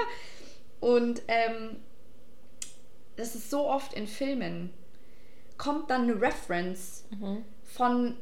Und 0.82 1.22
ähm, 1.28 1.78
das 3.16 3.36
ist 3.36 3.50
so 3.50 3.68
oft 3.68 3.94
in 3.94 4.08
Filmen, 4.08 4.74
kommt 5.58 5.90
dann 5.90 6.04
eine 6.04 6.20
Reference 6.22 7.06
Mhm. 7.12 7.44
von 7.64 8.18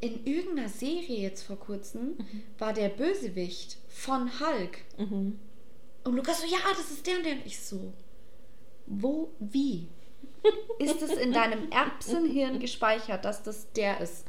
in 0.00 0.24
irgendeiner 0.26 0.68
Serie 0.68 1.20
jetzt 1.20 1.42
vor 1.42 1.56
kurzem 1.56 2.16
Mhm. 2.18 2.42
war 2.58 2.72
der 2.72 2.88
Bösewicht 2.88 3.78
von 3.88 4.30
Hulk. 4.40 4.78
Und 4.98 5.38
Lukas 6.04 6.40
so, 6.40 6.46
ja, 6.46 6.58
das 6.76 6.90
ist 6.90 7.06
der 7.06 7.18
und 7.18 7.24
der. 7.26 7.34
Und 7.34 7.46
ich 7.46 7.60
so, 7.60 7.92
wo, 8.86 9.30
wie? 9.38 9.88
Ist 10.80 11.00
es 11.02 11.12
in 11.12 11.32
deinem 11.32 11.70
Erbsenhirn 11.70 12.58
gespeichert, 12.58 13.24
dass 13.24 13.44
das 13.44 13.70
der 13.74 14.00
ist? 14.00 14.26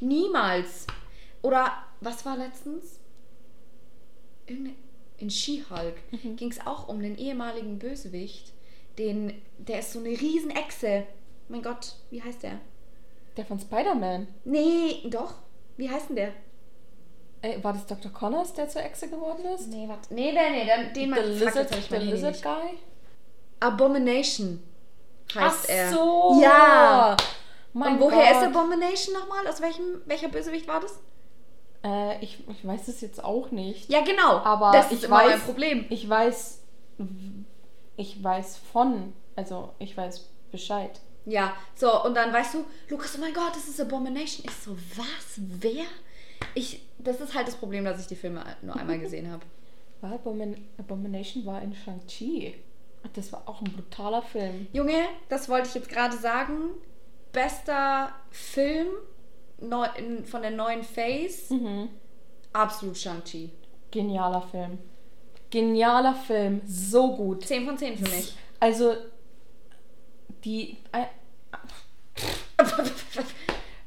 Niemals. 0.00 0.86
Oder 1.42 1.72
was 2.00 2.24
war 2.24 2.36
letztens? 2.36 3.00
Irgende- 4.46 4.74
In 5.18 5.30
She-Hulk 5.30 5.96
Mhm. 6.12 6.36
ging 6.36 6.50
es 6.52 6.64
auch 6.66 6.88
um 6.88 7.00
den 7.00 7.16
ehemaligen 7.18 7.78
Bösewicht. 7.80 8.52
Den, 8.98 9.42
der 9.58 9.80
ist 9.80 9.92
so 9.92 9.98
eine 9.98 10.10
Riesenechse. 10.10 11.04
Mein 11.48 11.62
Gott, 11.62 11.94
wie 12.10 12.22
heißt 12.22 12.42
der? 12.42 12.58
Der 13.36 13.44
von 13.44 13.58
Spider-Man. 13.58 14.26
Nee, 14.44 15.02
doch. 15.10 15.34
Wie 15.76 15.88
heißt 15.90 16.08
denn 16.08 16.16
der? 16.16 16.32
Ey, 17.42 17.62
war 17.62 17.72
das 17.74 17.86
Dr. 17.86 18.10
Connors, 18.12 18.54
der 18.54 18.68
zur 18.68 18.82
Echse 18.82 19.08
geworden 19.08 19.44
ist? 19.54 19.68
Nee, 19.68 19.86
warte. 19.88 20.12
Nee, 20.12 20.32
nee, 20.32 20.50
nee, 20.50 20.64
den, 20.64 20.92
den 20.94 21.14
The 21.14 21.20
fuck, 21.44 21.54
Lizard, 21.54 21.70
ich 21.76 21.84
the 21.84 21.90
mein 21.90 22.00
Handy 22.00 22.14
Lizard 22.14 22.32
nicht. 22.32 22.42
Guy? 22.44 22.78
Abomination 23.60 24.62
heißt 25.34 25.66
Ach 25.68 25.68
er. 25.74 25.92
so. 25.92 26.40
Ja. 26.42 27.16
Mein 27.72 27.94
Und 27.94 28.00
woher 28.00 28.30
ist 28.32 28.40
Gott. 28.40 28.56
Abomination 28.56 29.14
nochmal? 29.14 29.46
Aus 29.46 29.60
welchem, 29.60 29.84
welcher 30.06 30.28
Bösewicht 30.28 30.66
war 30.66 30.80
das? 30.80 30.98
Äh, 31.84 32.24
ich, 32.24 32.42
ich 32.48 32.66
weiß 32.66 32.88
es 32.88 33.00
jetzt 33.02 33.22
auch 33.22 33.50
nicht. 33.50 33.90
Ja, 33.90 34.00
genau. 34.02 34.38
Aber 34.38 34.72
das 34.72 34.86
ich 34.86 34.98
ist 34.98 35.04
immer 35.04 35.16
weiß, 35.16 35.28
mein 35.30 35.40
Problem. 35.40 35.86
Ich 35.90 36.08
weiß, 36.08 36.62
ich 37.96 38.24
weiß 38.24 38.56
von, 38.72 39.12
also 39.36 39.74
ich 39.78 39.96
weiß 39.96 40.28
Bescheid. 40.50 41.00
Ja, 41.26 41.56
so, 41.74 42.04
und 42.04 42.14
dann 42.14 42.32
weißt 42.32 42.54
du, 42.54 42.64
Lukas, 42.88 43.16
oh 43.16 43.20
mein 43.20 43.34
Gott, 43.34 43.50
das 43.54 43.68
ist 43.68 43.80
Abomination. 43.80 44.46
Ich 44.46 44.54
so, 44.54 44.76
was? 44.96 45.34
Wer? 45.36 45.84
Ich, 46.54 46.82
das 46.98 47.20
ist 47.20 47.34
halt 47.34 47.48
das 47.48 47.56
Problem, 47.56 47.84
dass 47.84 48.00
ich 48.00 48.06
die 48.06 48.16
Filme 48.16 48.44
nur 48.62 48.76
einmal 48.76 48.98
gesehen 48.98 49.30
habe. 49.30 49.44
War 50.00 50.12
Abomin 50.12 50.68
Abomination 50.78 51.46
war 51.46 51.62
in 51.62 51.74
Shang-Chi. 51.74 52.54
Das 53.14 53.32
war 53.32 53.42
auch 53.46 53.62
ein 53.62 53.72
brutaler 53.72 54.20
Film. 54.20 54.66
Junge, 54.72 55.06
das 55.30 55.48
wollte 55.48 55.68
ich 55.68 55.74
jetzt 55.74 55.88
gerade 55.88 56.16
sagen. 56.16 56.72
Bester 57.32 58.12
Film 58.30 58.88
neu, 59.58 59.86
von 60.24 60.42
der 60.42 60.50
neuen 60.50 60.82
Phase. 60.82 61.54
Mhm. 61.54 61.88
Absolut 62.52 62.98
Shang-Chi. 62.98 63.50
Genialer 63.90 64.42
Film. 64.42 64.78
Genialer 65.50 66.14
Film. 66.14 66.60
So 66.66 67.14
gut. 67.16 67.46
10 67.46 67.64
von 67.64 67.78
10 67.78 67.96
für 67.96 68.14
mich. 68.14 68.34
Also, 68.60 68.96
die. 70.46 70.78
äh, 70.92 71.04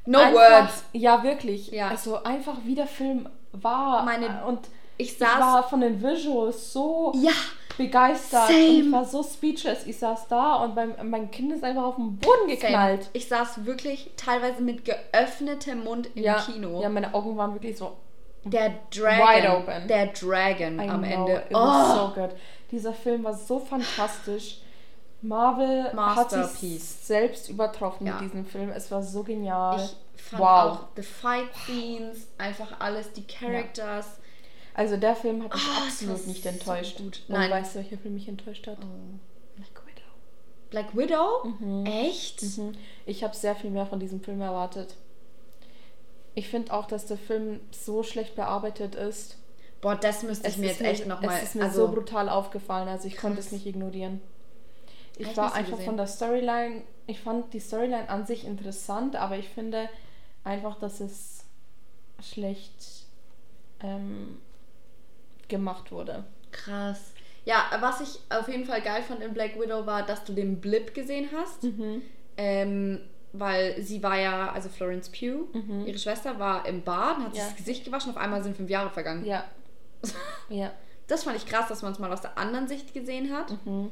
no 0.06 0.18
einfach, 0.18 0.40
words. 0.40 0.84
Ja, 0.92 1.22
wirklich. 1.22 1.70
Ja. 1.72 1.88
Also, 1.88 2.22
einfach 2.22 2.58
wie 2.64 2.74
der 2.74 2.86
Film 2.86 3.28
war. 3.52 4.04
Meine- 4.04 4.44
und 4.44 4.60
Ich 4.96 5.12
ich 5.12 5.18
saß. 5.18 5.40
war 5.40 5.68
von 5.68 5.80
den 5.80 6.02
Visuals 6.02 6.72
so 6.72 7.12
ja, 7.16 7.32
begeistert. 7.78 8.48
Same. 8.48 8.58
Und 8.68 8.86
ich 8.86 8.92
war 8.92 9.04
so 9.04 9.22
speechless. 9.22 9.86
Ich 9.86 9.98
saß 9.98 10.28
da 10.28 10.56
und 10.56 10.74
mein, 10.74 10.94
mein 11.10 11.30
Kind 11.30 11.52
ist 11.52 11.64
einfach 11.64 11.84
auf 11.84 11.96
den 11.96 12.18
Boden 12.18 12.48
geknallt. 12.48 13.04
same. 13.04 13.10
Ich 13.14 13.28
saß 13.28 13.64
wirklich 13.64 14.10
teilweise 14.16 14.62
mit 14.62 14.84
geöffnetem 14.84 15.84
Mund 15.84 16.10
im 16.14 16.22
Ja, 16.22 16.34
Kino. 16.40 16.80
ja, 16.82 16.88
meine 16.90 17.14
Augen 17.14 17.36
waren 17.36 17.54
wirklich 17.54 17.76
so. 17.78 17.96
Der 18.44 18.74
Dragon. 18.94 19.26
Wide 19.28 19.50
open. 19.56 19.88
Der 19.88 20.06
Dragon 20.08 20.78
I 20.80 20.88
am 20.88 21.02
know, 21.02 21.10
Ende. 21.10 21.42
It 21.48 21.54
was 21.54 21.90
Oh, 21.92 21.96
so 22.08 22.14
good. 22.20 22.30
Dieser 22.70 22.92
Film 22.94 23.24
war 23.24 23.34
so 23.34 23.58
fantastisch. 23.58 24.60
Marvel 25.22 25.84
hat 25.84 25.94
Masterpiece. 25.94 26.60
sich 26.60 27.06
selbst 27.06 27.48
übertroffen 27.48 28.06
Ja. 28.06 28.14
mit 28.14 28.22
diesem 28.22 28.46
Film. 28.46 28.70
Es 28.70 28.90
war 28.90 29.02
so 29.02 29.22
genial. 29.22 29.88
ich 30.16 30.22
fand 30.22 30.42
wow. 30.42 30.48
auch 30.48 30.88
the 30.96 31.02
fight 31.02 31.48
scenes, 31.64 32.26
einfach 32.38 32.80
alles, 32.80 33.12
die 33.12 33.26
Characters. 33.26 34.06
Also 34.74 34.96
der 34.96 35.14
Film 35.16 35.42
hat 35.44 35.52
mich 35.54 35.62
es 35.62 35.86
absolut 36.04 36.26
nicht 36.26 36.42
so 36.42 36.48
enttäuscht. 36.48 36.96
gut. 36.98 37.22
Und 37.28 37.34
Nein. 37.34 37.50
weißt 37.50 37.74
du, 37.74 37.78
welcher 37.80 37.98
Film 37.98 38.14
mich 38.14 38.28
enttäuscht 38.28 38.66
hat? 38.66 38.78
Oh. 38.80 39.18
Black 39.56 39.82
Widow. 39.86 40.10
Black 40.70 40.96
Widow? 40.96 41.84
Echt? 41.84 42.42
Mhm. 42.56 42.72
Ich 43.04 43.24
habe 43.24 43.34
sehr 43.36 43.54
viel 43.56 43.70
mehr 43.70 43.86
von 43.86 44.00
diesem 44.00 44.20
Film 44.22 44.40
erwartet. 44.40 44.94
Ich 46.34 46.48
finde 46.48 46.72
auch, 46.72 46.86
dass 46.86 47.06
der 47.06 47.18
Film 47.18 47.60
so 47.72 48.02
schlecht 48.02 48.36
bearbeitet 48.36 48.94
ist. 48.94 49.36
Boah, 49.80 49.96
das 49.96 50.22
müsste 50.22 50.46
ich 50.48 50.54
Es 50.54 50.60
mir 50.60 50.68
jetzt 50.68 50.80
echt 50.80 51.06
nochmal. 51.06 51.36
Es 51.38 51.42
ist 51.42 51.54
mir 51.56 51.64
also, 51.64 51.86
so 51.86 51.92
brutal 51.92 52.28
aufgefallen, 52.28 52.86
also 52.88 53.08
ich 53.08 53.16
konnte 53.16 53.36
Krass. 53.36 53.46
es 53.46 53.52
nicht 53.52 53.66
ignorieren. 53.66 54.20
Ich 55.20 55.36
war 55.36 55.54
einfach 55.54 55.72
gesehen. 55.72 55.84
von 55.86 55.96
der 55.96 56.06
Storyline, 56.06 56.82
ich 57.06 57.20
fand 57.20 57.52
die 57.52 57.60
Storyline 57.60 58.08
an 58.08 58.26
sich 58.26 58.44
interessant, 58.46 59.16
aber 59.16 59.36
ich 59.38 59.48
finde 59.48 59.88
einfach, 60.44 60.78
dass 60.78 61.00
es 61.00 61.44
schlecht 62.22 63.06
ähm, 63.82 64.38
gemacht 65.48 65.90
wurde. 65.92 66.24
Krass. 66.52 67.12
Ja, 67.44 67.64
was 67.80 68.00
ich 68.00 68.18
auf 68.28 68.48
jeden 68.48 68.64
Fall 68.66 68.82
geil 68.82 69.02
fand 69.02 69.22
in 69.22 69.32
Black 69.32 69.58
Widow 69.58 69.86
war, 69.86 70.04
dass 70.04 70.24
du 70.24 70.32
den 70.34 70.60
Blip 70.60 70.94
gesehen 70.94 71.28
hast. 71.34 71.62
Mhm. 71.64 72.02
Ähm, 72.36 73.00
weil 73.32 73.80
sie 73.80 74.02
war 74.02 74.18
ja, 74.18 74.50
also 74.52 74.68
Florence 74.68 75.08
Pugh, 75.08 75.46
ihre 75.86 75.98
Schwester, 75.98 76.38
war 76.40 76.66
im 76.66 76.82
Bad 76.82 77.18
und 77.18 77.24
hat 77.26 77.34
sich 77.34 77.40
Mhm. 77.42 77.46
Ja. 77.46 77.48
das 77.50 77.56
Gesicht 77.56 77.84
gewaschen. 77.84 78.10
Auf 78.10 78.16
einmal 78.16 78.42
sind 78.42 78.56
fünf 78.56 78.68
Jahre 78.68 78.90
vergangen. 78.90 79.24
Ja. 79.24 79.44
ja. 80.48 80.72
Das 81.06 81.24
fand 81.24 81.36
ich 81.36 81.46
krass, 81.46 81.68
dass 81.68 81.82
man 81.82 81.92
es 81.92 81.98
mal 81.98 82.12
aus 82.12 82.20
der 82.20 82.36
anderen 82.38 82.66
Sicht 82.68 82.92
gesehen 82.92 83.32
hat. 83.34 83.50
Mhm. 83.64 83.90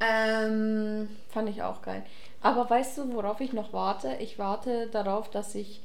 Ähm, 0.00 1.08
Fand 1.28 1.48
ich 1.50 1.62
auch 1.62 1.82
geil. 1.82 2.04
Aber 2.40 2.68
weißt 2.68 2.98
du, 2.98 3.12
worauf 3.12 3.40
ich 3.40 3.52
noch 3.52 3.72
warte? 3.72 4.16
Ich 4.20 4.38
warte 4.38 4.86
darauf, 4.88 5.30
dass 5.30 5.54
ich 5.54 5.80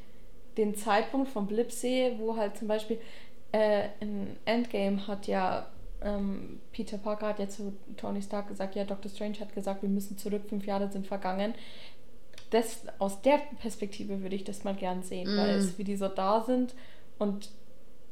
den 0.57 0.75
Zeitpunkt 0.75 1.29
vom 1.29 1.47
Blip 1.47 1.71
sehe, 1.71 2.17
wo 2.19 2.37
halt 2.37 2.57
zum 2.57 2.67
Beispiel 2.69 2.99
äh, 3.51 3.89
in 3.99 4.37
Endgame 4.45 5.05
hat 5.07 5.27
ja 5.27 5.67
ähm, 6.01 6.61
Peter 6.71 6.97
Parker 6.97 7.27
hat 7.29 7.39
ja 7.39 7.49
zu 7.49 7.73
Tony 7.97 8.21
Stark 8.21 8.47
gesagt, 8.47 8.75
ja, 8.75 8.83
Doctor 8.85 9.09
Strange 9.09 9.39
hat 9.39 9.53
gesagt, 9.53 9.81
wir 9.81 9.89
müssen 9.89 10.17
zurück, 10.17 10.43
fünf 10.47 10.65
Jahre 10.65 10.89
sind 10.89 11.07
vergangen. 11.07 11.53
Das, 12.51 12.83
aus 12.99 13.21
der 13.21 13.39
Perspektive 13.59 14.21
würde 14.21 14.35
ich 14.35 14.43
das 14.43 14.63
mal 14.63 14.75
gern 14.75 15.03
sehen, 15.03 15.35
weil 15.35 15.55
Mm. 15.55 15.57
es, 15.57 15.77
wie 15.77 15.83
die 15.83 15.95
so 15.97 16.07
da 16.07 16.41
sind 16.41 16.73
und 17.17 17.49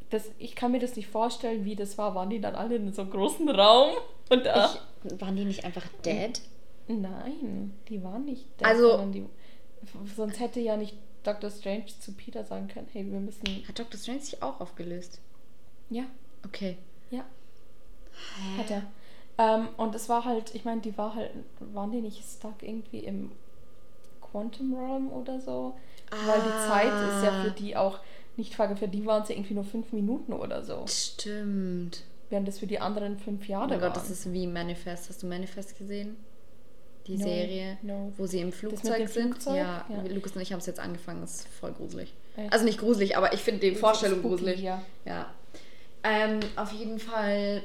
das, 0.10 0.30
ich 0.38 0.56
kann 0.56 0.72
mir 0.72 0.80
das 0.80 0.96
nicht 0.96 1.08
vorstellen, 1.08 1.66
wie 1.66 1.76
das 1.76 1.98
war. 1.98 2.14
Waren 2.14 2.30
die 2.30 2.40
dann 2.42 2.56
alle 2.56 2.76
in 2.76 2.94
so 2.94 3.02
einem 3.02 3.12
großen 3.12 3.50
Raum? 3.50 3.92
Und 4.30 4.46
da, 4.46 4.74
ich, 5.04 5.22
waren 5.22 5.36
die 5.36 5.46
nicht 5.46 5.64
einfach 5.66 5.86
dead? 6.06 6.42
Nein, 6.88 7.74
die 7.88 8.04
waren 8.04 8.26
nicht 8.26 8.46
dead, 8.60 8.68
Also- 8.68 8.90
sondern 8.92 9.12
die, 9.12 9.26
sonst 10.16 10.40
hätte 10.40 10.60
ja 10.60 10.78
nicht 10.78 10.98
Dr. 11.24 11.50
Strange 11.50 11.86
zu 11.86 12.12
Peter 12.14 12.44
sagen 12.44 12.68
können, 12.68 12.88
hey, 12.92 13.10
wir 13.10 13.20
müssen. 13.20 13.44
Hat 13.68 13.80
Doctor 13.80 13.98
Strange 14.00 14.20
sich 14.22 14.42
auch 14.44 14.60
aufgelöst? 14.60 15.20
Ja, 15.90 16.04
Okay. 16.46 16.78
ja, 17.12 17.24
hat 18.58 18.70
er. 18.72 18.84
Ähm, 19.38 19.70
und 19.78 19.96
es 19.96 20.10
war 20.10 20.26
halt, 20.26 20.54
ich 20.54 20.66
meine, 20.66 20.82
die 20.82 20.98
war 20.98 21.16
halt, 21.16 21.32
waren 21.60 21.92
die 21.92 22.02
nicht 22.02 22.22
stuck 22.24 22.62
irgendwie 22.62 23.00
im 23.00 23.32
Quantum 24.22 24.76
Realm 24.76 25.12
oder 25.12 25.40
so? 25.40 25.76
Weil 26.12 26.42
die 26.42 26.68
Zeit 26.70 26.88
ist 26.88 27.24
ja 27.24 27.42
für 27.44 27.52
die 27.52 27.76
auch 27.76 28.00
nicht 28.38 28.54
Frage, 28.56 28.76
für 28.76 28.88
die 28.88 29.06
waren 29.06 29.24
es 29.24 29.30
ja 29.30 29.36
irgendwie 29.36 29.54
nur 29.56 29.64
fünf 29.64 29.92
Minuten 29.94 30.34
oder 30.34 30.64
so. 30.64 30.86
Stimmt. 30.88 32.04
Während 32.30 32.48
das 32.48 32.60
für 32.60 32.68
die 32.68 32.80
anderen 32.80 33.18
fünf 33.18 33.48
Jahre 33.48 33.66
Oh 33.66 33.70
Gott, 33.74 33.82
waren. 33.82 33.94
das 33.94 34.10
ist 34.10 34.32
wie 34.34 34.48
Manifest. 34.48 35.10
Hast 35.10 35.22
du 35.24 35.28
Manifest 35.28 35.78
gesehen? 35.78 36.18
Die 37.08 37.18
No, 37.18 37.26
Serie, 37.26 37.78
no. 37.82 38.14
wo 38.18 38.26
sie 38.26 38.40
im 38.40 38.52
Flugzeug 38.54 39.10
sind. 39.10 39.30
Flugzeug? 39.34 39.58
Ja, 39.58 39.86
Ja. 39.90 40.02
Lukas 40.14 40.32
und 40.36 40.42
ich 40.42 40.52
haben 40.54 40.60
es 40.60 40.66
jetzt 40.66 40.80
angefangen. 40.80 41.22
Das 41.22 41.36
ist 41.42 41.48
voll 41.48 41.74
gruselig. 41.74 42.14
Echt? 42.38 42.52
Also 42.54 42.66
nicht 42.66 42.80
gruselig, 42.80 43.18
aber 43.18 43.34
ich 43.34 43.42
finde 43.42 43.60
die 43.70 43.76
Vorstellung 43.76 44.20
Spooky, 44.20 44.36
gruselig. 44.38 44.62
Ja. 44.62 44.82
Ja. 45.06 45.34
Ähm, 46.04 46.40
auf 46.56 46.72
jeden 46.72 47.00
Fall. 47.00 47.62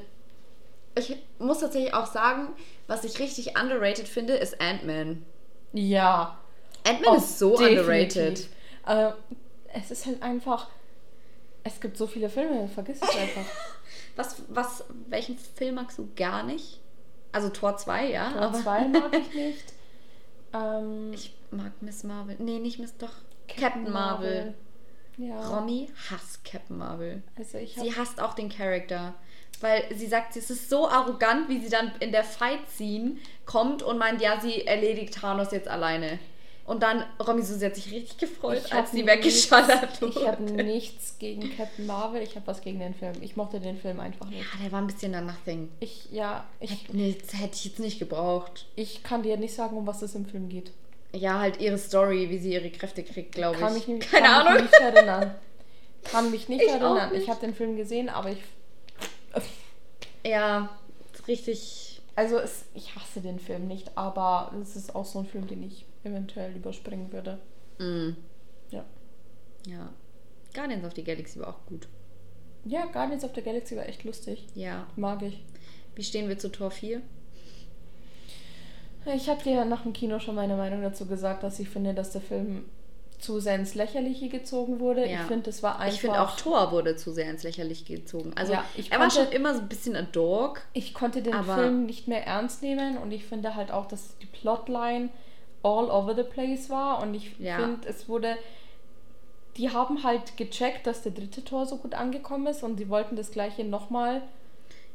Ich 0.99 1.17
muss 1.39 1.61
tatsächlich 1.61 1.95
auch 1.95 2.07
sagen, 2.07 2.49
was 2.89 3.05
ich 3.05 3.21
richtig 3.21 3.59
underrated 3.59 4.09
finde, 4.09 4.35
ist 4.35 4.61
Ant-Man. 4.61 5.25
ja. 5.73 6.37
Ant-Man 6.85 7.15
Oh, 7.15 7.17
ist 7.19 7.39
so 7.39 7.57
definitiv. 7.57 7.81
underrated. 7.81 8.49
Äh, 8.87 9.11
es 9.75 9.91
ist 9.91 10.07
halt 10.07 10.23
einfach. 10.23 10.69
Es 11.65 11.81
gibt 11.81 11.97
so 11.97 12.07
viele 12.07 12.29
Filme, 12.31 12.67
vergiss 12.69 12.97
es 13.03 13.09
einfach. 13.17 13.45
Was, 14.19 14.43
was, 14.49 14.85
welchen 15.09 15.39
Film 15.39 15.77
magst 15.77 15.97
du 15.99 16.09
gar 16.17 16.43
nicht? 16.43 16.81
Also 17.31 17.51
Tor 17.51 17.77
2, 17.77 18.11
ja. 18.11 18.31
Tor 18.33 18.43
aber 18.43 18.59
2 18.59 18.89
mag 18.89 19.17
ich 19.17 19.35
nicht. 19.35 19.65
Ähm, 20.53 21.13
Ich 21.13 21.35
mag 21.53 21.71
Miss 21.81 22.03
Marvel. 22.03 22.37
Nee, 22.41 22.59
nicht 22.59 22.79
Miss, 22.81 22.97
doch. 22.97 23.13
Captain, 23.47 23.91
Marvel. 23.91 24.55
Ja. 25.17 25.41
Romy 25.49 25.89
hasst 26.11 26.45
Captain 26.45 26.77
Marvel. 26.79 27.23
Also 27.37 27.59
ich 27.59 27.75
Sie 27.75 27.95
hasst 27.97 28.21
auch 28.21 28.35
den 28.35 28.49
Charakter. 28.49 29.15
Weil 29.61 29.85
sie 29.95 30.07
sagt, 30.07 30.37
es 30.37 30.51
ist 30.51 30.69
so 30.69 30.89
arrogant, 30.89 31.49
wie 31.49 31.61
sie 31.61 31.69
dann 31.71 31.93
in 32.01 32.13
der 32.13 32.25
Fight-Scene 32.25 33.17
kommt 33.47 33.83
und 33.83 33.99
meint, 33.99 34.21
ja, 34.21 34.41
sie 34.41 34.67
erledigt 34.67 35.15
Thanos 35.15 35.51
jetzt 35.53 35.69
alleine. 35.69 36.19
Und 36.69 36.83
dann, 36.83 37.03
Romy 37.27 37.43
so, 37.43 37.55
sie 37.55 37.65
hat 37.65 37.75
sich 37.75 37.91
richtig 37.91 38.19
gefreut, 38.19 38.61
Ich 38.67 38.73
als 38.75 38.91
sie 38.91 39.03
nichts- 39.03 39.11
weggeschallert 39.51 40.03
ich 40.03 40.27
habe 40.27 40.43
wurde. 40.51 40.65
nichts 40.65 41.19
gegen 41.19 41.57
Captain 41.57 41.87
Marvel, 41.87 42.21
ich 42.23 42.37
habe 42.37 42.47
was 42.47 42.61
gegen 42.61 42.79
den 42.79 42.95
Film. 42.95 43.15
Ich 43.23 43.37
mochte 43.37 43.59
den 43.59 43.79
Film 43.79 43.99
einfach 44.01 44.27
nicht. 44.29 44.41
Ja, 44.43 44.63
der 44.63 44.71
war 44.73 44.81
ein 44.83 44.87
bisschen 44.87 45.15
a 45.15 45.23
nothing. 45.23 45.71
Ich, 45.81 46.09
ja, 46.13 46.45
ich, 46.61 46.87
das 46.89 47.41
hätte 47.41 47.55
ich 47.55 47.65
jetzt 47.65 47.79
nicht 47.81 47.99
gebraucht. 47.99 48.67
ich 48.77 49.03
kann 49.03 49.23
dir 49.23 49.37
nicht 49.39 49.55
sagen, 49.55 49.77
um 49.79 49.87
was 49.87 50.03
es 50.03 50.15
im 50.15 50.27
Film 50.27 50.49
geht. 50.51 50.71
Ja, 51.15 51.39
halt 51.41 51.59
ihre 51.59 51.79
Story, 51.79 52.29
wie 52.29 52.37
sie 52.39 52.53
ihre 52.53 52.69
Kräfte 52.71 53.03
kriegt, 53.03 53.33
glaube 53.33 53.55
ich. 53.57 53.61
Kann 53.63 53.73
mich 53.73 53.89
nämlich 53.89 54.11
Keine 54.11 54.27
kann 54.27 54.47
Ahnung. 54.47 54.63
Mich 54.63 54.71
nicht 54.71 54.81
erinnern. 54.81 55.35
Kann 56.05 56.31
mich 56.31 56.49
nicht 56.51 56.63
Ich 56.65 56.69
erinnern. 56.69 57.13
nicht. 57.13 57.23
Ich 57.23 57.31
habe 57.31 57.41
den 57.41 57.55
Film 57.55 57.77
gesehen, 57.79 58.11
aber 58.11 58.31
ich. 58.31 58.39
Ja, 60.25 60.69
richtig. 61.27 62.01
Also 62.15 62.37
es, 62.39 62.65
ich 62.75 62.95
hasse 62.97 63.21
den 63.21 63.39
Film 63.39 63.69
nicht, 63.69 63.97
aber 63.97 64.53
es 64.61 64.75
ist 64.77 64.95
auch 64.95 65.05
so 65.05 65.21
ein 65.21 65.27
Film, 65.27 65.47
den 65.47 65.63
ich 65.63 65.85
eventuell 66.11 66.55
überspringen 66.57 67.13
würde. 67.13 67.39
Mm. 67.79 68.17
Ja. 68.71 68.85
Ja. 69.67 69.93
Guardians 70.55 70.85
of 70.85 70.95
the 70.95 71.05
Galaxy 71.05 71.39
war 71.41 71.49
auch 71.49 71.67
gut. 71.67 71.89
Ja, 72.65 72.87
Guardians 72.87 73.25
of 73.25 73.31
the 73.35 73.43
Galaxy 73.43 73.77
war 73.77 73.87
echt 73.89 74.05
lustig. 74.05 74.47
Ja. 74.55 74.87
Mag 74.97 75.23
ich. 75.23 75.43
Wie 75.95 76.03
stehen 76.05 76.29
wir 76.29 76.39
zu 76.39 76.51
Tor 76.51 76.71
4? 76.71 77.01
Ich 79.15 79.29
habe 79.29 79.43
dir 79.43 79.65
nach 79.65 79.83
dem 79.83 79.93
Kino 79.93 80.19
schon 80.19 80.35
meine 80.35 80.57
Meinung 80.57 80.83
dazu 80.83 81.07
gesagt, 81.07 81.43
dass 81.43 81.59
ich 81.61 81.69
finde, 81.69 81.95
dass 81.95 82.11
der 82.11 82.21
Film 82.21 82.65
zu 83.19 83.41
sehr 83.41 83.55
ins 83.57 83.75
Lächerliche 83.75 84.29
gezogen 84.29 84.81
wurde. 84.81 85.09
Ja. 85.09 85.21
Ich 85.23 85.27
finde, 85.27 85.45
das 85.45 85.63
war 85.63 85.79
einfach. 85.81 85.95
Ich 85.95 86.01
finde 86.01 86.21
auch 86.21 86.37
Thor 86.37 86.71
wurde 86.73 86.95
zu 86.95 87.11
sehr 87.13 87.29
ins 87.31 87.43
Lächerliche 87.43 87.85
gezogen. 87.97 88.33
Also 88.37 88.53
Ja, 88.53 88.65
ich 88.77 88.93
er 88.93 89.01
war 89.01 89.09
konnte- 89.09 89.25
schon 89.25 89.33
immer 89.33 89.55
so 89.55 89.61
ein 89.61 89.69
bisschen 89.69 89.97
a 89.97 90.03
dog. 90.03 90.61
Ich 90.73 90.95
konnte 90.95 91.23
den 91.23 91.35
Film 91.43 91.87
nicht 91.87 92.07
mehr 92.07 92.25
ernst 92.27 92.63
nehmen 92.63 92.99
und 92.99 93.11
ich 93.11 93.25
finde 93.25 93.55
halt 93.57 93.71
auch, 93.73 93.87
dass 93.87 94.17
die 94.19 94.27
Plotline 94.27 95.09
all 95.63 95.91
over 95.91 96.15
the 96.15 96.23
place 96.23 96.71
war 96.71 97.03
und 97.03 97.15
ich 97.15 97.39
Ja. 97.39 97.57
finde, 97.57 97.89
es 97.89 98.09
wurde. 98.09 98.37
Die 99.57 99.71
haben 99.71 100.05
halt 100.05 100.37
gecheckt, 100.37 100.87
dass 100.87 101.03
der 101.03 101.13
dritte 101.13 101.45
Tor 101.45 101.67
so 101.67 101.79
gut 101.79 101.95
angekommen 101.95 102.47
ist 102.47 102.63
und 102.63 102.77
die 102.77 102.89
wollten 102.89 103.17
das 103.17 103.33
gleiche 103.33 103.65
nochmal. 103.65 104.23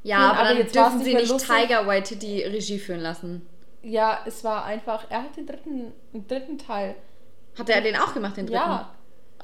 Ja, 0.03 0.17
aber, 0.29 0.39
aber 0.39 0.49
dann 0.49 0.57
jetzt 0.57 0.75
dürfen 0.75 0.97
nicht 0.99 1.05
sie 1.05 1.13
nicht 1.15 1.29
lustig. 1.29 1.49
Tiger 1.55 1.85
Waititi 1.87 2.43
Regie 2.43 2.79
führen 2.79 3.01
lassen. 3.01 3.45
Ja, 3.81 4.19
es 4.25 4.43
war 4.45 4.63
einfach. 4.63 5.05
Er 5.09 5.23
hat 5.23 5.35
den 5.35 5.45
dritten, 5.45 5.91
den 6.13 6.27
dritten 6.27 6.57
Teil. 6.57 6.95
Hat 7.57 7.69
er 7.69 7.81
den 7.81 7.95
auch 7.97 8.13
gemacht, 8.13 8.37
den 8.37 8.45
dritten? 8.47 8.59
Ja, 8.61 8.89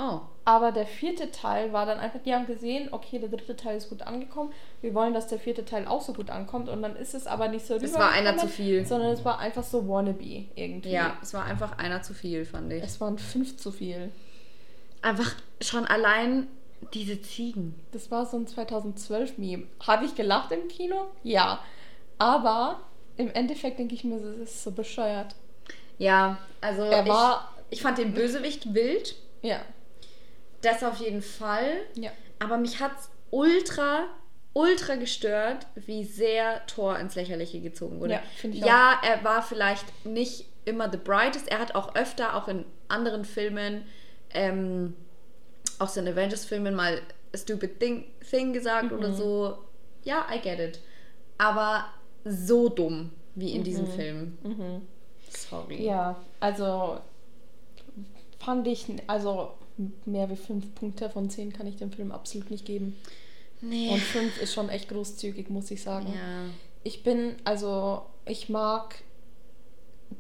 Oh. 0.01 0.21
Aber 0.49 0.71
der 0.71 0.88
vierte 0.88 1.29
Teil 1.29 1.73
war 1.73 1.85
dann 1.85 1.99
einfach, 1.99 2.19
die 2.25 2.33
haben 2.33 2.47
gesehen, 2.47 2.89
okay, 2.91 3.19
der 3.19 3.29
dritte 3.29 3.55
Teil 3.55 3.77
ist 3.77 3.88
gut 3.88 4.01
angekommen. 4.01 4.51
Wir 4.81 4.95
wollen, 4.95 5.13
dass 5.13 5.27
der 5.27 5.38
vierte 5.38 5.63
Teil 5.63 5.85
auch 5.85 6.01
so 6.01 6.12
gut 6.12 6.31
ankommt 6.31 6.69
und 6.69 6.81
dann 6.81 6.95
ist 6.95 7.13
es 7.13 7.27
aber 7.27 7.49
nicht 7.49 7.67
so 7.67 7.75
Es 7.75 7.93
war 7.93 8.09
einer 8.13 8.35
zu 8.35 8.47
viel. 8.47 8.83
Sondern 8.83 9.12
es 9.12 9.23
war 9.23 9.38
einfach 9.38 9.62
so 9.62 9.88
wannabe 9.88 10.47
irgendwie. 10.55 10.89
Ja, 10.89 11.15
es 11.21 11.35
war 11.35 11.45
einfach 11.45 11.77
einer 11.77 12.01
zu 12.01 12.15
viel, 12.15 12.45
fand 12.45 12.73
ich. 12.73 12.83
Es 12.83 12.99
waren 12.99 13.19
fünf 13.19 13.57
zu 13.57 13.71
viel. 13.71 14.12
Einfach 15.03 15.35
schon 15.62 15.85
allein 15.85 16.47
diese 16.95 17.21
Ziegen. 17.21 17.75
Das 17.91 18.09
war 18.09 18.25
so 18.25 18.38
ein 18.38 18.47
2012-Meme. 18.47 19.67
Habe 19.85 20.05
ich 20.05 20.15
gelacht 20.15 20.51
im 20.51 20.67
Kino? 20.67 21.09
Ja. 21.21 21.59
Aber 22.17 22.79
im 23.17 23.29
Endeffekt 23.29 23.77
denke 23.77 23.93
ich 23.93 24.03
mir, 24.03 24.17
das 24.19 24.49
ist 24.49 24.63
so 24.63 24.71
bescheuert. 24.71 25.35
Ja, 25.99 26.39
also 26.59 26.81
Er 26.81 27.07
war- 27.07 27.53
ich, 27.69 27.77
ich 27.77 27.81
fand 27.83 27.99
den 27.99 28.15
Bösewicht 28.15 28.73
wild. 28.73 29.15
Ja. 29.43 29.59
Das 30.61 30.83
auf 30.83 30.97
jeden 30.99 31.21
Fall. 31.21 31.81
Ja. 31.95 32.11
Aber 32.39 32.57
mich 32.57 32.79
hat's 32.79 33.09
ultra, 33.31 34.05
ultra 34.53 34.95
gestört, 34.95 35.67
wie 35.75 36.03
sehr 36.03 36.65
Thor 36.67 36.97
ins 36.99 37.15
Lächerliche 37.15 37.59
gezogen 37.61 37.99
wurde. 37.99 38.13
Ja, 38.13 38.21
ich 38.43 38.55
ja 38.59 38.99
er 39.03 39.23
war 39.23 39.41
vielleicht 39.41 39.85
nicht 40.05 40.45
immer 40.65 40.91
the 40.91 40.97
brightest. 40.97 41.49
Er 41.49 41.59
hat 41.59 41.75
auch 41.75 41.95
öfter, 41.95 42.35
auch 42.35 42.47
in 42.47 42.65
anderen 42.87 43.25
Filmen, 43.25 43.85
ähm, 44.33 44.95
auch 45.79 45.87
so 45.87 45.99
in 46.01 46.07
Avengers-Filmen 46.07 46.75
mal 46.75 47.01
a 47.33 47.37
stupid 47.37 47.79
thing, 47.79 48.05
thing 48.29 48.53
gesagt 48.53 48.91
Mhm. 48.91 48.97
oder 48.97 49.13
so. 49.13 49.57
Ja, 50.03 50.25
I 50.33 50.39
get 50.39 50.59
it. 50.59 50.79
Aber 51.37 51.85
so 52.25 52.69
dumm 52.69 53.11
wie 53.35 53.53
in 53.53 53.63
diesem 53.63 53.87
Film. 53.87 54.37
Sorry. 55.29 55.77
Mhm. 55.77 55.83
Ja, 55.83 56.15
also 56.39 56.99
fand 58.39 58.67
ich, 58.67 58.85
also 59.07 59.53
mehr 60.05 60.29
wie 60.29 60.35
fünf 60.35 60.73
Punkte 60.75 61.09
von 61.09 61.29
zehn 61.29 61.53
kann 61.53 61.67
ich 61.67 61.77
dem 61.77 61.91
Film 61.91 62.11
absolut 62.11 62.51
nicht 62.51 62.65
geben. 62.65 62.95
Nee. 63.61 63.89
Und 63.89 63.99
fünf 63.99 64.41
ist 64.41 64.53
schon 64.53 64.69
echt 64.69 64.89
großzügig, 64.89 65.49
muss 65.49 65.69
ich 65.71 65.81
sagen. 65.83 66.07
ja. 66.13 66.45
Ich 66.83 67.03
bin, 67.03 67.35
also 67.43 68.03
ich 68.25 68.47
mag 68.47 68.95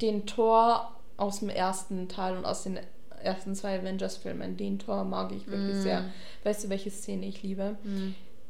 den 0.01 0.25
Tor 0.25 0.93
aus 1.15 1.39
dem 1.39 1.49
ersten 1.49 2.09
Teil 2.09 2.35
und 2.37 2.45
aus 2.45 2.63
den 2.63 2.79
ersten 3.23 3.55
zwei 3.55 3.79
Avengers-Filmen. 3.79 4.57
Den 4.57 4.77
Tor 4.79 5.03
mag 5.05 5.31
ich 5.31 5.47
wirklich 5.47 5.77
Mm. 5.77 5.81
sehr. 5.81 6.05
Weißt 6.43 6.63
du, 6.65 6.69
welche 6.69 6.91
Szene 6.91 7.25
ich 7.27 7.43
liebe? 7.43 7.77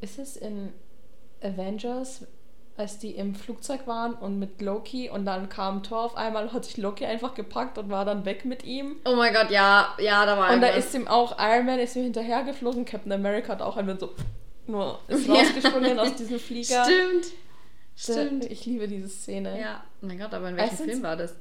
Ist 0.01 0.17
es 0.19 0.37
in 0.37 0.69
Avengers, 1.41 2.25
als 2.79 2.97
die 2.97 3.11
im 3.11 3.35
Flugzeug 3.35 3.85
waren 3.87 4.13
und 4.13 4.39
mit 4.39 4.61
Loki 4.61 5.09
und 5.09 5.25
dann 5.25 5.49
kam 5.49 5.83
Thor 5.83 6.03
auf 6.05 6.15
einmal 6.15 6.43
und 6.47 6.53
hat 6.53 6.65
sich 6.65 6.77
Loki 6.77 7.05
einfach 7.05 7.33
gepackt 7.35 7.77
und 7.77 7.89
war 7.89 8.05
dann 8.05 8.25
weg 8.25 8.45
mit 8.45 8.63
ihm. 8.63 8.95
Oh 9.05 9.15
mein 9.15 9.33
Gott, 9.33 9.51
ja, 9.51 9.93
ja, 9.99 10.25
da 10.25 10.37
war 10.37 10.51
Und 10.53 10.61
da 10.61 10.67
ist 10.69 10.93
ihm 10.95 11.07
auch 11.07 11.37
Iron 11.39 11.65
Man 11.65 11.79
ist 11.79 11.95
ihm 11.95 12.03
hinterhergeflogen. 12.03 12.85
Captain 12.85 13.11
America 13.11 13.51
hat 13.51 13.61
auch 13.61 13.77
einmal 13.77 13.99
so 13.99 14.11
nur 14.67 14.99
ist 15.07 15.27
Ja. 15.27 15.33
rausgesprungen 15.33 15.99
aus 15.99 16.15
diesem 16.15 16.39
Flieger. 16.39 16.83
Stimmt. 16.85 17.25
Da- 18.07 18.13
Stimmt. 18.13 18.45
Ich 18.45 18.65
liebe 18.65 18.87
diese 18.87 19.09
Szene. 19.09 19.59
Ja. 19.59 19.83
Oh 20.01 20.05
mein 20.05 20.17
Gott, 20.17 20.33
aber 20.33 20.49
in 20.49 20.55
welchem 20.55 20.69
Erstens- 20.71 20.89
Film 20.91 21.03
war 21.03 21.17
das? 21.17 21.35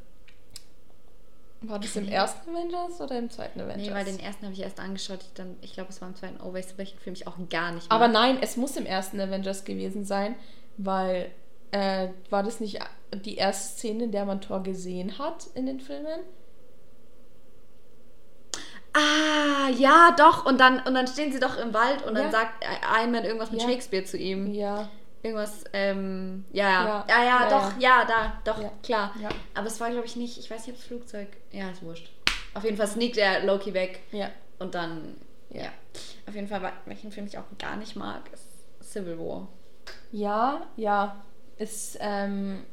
War 1.60 1.78
das 1.80 1.96
im 1.96 2.06
ersten 2.06 2.50
Avengers 2.50 3.00
oder 3.00 3.18
im 3.18 3.30
zweiten 3.30 3.60
Avengers? 3.60 3.88
Nee, 3.88 3.92
weil 3.92 4.04
den 4.04 4.20
ersten 4.20 4.44
habe 4.44 4.54
ich 4.54 4.60
erst 4.62 4.78
angeschaut. 4.78 5.18
Ich, 5.22 5.32
dann, 5.34 5.56
ich 5.60 5.72
glaube, 5.72 5.90
es 5.90 6.00
war 6.00 6.08
im 6.08 6.14
zweiten. 6.14 6.38
Oh, 6.40 6.52
weißt 6.52 6.72
du, 6.72 6.78
welchen 6.78 6.98
Film 7.00 7.14
ich 7.14 7.26
auch 7.26 7.34
gar 7.50 7.72
nicht 7.72 7.90
Aber 7.90 8.06
mag? 8.06 8.12
nein, 8.12 8.38
es 8.40 8.56
muss 8.56 8.76
im 8.76 8.86
ersten 8.86 9.20
Avengers 9.20 9.64
gewesen 9.64 10.04
sein, 10.04 10.36
weil 10.78 11.30
äh, 11.72 12.08
war 12.30 12.42
das 12.42 12.60
nicht 12.60 12.78
die 13.12 13.36
erste 13.36 13.76
Szene, 13.78 14.04
in 14.04 14.12
der 14.12 14.24
man 14.24 14.40
Thor 14.40 14.62
gesehen 14.62 15.18
hat 15.18 15.46
in 15.54 15.66
den 15.66 15.80
Filmen? 15.80 16.20
Ah, 18.94 19.68
ja, 19.76 20.14
doch. 20.16 20.46
Und 20.46 20.58
dann, 20.60 20.80
und 20.80 20.94
dann 20.94 21.06
stehen 21.06 21.30
sie 21.32 21.38
doch 21.40 21.58
im 21.58 21.72
Wald 21.74 22.04
und 22.06 22.14
dann 22.14 22.24
Ja. 22.26 22.30
sagt 22.30 22.64
Iron 22.98 23.12
Man 23.12 23.24
irgendwas 23.24 23.50
mit 23.50 23.60
Ja. 23.62 23.68
Shakespeare 23.68 24.04
zu 24.04 24.16
ihm. 24.16 24.52
Ja. 24.52 24.88
Irgendwas, 25.22 25.64
ähm, 25.72 26.44
ja, 26.52 26.68
ja. 26.70 27.04
Ja. 27.08 27.24
Ja, 27.24 27.48
doch, 27.50 27.78
ja, 27.80 28.04
da, 28.06 28.40
doch, 28.44 28.62
klar. 28.82 29.12
Aber 29.54 29.66
es 29.66 29.80
war, 29.80 29.90
glaube 29.90 30.06
ich, 30.06 30.16
nicht, 30.16 30.38
ich 30.38 30.50
weiß 30.50 30.66
nicht, 30.66 30.74
ob 30.76 30.80
es 30.80 30.86
Flugzeug. 30.86 31.28
Ja, 31.50 31.70
ist 31.70 31.82
wurscht. 31.82 32.08
Auf 32.54 32.64
jeden 32.64 32.76
Fall 32.76 32.86
sneakt 32.86 33.16
er 33.18 33.44
Loki 33.44 33.74
weg 33.74 34.00
Ja. 34.12 34.30
und 34.58 34.74
dann. 34.74 35.16
Ja. 35.50 35.68
Auf 36.26 36.34
jeden 36.34 36.46
Fall, 36.46 36.72
welchen 36.86 37.10
Film 37.12 37.26
ich 37.26 37.36
auch 37.36 37.44
gar 37.58 37.76
nicht 37.76 37.96
mag, 37.96 38.22
ist 38.32 38.46
Civil 38.92 39.18
War. 39.18 39.48
Ja, 40.12 40.66
ja. 40.76 41.24
Ist 41.58 41.98
ähm, 42.00 42.64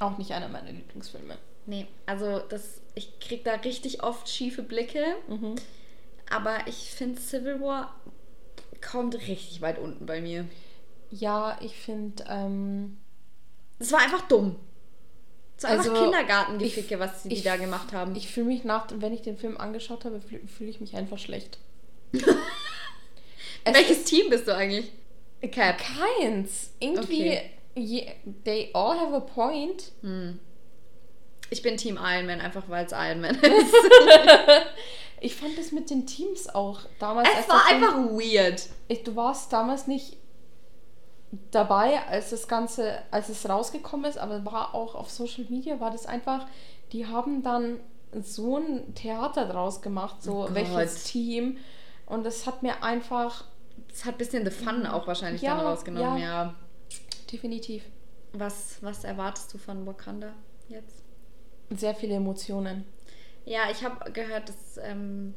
auch 0.00 0.16
nicht 0.18 0.32
einer 0.32 0.48
meiner 0.48 0.70
Lieblingsfilme. 0.72 1.36
Nee, 1.66 1.86
also 2.06 2.38
das, 2.40 2.80
ich 2.94 3.18
krieg 3.20 3.44
da 3.44 3.54
richtig 3.54 4.02
oft 4.02 4.28
schiefe 4.28 4.62
Blicke, 4.62 5.04
Mhm. 5.28 5.54
aber 6.30 6.58
ich 6.66 6.90
finde 6.92 7.20
Civil 7.20 7.60
War 7.60 7.94
kommt 8.90 9.14
richtig 9.14 9.60
weit 9.62 9.78
unten 9.78 10.04
bei 10.06 10.20
mir. 10.20 10.46
Ja, 11.10 11.56
ich 11.62 11.74
finde, 11.76 12.22
ähm, 12.28 12.98
Das 13.78 13.90
war 13.92 14.00
einfach 14.00 14.22
dumm. 14.28 14.56
Es 15.56 15.64
war 15.64 15.70
einfach 15.70 15.90
Also, 15.90 16.02
Kindergartengeficke, 16.04 16.98
was 16.98 17.22
sie 17.22 17.28
die 17.30 17.36
ich- 17.36 17.42
da 17.44 17.56
gemacht 17.56 17.92
haben. 17.92 18.14
ich 18.14 18.28
fühle 18.30 18.46
mich 18.46 18.64
nach, 18.64 18.86
wenn 18.96 19.12
ich 19.14 19.22
den 19.22 19.36
Film 19.38 19.56
angeschaut 19.56 20.04
habe, 20.04 20.20
fühle 20.20 20.46
fühl 20.46 20.68
ich 20.68 20.80
mich 20.80 20.94
einfach 20.96 21.18
schlecht. 21.18 21.58
Es 23.64 23.74
Welches 23.74 24.04
Team 24.04 24.28
bist 24.30 24.46
du 24.46 24.54
eigentlich? 24.54 24.90
Cap. 25.50 25.76
Keins. 25.78 26.70
Irgendwie, 26.80 27.30
Okay. 27.30 27.50
je, 27.74 28.06
they 28.44 28.70
all 28.72 28.98
have 28.98 29.14
a 29.14 29.20
point. 29.20 29.92
Ich 31.50 31.62
bin 31.62 31.76
Team 31.76 31.98
Iron 32.02 32.26
Man, 32.26 32.40
einfach 32.40 32.64
weil 32.68 32.86
es 32.86 32.92
Iron 32.92 33.20
Man 33.20 33.34
ist. 33.42 33.74
Ich 35.20 35.36
fand 35.36 35.56
das 35.58 35.72
mit 35.72 35.90
den 35.90 36.06
Teams 36.06 36.48
auch 36.54 36.80
damals. 36.98 37.28
es 37.40 37.48
war 37.48 37.62
der 37.68 37.78
Film- 37.78 37.84
einfach 37.84 38.10
weird. 38.12 38.62
Ich, 38.88 39.02
du 39.04 39.14
warst 39.16 39.52
damals 39.52 39.86
nicht 39.86 40.16
dabei, 41.50 42.00
als 42.08 42.30
das 42.30 42.46
Ganze, 42.48 42.98
als 43.10 43.28
es 43.28 43.48
rausgekommen 43.48 44.08
ist, 44.08 44.18
aber 44.18 44.44
war 44.44 44.74
auch 44.74 44.94
auf 44.94 45.10
Social 45.10 45.44
Media, 45.48 45.80
war 45.80 45.90
das 45.90 46.06
einfach, 46.06 46.46
die 46.92 47.06
haben 47.06 47.42
dann 47.42 47.80
so 48.22 48.58
ein 48.58 48.94
Theater 48.94 49.46
draus 49.46 49.82
gemacht, 49.82 50.22
so 50.22 50.44
Oh 50.44 50.48
welches. 50.54 51.04
Team. 51.04 51.58
Und 52.06 52.24
das 52.24 52.46
hat 52.46 52.62
mir 52.62 52.82
einfach 52.84 53.44
Es 53.94 54.04
hat 54.04 54.16
ein 54.16 54.18
bisschen 54.18 54.44
the 54.44 54.50
fun 54.50 54.86
auch 54.86 55.06
wahrscheinlich 55.06 55.40
Ja, 55.40 55.56
dann 55.56 55.66
rausgenommen, 55.66 56.18
ja. 56.20 56.44
ja. 56.46 56.54
definitiv 57.30 57.84
Was, 58.32 58.78
was 58.80 59.04
erwartest 59.04 59.54
du 59.54 59.58
von 59.58 59.86
Wakanda 59.86 60.34
jetzt? 60.68 61.04
sehr 61.70 61.94
viele 61.94 62.14
Emotionen. 62.14 62.84
Ja, 63.44 63.70
ich 63.70 63.84
habe 63.84 64.10
gehört, 64.12 64.48
dass. 64.48 64.78
Ähm, 64.82 65.34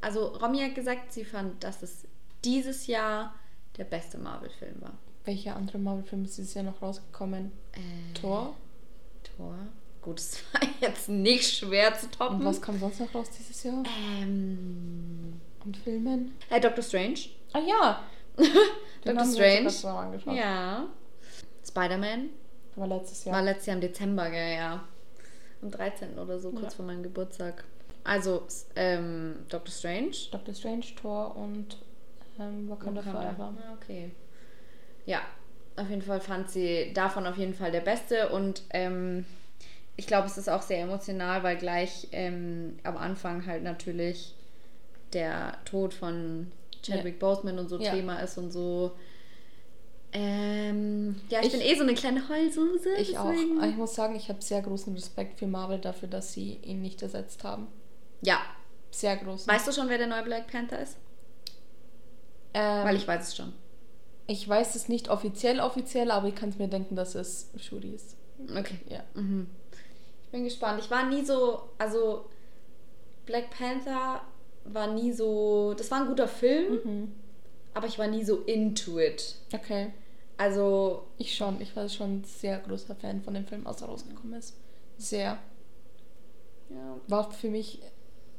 also, 0.00 0.28
Romy 0.28 0.60
hat 0.60 0.74
gesagt, 0.74 1.12
sie 1.12 1.24
fand, 1.24 1.62
dass 1.62 1.82
es 1.82 2.04
dieses 2.44 2.86
Jahr 2.86 3.34
der 3.76 3.84
beste 3.84 4.18
Marvel-Film 4.18 4.80
war. 4.80 4.98
Welche 5.24 5.54
andere 5.54 5.78
Marvel-Filme 5.78 6.24
ist 6.24 6.38
dieses 6.38 6.54
Jahr 6.54 6.64
noch 6.64 6.80
rausgekommen? 6.82 7.52
Äh, 7.72 8.14
Thor? 8.14 8.56
Tor. 9.36 9.54
Gut, 10.00 10.18
es 10.18 10.42
war 10.52 10.60
jetzt 10.80 11.08
nicht 11.08 11.52
schwer 11.56 11.94
zu 11.98 12.10
toppen. 12.10 12.38
Und 12.38 12.44
was 12.44 12.60
kam 12.60 12.78
sonst 12.78 13.00
noch 13.00 13.14
raus 13.14 13.30
dieses 13.38 13.62
Jahr? 13.62 13.82
Ähm. 14.20 15.40
An 15.64 15.74
Filmen? 15.74 16.32
Äh, 16.50 16.60
Doctor 16.60 16.82
Strange. 16.82 17.20
Ah 17.52 17.58
ja! 17.60 18.02
Doctor 19.04 19.22
uns 19.22 19.34
Strange. 19.34 19.56
sogar 19.58 19.70
zusammen 19.70 19.98
angeschaut. 19.98 20.34
Ja. 20.34 20.86
Spider-Man. 21.66 22.30
War 22.76 22.86
letztes 22.86 23.24
Jahr. 23.24 23.36
War 23.36 23.42
letztes 23.42 23.66
Jahr 23.66 23.74
im 23.76 23.80
Dezember, 23.80 24.30
gell, 24.30 24.56
ja. 24.56 24.84
Am 25.60 25.70
13. 25.70 26.18
oder 26.18 26.38
so, 26.38 26.50
kurz 26.50 26.72
Ja. 26.72 26.76
vor 26.76 26.84
meinem 26.86 27.02
Geburtstag. 27.02 27.64
Also, 28.04 28.46
ähm, 28.74 29.44
Doctor 29.48 29.72
Strange. 29.72 30.10
Doctor 30.32 30.54
Strange, 30.54 30.84
Thor 31.00 31.36
und 31.36 31.76
ähm, 32.40 32.68
Wakanda 32.68 33.02
Forever. 33.02 33.54
Ah, 33.58 33.74
Okay. 33.74 34.10
Ja, 35.06 35.20
auf 35.76 35.88
jeden 35.90 36.02
Fall 36.02 36.20
fand 36.20 36.50
sie 36.50 36.92
davon 36.94 37.26
auf 37.26 37.36
jeden 37.36 37.54
Fall 37.54 37.70
der 37.72 37.80
Beste 37.80 38.28
und 38.30 38.62
ähm, 38.70 39.24
ich 39.96 40.06
glaube, 40.06 40.26
es 40.26 40.38
ist 40.38 40.48
auch 40.48 40.62
sehr 40.62 40.80
emotional, 40.80 41.42
weil 41.42 41.56
gleich 41.56 42.08
ähm, 42.12 42.78
am 42.84 42.96
Anfang 42.96 43.44
halt 43.46 43.62
natürlich 43.62 44.34
der 45.12 45.58
Tod 45.64 45.92
von 45.92 46.50
Chadwick 46.82 47.18
Boseman 47.18 47.58
und 47.58 47.68
so 47.68 47.78
Ja. 47.78 47.92
Thema 47.92 48.18
ist 48.20 48.36
und 48.38 48.50
so. 48.52 48.92
Ähm, 50.14 51.20
ja, 51.30 51.40
ich, 51.40 51.46
Ich- 51.46 51.52
bin 51.52 51.60
eh 51.62 51.74
so 51.74 51.82
eine 51.82 51.94
kleine 51.94 52.28
Heulsuse. 52.28 52.94
Ich 52.96 53.16
auch. 53.18 53.30
deswegen- 53.30 53.58
Aber 53.58 53.68
Ich 53.68 53.76
muss 53.76 53.94
sagen, 53.94 54.14
ich 54.14 54.28
habe 54.28 54.42
sehr 54.42 54.60
großen 54.60 54.92
Respekt 54.94 55.38
für 55.38 55.46
Marvel 55.46 55.78
dafür, 55.78 56.08
dass 56.08 56.32
sie 56.32 56.56
ihn 56.62 56.82
nicht 56.82 57.00
ersetzt 57.02 57.44
haben. 57.44 57.68
Ja. 58.20 58.38
Sehr 58.90 59.16
groß. 59.16 59.48
Weißt 59.48 59.66
du 59.66 59.72
schon, 59.72 59.88
wer 59.88 59.96
der 59.96 60.06
neue 60.08 60.22
Black 60.22 60.48
Panther 60.48 60.80
ist? 60.80 60.98
ähm, 62.54 62.84
Weil 62.84 62.96
ich 62.96 63.08
weiß 63.08 63.28
es 63.28 63.36
schon. 63.36 63.54
ich 64.26 64.46
weiß 64.46 64.74
es 64.74 64.88
nicht 64.88 65.08
offiziell 65.08 65.60
offiziell, 65.60 66.10
aber 66.10 66.28
ich 66.28 66.34
kann 66.34 66.50
es 66.50 66.58
mir 66.58 66.68
denken, 66.68 66.94
dass 66.94 67.14
es 67.14 67.48
Shuri 67.56 67.88
ist. 67.94 68.16
Okay. 68.54 68.78
Ja. 68.90 69.02
Mhm. 69.14 69.46
Ich 70.24 70.28
bin 70.28 70.44
gespannt. 70.44 70.80
Ich 70.84 70.90
war 70.90 71.08
nie 71.08 71.24
so, 71.24 71.70
also 71.78 72.26
Black 73.24 73.48
Panther 73.50 74.20
war 74.64 74.86
nie 74.92 75.12
so, 75.12 75.74
das 75.74 75.90
war 75.90 76.00
ein 76.02 76.08
guter 76.08 76.28
Film, 76.28 76.80
Mhm. 76.84 77.12
aber 77.74 77.86
ich 77.86 77.98
war 77.98 78.06
nie 78.06 78.24
so 78.24 78.38
into 78.42 78.98
it. 78.98 79.36
Okay. 79.52 79.92
Also, 80.38 81.04
Ich 81.18 81.36
schon. 81.36 81.60
Ich 81.60 81.74
war 81.76 81.88
schon 81.88 82.18
ein 82.20 82.24
sehr 82.24 82.58
großer 82.58 82.94
Fan 82.96 83.22
von 83.22 83.34
dem 83.34 83.46
Film, 83.46 83.66
als 83.66 83.82
er 83.82 83.88
rausgekommen 83.88 84.38
ist. 84.38 84.56
Sehr. 84.98 85.38
ja. 86.70 86.96
War 87.06 87.30
für 87.30 87.48
mich 87.48 87.80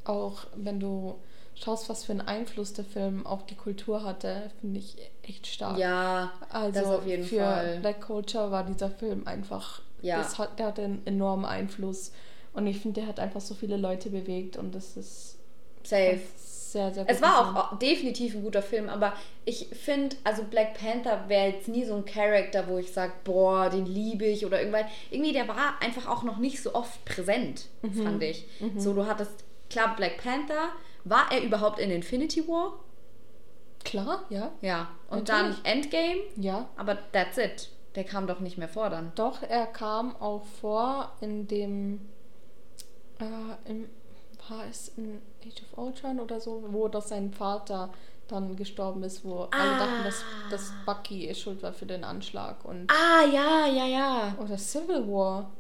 auch, 0.06 0.46
wenn 0.56 0.80
du 0.80 1.16
schaust, 1.56 1.88
was 1.90 2.04
für 2.04 2.12
einen 2.14 2.22
Einfluss 2.22 2.74
der 2.74 2.84
Film 2.84 3.26
auf 3.26 3.46
die 3.46 3.56
Kultur 3.56 4.04
hatte, 4.04 4.52
finde 4.60 4.80
ich 4.80 4.98
echt 5.22 5.46
stark. 5.48 5.78
Ja, 5.78 6.32
Also 6.50 6.80
das 6.80 6.90
auf 6.90 7.06
jeden 7.06 7.24
für 7.24 7.40
Fall. 7.40 7.80
Black 7.80 8.02
Culture 8.02 8.52
war 8.52 8.64
dieser 8.66 8.90
Film 8.90 9.28
einfach, 9.28 9.82
Ja. 10.02 10.18
das 10.18 10.40
hat, 10.40 10.58
der 10.60 10.68
hatte 10.68 10.84
einen 10.84 11.06
enormen 11.06 11.46
Einfluss. 11.46 12.12
Und 12.54 12.68
ich 12.68 12.80
finde, 12.80 13.02
der 13.02 13.08
hat 13.10 13.20
einfach 13.20 13.42
so 13.42 13.54
viele 13.54 13.78
Leute 13.78 14.10
bewegt 14.10 14.58
und 14.58 14.74
das 14.76 14.98
ist 14.98 15.38
Safe. 15.84 16.20
sehr, 16.38 16.92
sehr 16.94 17.06
Es 17.08 17.18
guter 17.20 17.30
war 17.32 17.44
Film. 17.46 17.58
auch 17.58 17.80
definitiv 17.80 18.34
ein 18.36 18.44
guter 18.44 18.62
Film, 18.64 18.90
aber 18.90 19.14
ich 19.46 19.68
finde, 19.74 20.16
also 20.24 20.44
Black 20.44 20.74
Panther 20.80 21.26
wäre 21.28 21.50
jetzt 21.52 21.68
nie 21.68 21.84
so 21.86 21.96
ein 21.96 22.06
Charakter, 22.06 22.68
wo 22.68 22.78
ich 22.80 22.92
sage, 22.92 23.14
boah, 23.24 23.70
den 23.70 23.86
liebe 23.86 24.26
ich 24.26 24.46
oder 24.46 24.60
irgendwann. 24.60 24.86
Irgendwie, 25.12 25.34
der 25.34 25.48
war 25.48 25.76
einfach 25.82 26.08
auch 26.08 26.24
noch 26.24 26.38
nicht 26.38 26.62
so 26.64 26.74
oft 26.74 27.04
präsent, 27.06 27.68
Mhm. 27.84 28.04
fand 28.04 28.24
ich. 28.24 28.48
So, 28.78 28.94
du 28.94 29.06
hattest, 29.06 29.44
klar, 29.70 29.96
Black 29.96 30.18
Panther. 30.24 30.70
War 31.06 31.32
er 31.32 31.44
überhaupt 31.44 31.80
in 31.80 31.92
Infinity 31.92 32.48
War? 32.48 32.80
Klar, 33.84 34.24
ja. 34.30 34.52
Ja. 34.62 34.88
Und 35.10 35.28
Natürlich. 35.28 35.58
dann 35.62 35.66
Endgame, 35.66 36.22
Ja. 36.38 36.70
aber 36.78 36.98
that's 37.12 37.38
it. 37.38 37.70
Der 37.96 38.06
kam 38.06 38.26
doch 38.26 38.40
nicht 38.40 38.58
mehr 38.58 38.70
vor 38.70 38.90
dann. 38.90 39.12
Doch, 39.16 39.44
er 39.44 39.68
kam 39.68 40.16
auch 40.16 40.46
vor 40.62 41.12
in 41.22 41.48
dem, 41.48 42.00
äh, 43.20 43.70
im, 43.70 43.90
war 44.50 44.66
es 44.70 44.90
in 44.98 45.22
Age 45.46 45.62
of 45.72 45.78
Ultron 45.78 46.20
oder 46.20 46.40
so, 46.40 46.64
wo 46.70 46.88
doch 46.88 47.02
sein 47.02 47.32
Vater 47.32 47.90
dann 48.28 48.56
gestorben 48.56 49.04
ist, 49.04 49.24
wo 49.26 49.48
alle 49.52 49.78
dachten, 49.78 50.04
dass, 50.04 50.24
dass 50.50 50.72
Bucky 50.86 51.34
schuld 51.36 51.62
war 51.62 51.74
für 51.74 51.86
den 51.86 52.04
Anschlag 52.04 52.64
und 52.66 52.90
Ah, 52.90 53.26
ja, 53.26 53.68
ja, 53.68 53.86
ja. 53.86 54.36
oder 54.40 54.58
Civil 54.58 55.08
War. 55.08 55.52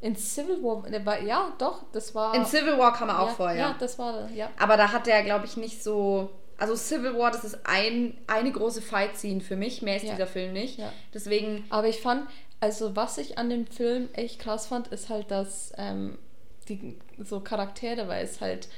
In 0.00 0.16
Civil 0.16 0.62
War, 0.62 0.84
war, 1.04 1.22
ja, 1.22 1.52
doch, 1.58 1.84
das 1.92 2.14
war. 2.14 2.34
In 2.34 2.44
Civil 2.44 2.76
War 2.78 2.92
kam 2.92 3.08
er 3.08 3.20
auch 3.20 3.28
ja, 3.28 3.34
vor, 3.34 3.50
ja. 3.52 3.56
Ja, 3.58 3.76
das 3.78 3.98
war, 3.98 4.28
ja. 4.32 4.50
Aber 4.58 4.76
da 4.76 4.90
hat 4.90 5.06
er, 5.06 5.22
glaube 5.22 5.44
ich, 5.44 5.56
nicht 5.56 5.82
so. 5.82 6.30
Also 6.58 6.74
Civil 6.76 7.16
War, 7.18 7.30
das 7.30 7.44
ist 7.44 7.58
ein, 7.64 8.16
eine 8.26 8.50
große 8.52 8.82
Fight-Scene 8.82 9.40
für 9.40 9.56
mich. 9.56 9.82
Mehr 9.82 9.96
ist 9.96 10.04
Ja. 10.04 10.12
dieser 10.12 10.26
Film 10.26 10.52
nicht. 10.54 10.78
Ja. 10.78 10.92
Deswegen, 11.14 11.64
Aber 11.70 11.88
ich 11.88 12.00
fand, 12.00 12.26
also 12.60 12.96
was 12.96 13.18
ich 13.18 13.38
an 13.38 13.48
dem 13.50 13.66
Film 13.66 14.08
echt 14.14 14.38
krass 14.40 14.66
fand, 14.66 14.88
ist 14.88 15.08
halt, 15.08 15.30
dass 15.30 15.72
ähm, 15.76 16.18
die 16.64 16.98
so 17.18 17.40
Charaktere, 17.40 18.08
weil 18.08 18.24
es 18.24 18.40
halt 18.40 18.68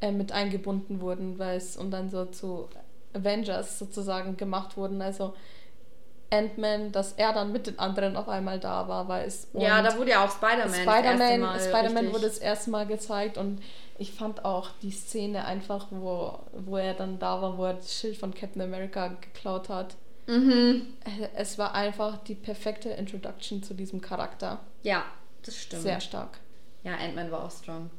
äh, 0.00 0.10
mit 0.10 0.32
eingebunden 0.32 1.00
wurden, 1.00 1.38
weil 1.38 1.56
es 1.56 1.76
und 1.76 1.90
dann 1.90 2.10
so 2.10 2.24
zu 2.26 2.68
Avengers 3.12 3.78
sozusagen 3.78 4.36
gemacht 4.36 4.76
wurden. 4.76 5.00
Also 5.02 5.34
Ant-Man, 6.30 6.90
dass 6.90 7.12
er 7.12 7.32
dann 7.32 7.52
mit 7.52 7.66
den 7.66 7.78
anderen 7.78 8.16
auf 8.16 8.28
einmal 8.28 8.58
da 8.58 8.88
war, 8.88 9.06
weil 9.08 9.26
es 9.26 9.46
ja, 9.52 9.80
da 9.82 9.96
wurde 9.96 10.10
ja 10.10 10.24
auch 10.24 10.30
Spider-Man. 10.30 10.74
Spider-Man 10.74 11.52
richtig- 11.52 12.12
wurde 12.12 12.26
das 12.26 12.38
erste 12.38 12.70
Mal 12.70 12.86
gezeigt 12.86 13.38
und 13.38 13.62
ich 13.98 14.12
fand 14.12 14.44
auch 14.44 14.70
die 14.82 14.90
Szene 14.90 15.44
einfach, 15.44 15.86
wo, 15.90 16.38
wo 16.52 16.76
er 16.76 16.94
dann 16.94 17.20
da 17.20 17.40
war, 17.40 17.56
wo 17.56 17.64
er 17.66 17.74
das 17.74 17.94
Schild 17.94 18.16
von 18.16 18.34
Captain 18.34 18.62
America 18.62 19.08
geklaut 19.08 19.68
hat. 19.68 19.94
Mhm. 20.26 20.86
Es 21.36 21.58
war 21.58 21.74
einfach 21.74 22.18
die 22.24 22.34
perfekte 22.34 22.88
Introduction 22.88 23.62
zu 23.62 23.74
diesem 23.74 24.00
Charakter. 24.00 24.58
Ja, 24.82 25.04
das 25.44 25.56
stimmt. 25.56 25.82
Sehr 25.82 26.00
stark. 26.00 26.38
Ja, 26.84 26.94
Ant-Man 26.96 27.30
war 27.30 27.44
auch 27.44 27.50
strong. 27.50 27.90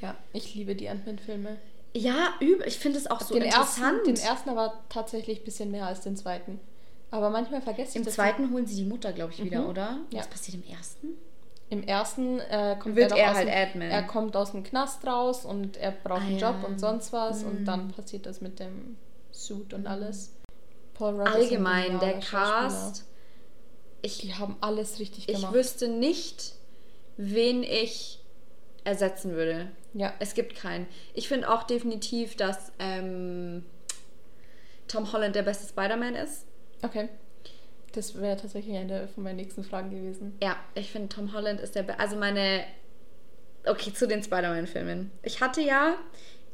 Ja, 0.00 0.16
ich 0.32 0.54
liebe 0.54 0.74
die 0.74 0.88
Ant-Man-Filme. 0.88 1.58
Ja, 1.94 2.34
übel. 2.40 2.66
Ich 2.66 2.78
finde 2.78 2.98
es 2.98 3.08
auch 3.10 3.20
so 3.20 3.34
den, 3.34 3.42
interessant. 3.44 3.98
ersten, 3.98 4.14
den 4.14 4.16
ersten 4.24 4.50
aber 4.50 4.74
tatsächlich 4.88 5.40
ein 5.40 5.44
bisschen 5.44 5.70
mehr 5.70 5.86
als 5.86 6.00
den 6.00 6.16
zweiten. 6.16 6.60
Aber 7.10 7.30
manchmal 7.30 7.60
vergesse 7.60 7.90
ich 7.90 7.96
Im 7.96 8.04
das. 8.04 8.14
zweiten 8.14 8.52
holen 8.52 8.66
sie 8.66 8.76
die 8.76 8.88
Mutter, 8.88 9.12
glaube 9.12 9.32
ich, 9.32 9.42
wieder, 9.44 9.62
Mhm. 9.62 9.68
oder? 9.68 9.98
Ja. 10.10 10.20
Was 10.20 10.28
passiert 10.28 10.62
im 10.64 10.72
ersten? 10.72 11.08
Im 11.68 11.82
ersten 11.82 12.38
äh, 12.40 12.76
kommt 12.80 12.96
Wird 12.96 13.12
er 13.12 13.30
aus 13.32 13.36
halt 13.36 13.48
Ant-Man. 13.48 13.90
Er 13.90 14.02
kommt 14.04 14.36
aus 14.36 14.52
dem 14.52 14.62
Knast 14.62 15.04
raus 15.06 15.44
und 15.44 15.76
er 15.76 15.90
braucht 15.90 16.22
Ah, 16.22 16.26
einen 16.26 16.38
ja. 16.38 16.50
Job 16.52 16.64
und 16.68 16.78
sonst 16.78 17.12
was. 17.12 17.42
Und 17.42 17.60
Mhm. 17.62 17.64
dann 17.64 17.88
passiert 17.92 18.26
das 18.26 18.40
mit 18.40 18.60
dem 18.60 18.96
Suit 19.32 19.74
und 19.74 19.86
alles. 19.88 20.32
Paul 20.94 21.20
ein 21.20 21.26
Allgemein, 21.26 21.98
der. 21.98 22.20
Cast. 22.20 23.04
Ich, 24.02 24.18
Die 24.18 24.34
haben 24.34 24.56
alles 24.60 24.98
richtig 25.00 25.28
ich 25.28 25.36
gemacht. 25.36 25.52
wüsste 25.54 25.88
nicht, 25.88 26.52
wen 27.16 27.62
ich 27.64 28.19
ersetzen 28.84 29.32
würde. 29.32 29.68
ja, 29.94 30.12
Es 30.18 30.34
gibt 30.34 30.54
keinen. 30.56 30.86
Ich 31.14 31.28
finde 31.28 31.50
auch 31.50 31.64
definitiv, 31.64 32.36
dass 32.36 32.72
ähm, 32.78 33.64
Tom 34.88 35.12
Holland 35.12 35.34
der 35.36 35.42
beste 35.42 35.66
Spider-Man 35.68 36.14
ist. 36.14 36.46
okay. 36.82 37.08
Das 37.92 38.20
wäre 38.20 38.36
tatsächlich 38.36 38.76
eine 38.76 39.08
von 39.08 39.24
meinen 39.24 39.34
nächsten 39.34 39.64
Fragen 39.64 39.90
gewesen. 39.90 40.36
Ja, 40.40 40.54
ich 40.76 40.92
finde 40.92 41.08
Tom 41.08 41.32
Holland 41.32 41.58
ist 41.60 41.74
der 41.74 41.82
Be 41.82 41.98
Also 41.98 42.14
meine. 42.14 42.62
Okay, 43.66 43.92
zu 43.92 44.06
den 44.06 44.22
Spider-Man-Filmen. 44.22 45.10
Ich 45.24 45.40
hatte 45.40 45.60
ja 45.60 45.96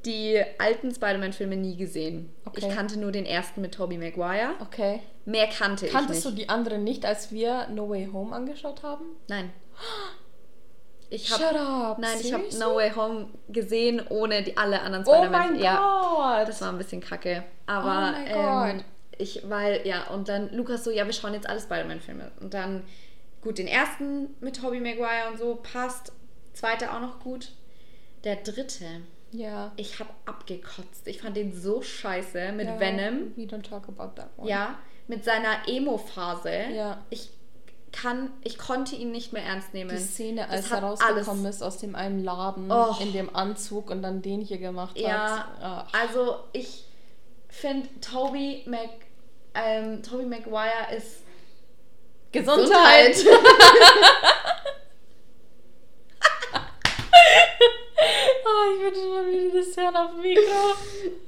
die 0.07 0.43
alten 0.59 0.95
Spider-Man-Filme 0.95 1.57
nie 1.57 1.77
gesehen. 1.77 2.33
Okay. 2.47 2.61
Ich 2.67 2.75
kannte 2.75 2.99
nur 2.99 3.13
den 3.13 3.27
ersten 3.27 3.61
mit 3.61 3.75
Tobey 3.75 3.99
Maguire. 3.99 4.55
Okay. 4.61 5.01
Mehr 5.27 5.47
kannte 5.49 5.89
Kanntest 5.89 6.21
ich 6.21 6.25
du 6.25 6.31
nicht. 6.31 6.43
die 6.45 6.49
anderen 6.49 6.85
nicht, 6.85 7.05
als 7.05 7.31
wir 7.33 7.69
No 7.69 7.91
Way 7.91 8.09
Home 8.15 8.35
angeschaut 8.35 8.83
haben? 8.83 9.05
Nein. 9.29 9.51
Ich 11.11 11.29
Shut 11.29 11.41
habe 11.41 11.61
up! 11.61 11.99
Nein, 11.99 12.19
ich 12.21 12.33
habe? 12.33 12.45
No 12.59 12.77
Way 12.77 12.93
Home 12.97 13.29
gesehen, 13.49 14.03
ohne 14.09 14.43
die 14.43 14.57
alle 14.57 14.81
anderen 14.81 15.05
Oh 15.07 15.13
Spider-Man. 15.15 15.53
mein 15.53 15.61
ja, 15.61 15.77
Gott! 15.77 16.49
das 16.49 16.61
war 16.61 16.71
ein 16.71 16.79
bisschen 16.79 17.01
kacke. 17.01 17.45
Aber 17.67 17.85
Oh 17.85 18.13
mein 18.13 18.73
ähm, 18.73 18.77
Gott. 18.79 18.85
ich, 19.19 19.43
weil, 19.49 19.87
ja, 19.87 20.09
und 20.09 20.29
dann 20.29 20.53
Lukas 20.53 20.85
so, 20.85 20.91
ja, 20.91 21.07
wir 21.07 21.13
schauen 21.13 21.35
jetzt 21.35 21.49
alle 21.49 21.61
Spider-Man-Filme. 21.61 22.33
Und 22.41 22.55
dann, 22.55 22.83
gut, 23.41 23.59
den 23.59 23.69
ersten 23.69 24.35
mit 24.41 24.57
Tobey 24.57 24.81
Maguire 24.81 25.29
und 25.31 25.39
so 25.39 25.57
passt. 25.57 26.13
Zweiter 26.53 26.95
auch 26.95 27.01
noch 27.01 27.21
gut. 27.21 27.53
Der 28.25 28.37
dritte, 28.37 28.87
ja. 29.31 29.73
ich 29.77 30.01
habe 30.01 30.11
abgekotzt. 30.25 31.07
Ich 31.07 31.21
fand 31.21 31.37
den 31.37 31.55
so 31.55 31.83
scheiße 31.83 32.53
mit 32.53 32.67
ja, 32.67 32.81
Venom. 32.81 33.37
We 33.37 33.43
don't 33.43 33.63
talk 33.69 33.89
about 33.89 34.15
that 34.17 34.31
one. 34.37 34.49
Ja, 34.49 34.79
mit 35.07 35.25
seiner 35.25 35.69
Emo-Phase. 35.69 36.73
Ja. 36.75 37.05
Ich 37.11 37.31
kann, 37.97 38.31
ich 38.45 38.59
konnte 38.59 38.95
ihn 38.95 39.11
nicht 39.11 39.33
mehr 39.33 39.43
ernst 39.43 39.73
nehmen. 39.73 39.91
Die 39.91 39.97
Szene, 39.97 40.49
als 40.51 40.71
er 40.71 40.83
rausgekommen 40.83 41.47
ist 41.47 41.63
aus 41.63 41.79
dem 41.79 41.95
einen 41.95 42.23
Laden 42.23 42.71
Och. 42.71 43.01
in 43.01 43.13
dem 43.13 43.35
Anzug 43.35 43.91
und 43.91 44.03
dann 44.03 44.21
den 44.23 44.43
hier 44.43 44.59
gemacht 44.59 44.99
Ja, 44.99 45.39
hat. 45.39 45.63
Ah, 45.63 45.87
also 45.99 46.41
ich 46.53 46.85
finde 47.49 47.89
Toby 48.01 48.65
Mac, 48.67 48.91
ähm, 49.55 50.03
Toby 50.03 50.27
Maguire 50.27 50.95
ist 50.95 51.23
Gesundheit! 52.33 53.17
Ah, 58.45 58.65
ich 58.75 58.83
wünsche 58.83 59.09
mal 59.09 59.27
wieder 59.27 59.59
das 59.59 59.77
Herrn 59.77 59.97
auf 59.97 60.11
dem 60.11 60.21
Mikro. 60.21 60.43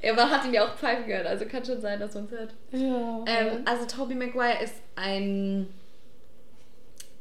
ja, 0.02 0.12
man 0.12 0.30
hat 0.30 0.44
ihn 0.44 0.52
ja 0.52 0.66
auch 0.66 0.76
pfeifen 0.76 1.06
gehört, 1.06 1.26
also 1.26 1.46
kann 1.46 1.64
schon 1.64 1.80
sein, 1.80 1.98
dass 1.98 2.14
man 2.14 2.26
es 2.26 2.30
hört. 2.30 2.54
Ja. 2.72 3.24
Ähm, 3.26 3.62
also 3.64 3.86
Toby 3.86 4.14
Maguire 4.14 4.62
ist 4.62 4.74
ein 4.96 5.72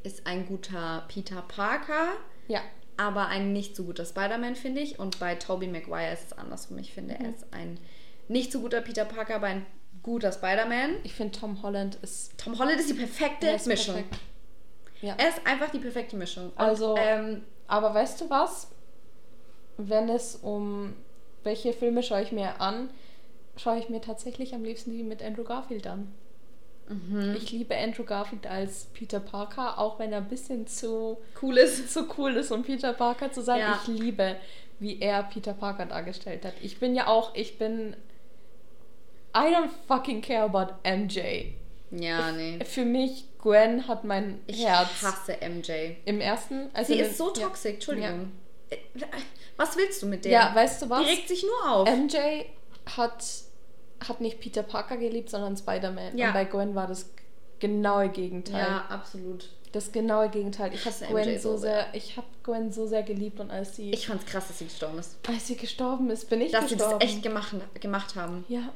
ist 0.08 0.26
ein 0.26 0.46
guter 0.48 1.06
Peter 1.08 1.42
Parker, 1.42 2.14
ja. 2.48 2.62
aber 2.98 3.28
ein 3.28 3.54
nicht 3.54 3.76
so 3.76 3.84
guter 3.84 4.06
Spider-Man, 4.06 4.56
finde 4.56 4.82
ich. 4.82 4.98
Und 5.00 5.20
bei 5.20 5.36
Toby 5.36 5.68
Maguire 5.68 6.14
ist 6.14 6.26
es 6.28 6.34
andersrum. 6.34 6.78
Ich 6.80 6.94
finde, 6.94 7.14
Mhm. 7.16 7.26
er 7.26 7.30
ist 7.32 7.46
ein 7.54 7.80
nicht 8.28 8.52
so 8.52 8.60
guter 8.62 8.82
Peter 8.82 9.06
Parker, 9.06 9.36
aber 9.36 9.48
ein 9.48 9.66
guter 10.04 10.32
Spider-Man. 10.32 10.96
Ich 11.04 11.14
finde, 11.14 11.38
Tom 11.38 11.62
Holland 11.62 11.96
ist, 12.02 12.38
Tom 12.38 12.58
Holland 12.58 12.80
ist 12.80 12.90
die 12.90 12.94
perfekte 12.96 13.48
er 13.48 13.56
ist 13.56 13.68
Mischung. 13.68 13.96
perfekt. 13.96 14.18
Ja. 15.02 15.16
Er 15.18 15.30
ist 15.30 15.46
einfach 15.46 15.70
die 15.70 15.80
perfekte 15.80 16.16
Mischung. 16.16 16.46
Und, 16.50 16.58
Also- 16.60 16.96
ähm, 16.98 17.44
aber 17.68 17.94
weißt 17.94 18.22
du 18.22 18.30
was? 18.30 18.70
Wenn 19.78 20.10
es 20.10 20.36
um 20.38 20.96
welche 21.44 21.72
Filme 21.72 22.02
schaue 22.04 22.24
ich 22.24 22.32
mir 22.32 22.60
an, 22.60 22.90
schaue 23.58 23.78
ich 23.80 23.90
mir 23.90 24.02
tatsächlich 24.02 24.54
am 24.56 24.64
liebsten 24.64 24.92
die 24.92 25.04
mit 25.04 25.22
Andrew 25.24 25.44
Garfield 25.44 25.86
an. 25.88 26.14
Mhm. 26.90 27.36
Ich 27.38 27.52
liebe 27.52 27.76
Andrew 27.76 28.04
Garfield 28.04 28.48
als 28.48 28.86
Peter 28.94 29.20
Parker, 29.20 29.78
auch 29.78 30.00
wenn 30.00 30.12
er 30.14 30.20
ein 30.20 30.28
bisschen 30.30 30.68
zu 30.68 31.18
Cool 31.42 31.58
ist. 31.58 31.92
zu 31.92 32.08
cool 32.18 32.34
ist, 32.38 32.52
um 32.52 32.64
Peter 32.64 32.94
Parker 32.94 33.32
zu 33.32 33.42
sein. 33.42 33.60
Ja. 33.60 33.80
Ich 33.82 33.88
liebe, 33.88 34.38
wie 34.80 35.00
er 35.02 35.24
Peter 35.24 35.54
Parker 35.54 35.86
dargestellt 35.86 36.46
hat. 36.46 36.54
Ich 36.62 36.80
bin 36.80 36.96
ja 36.96 37.08
auch, 37.08 37.36
ich 37.36 37.58
bin. 37.58 37.96
I 39.36 39.54
don't 39.54 39.70
fucking 39.88 40.22
care 40.22 40.44
about 40.44 40.74
MJ. 40.84 41.54
Ja, 41.92 42.32
nee. 42.32 42.60
Für 42.66 42.86
mich, 42.86 43.26
Gwen 43.42 43.88
hat 43.88 44.04
mein 44.04 44.40
Ich 44.48 44.66
Herz. 44.66 44.90
hasse 45.04 45.38
MJ. 45.42 45.96
Im 46.06 46.20
ersten. 46.22 46.70
Also 46.74 46.94
Sie 46.94 47.00
ist 47.00 47.18
so 47.18 47.34
ja. 47.36 47.44
toxisch, 47.48 47.74
Entschuldigung. 47.76 48.32
Äh, 48.70 48.78
Was 49.58 49.78
willst 49.78 50.02
du 50.02 50.08
mit 50.08 50.26
der? 50.26 50.32
Ja, 50.32 50.52
weißt 50.56 50.82
du 50.82 50.90
was? 50.90 51.02
Die 51.04 51.10
regt 51.10 51.28
sich 51.28 51.44
nur 51.44 51.72
auf. 51.72 51.90
MJ 51.90 52.18
hat, 52.98 53.24
hat 54.08 54.22
nicht 54.22 54.40
Peter 54.40 54.64
Parker 54.64 54.98
geliebt, 54.98 55.30
sondern 55.30 55.56
Spider-Man. 55.58 56.18
Ja. 56.18 56.28
Und 56.28 56.34
bei 56.34 56.46
Gwen 56.46 56.76
war 56.76 56.88
das 56.88 57.10
genaue 57.60 58.10
Gegenteil. 58.10 58.66
ja, 58.66 58.86
absolut. 58.90 59.50
Das 59.72 59.92
genaue 59.92 60.30
Gegenteil. 60.30 60.74
Ich 60.74 60.86
habe 60.86 60.96
Gwen 61.12 61.40
so 61.40 61.58
sehr, 61.58 61.88
ich 61.94 62.16
habe 62.18 62.28
Gwen 62.44 62.72
so 62.72 62.88
sehr 62.88 63.04
geliebt 63.04 63.40
und 63.40 63.52
als 63.52 63.76
sie, 63.76 63.92
Ich 63.92 64.08
fand's 64.08 64.26
krass, 64.26 64.48
dass 64.48 64.60
sie 64.60 64.66
gestorben 64.66 64.98
ist. 65.00 65.18
als 65.28 65.48
sie 65.48 65.56
gestorben 65.58 66.10
ist, 66.10 66.30
bin 66.30 66.42
ich 66.42 66.52
Dass 66.52 66.70
sie 66.70 66.76
gestorben. 66.78 67.00
das 67.00 67.10
echt 67.10 67.22
gemacht, 67.24 67.54
gemacht 67.82 68.16
haben. 68.16 68.46
Ja, 68.48 68.70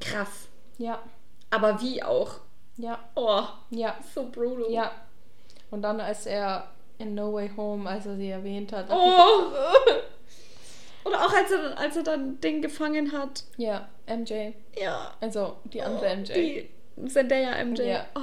Krass. 0.00 0.48
ja, 0.78 0.98
Aber 1.50 1.80
wie 1.80 2.02
auch? 2.02 2.40
ja, 2.76 2.98
Oh, 3.14 3.42
ja, 3.70 3.96
so 4.14 4.24
brutal. 4.30 4.70
ja. 4.72 4.90
Und 5.70 5.82
dann 5.82 6.00
als 6.00 6.26
er 6.26 6.68
in 6.98 7.14
No 7.14 7.32
Way 7.32 7.50
Home, 7.56 7.88
als 7.88 8.06
er 8.06 8.16
sie 8.16 8.28
erwähnt 8.30 8.72
hat. 8.72 8.86
Oh. 8.90 8.96
Auch 11.32 11.36
als 11.36 11.50
er, 11.50 11.78
als 11.78 11.96
er 11.96 12.02
dann 12.02 12.40
den 12.40 12.62
gefangen 12.62 13.12
hat. 13.12 13.44
Ja, 13.56 13.88
MJ. 14.06 14.52
Ja. 14.78 15.14
Also 15.20 15.56
die 15.64 15.82
andere 15.82 16.06
Oh, 16.12 16.16
MJ. 16.16 16.32
Die 16.98 17.08
Zendaya 17.08 17.64
MJ. 17.64 17.82
Ja. 17.82 18.06
Oh. 18.14 18.20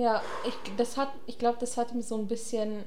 Ja, 0.00 0.22
ich, 0.46 0.54
das 0.76 0.96
hat, 0.96 1.10
ich 1.26 1.38
glaube, 1.38 1.58
das 1.60 1.76
hat 1.76 1.92
ihm 1.92 2.02
so 2.02 2.16
ein 2.18 2.26
bisschen 2.26 2.84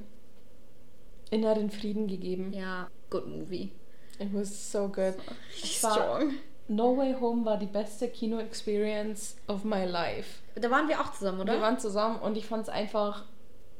inneren 1.31 1.69
Frieden 1.71 2.07
gegeben. 2.07 2.53
Ja, 2.53 2.87
good 3.09 3.27
movie. 3.27 3.71
It 4.19 4.29
was 4.33 4.71
so 4.71 4.87
good. 4.87 5.15
Richtig 5.55 5.83
war- 5.83 5.91
strong. 5.93 6.33
No 6.67 6.95
Way 6.95 7.15
Home 7.19 7.45
war 7.45 7.57
die 7.57 7.65
beste 7.65 8.07
Kino-Experience 8.09 9.37
of 9.47 9.63
my 9.63 9.85
life. 9.85 10.39
Da 10.53 10.69
waren 10.69 10.87
wir 10.87 11.01
auch 11.01 11.11
zusammen, 11.13 11.39
oder? 11.41 11.53
Wir 11.53 11.61
waren 11.61 11.79
zusammen 11.79 12.19
und 12.19 12.37
ich 12.37 12.45
fand 12.45 12.61
es 12.63 12.69
einfach 12.69 13.25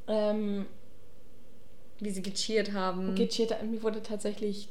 ähm, 0.08 0.66
Wie 2.00 2.12
sie 2.12 2.22
gecheert 2.22 2.74
haben. 2.74 3.16
gechillt. 3.16 3.56
Mir 3.64 3.84
wurde 3.84 4.02
tatsächlich, 4.02 4.70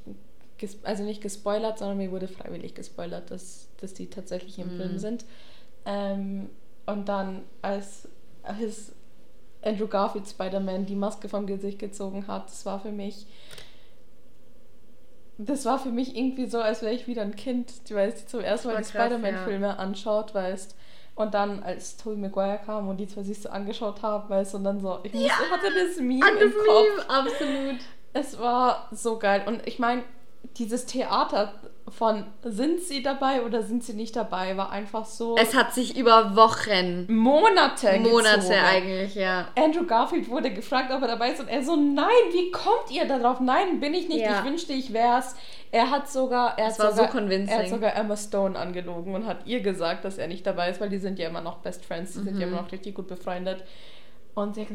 also 0.83 1.03
nicht 1.05 1.21
gespoilert, 1.21 1.79
sondern 1.79 1.99
mir 1.99 2.11
wurde 2.11 2.29
freiwillig 2.29 2.75
gespoilert, 2.75 3.31
dass, 3.31 3.69
dass 3.81 3.95
die 3.95 4.09
tatsächlich 4.09 4.59
im 4.59 4.73
Mhm. 4.75 4.77
Film 4.77 4.99
sind. 4.99 5.25
Ähm, 5.85 6.51
und 6.87 7.09
dann, 7.09 7.43
als, 7.63 8.09
als 8.43 8.93
Andrew 9.63 9.87
Garfield 9.89 10.27
Spider-Man 10.27 10.87
die 10.87 10.95
Maske 10.97 11.29
vom 11.29 11.47
Gesicht 11.47 11.79
gezogen 11.79 12.27
hat, 12.29 12.47
das 12.49 12.65
war 12.65 12.81
für 12.81 12.93
mich. 12.93 13.27
Das 15.41 15.65
war 15.67 15.79
für 15.79 15.91
mich 15.91 16.17
irgendwie 16.17 16.47
so, 16.47 16.61
als 16.61 16.83
wäre 16.83 16.93
ich 16.95 17.07
wieder 17.07 17.23
ein 17.23 17.37
Kind, 17.37 17.73
weißt, 17.89 18.23
die 18.23 18.27
zum 18.27 18.41
ersten 18.41 18.69
Mal 18.69 18.79
die 18.79 18.89
Spider-Man-Filme 18.89 19.79
anschaut, 19.79 20.35
weißt. 20.35 20.75
Und 21.19 21.35
dann, 21.35 21.65
als 21.65 21.97
Tobey 21.97 22.17
Maguire 22.17 22.61
kam 22.65 22.89
und 22.89 22.97
die 22.99 23.09
zwei 23.09 23.25
sich 23.25 23.43
so 23.43 23.49
angeschaut 23.49 24.03
haben, 24.03 24.31
weißt 24.31 24.55
und 24.55 24.63
dann 24.63 24.81
so, 24.81 25.01
ich 25.03 25.13
muss, 25.13 25.23
ich 25.25 25.33
hatte 25.33 25.67
das 25.75 25.97
Meme 25.97 26.31
im 26.31 26.53
Kopf. 26.53 26.87
Meme, 26.97 27.11
absolut. 27.11 27.81
Es 28.13 28.39
war 28.39 28.89
so 28.93 29.19
geil. 29.19 29.43
Und 29.47 29.67
ich 29.67 29.81
meine, 29.81 30.05
dieses 30.57 30.87
Theater 30.87 31.53
von 31.89 32.25
sind 32.43 32.81
sie 32.81 33.03
dabei 33.03 33.43
oder 33.43 33.63
sind 33.63 33.83
sie 33.83 33.95
nicht 33.95 34.15
dabei, 34.15 34.57
war 34.59 34.71
einfach 34.71 35.07
so 35.07 35.37
Es 35.39 35.55
hat 35.57 35.73
sich 35.73 35.97
über 35.97 36.37
Wochen, 36.37 37.07
Monate 37.11 37.99
Monate 38.01 38.37
gezogen. 38.41 38.55
eigentlich, 38.59 39.15
ja. 39.15 39.49
Andrew 39.57 39.87
Garfield 39.87 40.29
wurde 40.29 40.51
gefragt, 40.53 40.91
ob 40.93 41.01
er 41.01 41.09
dabei 41.09 41.31
ist 41.33 41.41
und 41.41 41.49
er 41.49 41.63
so, 41.63 41.77
nein, 41.77 42.07
wie 42.33 42.51
kommt 42.51 42.91
ihr 42.91 43.07
darauf? 43.07 43.41
Nein, 43.41 43.81
bin 43.81 43.95
ich 43.95 44.07
nicht. 44.09 44.21
Ja. 44.21 44.39
Ich 44.41 44.45
wünschte, 44.45 44.75
ich 44.75 44.93
wär's. 44.93 45.35
Er 45.71 45.91
hat 45.91 46.11
sogar, 46.11 46.59
er 46.59 46.67
Das 46.69 46.79
hat 46.79 46.85
war 46.87 46.91
so 46.93 46.97
sogar, 46.99 47.11
convincing. 47.13 47.57
er 47.57 47.63
hat 47.63 47.69
sogar 47.71 47.97
Emma 47.97 48.17
Stone 48.17 48.59
angelogen 48.59 49.15
und 49.15 49.27
hat 49.27 49.47
ihr 49.47 49.61
gesagt, 49.61 50.05
dass 50.05 50.19
er 50.19 50.29
nicht 50.29 50.47
dabei 50.47 50.69
ist, 50.71 50.81
weil 50.83 50.91
die 50.91 50.99
sind 50.99 51.19
ja 51.19 51.29
immer 51.29 51.41
noch 51.41 51.59
Best 51.59 51.85
Friends, 51.87 52.13
die 52.13 52.19
sind 52.21 52.39
ja 52.39 52.47
Mhm. 52.47 52.53
immer 52.53 52.63
noch 52.63 52.73
richtig 52.73 52.95
gut 52.95 53.07
befreundet. 53.09 53.65
Und 54.35 54.57
sie 54.57 54.63
hat, 54.63 54.69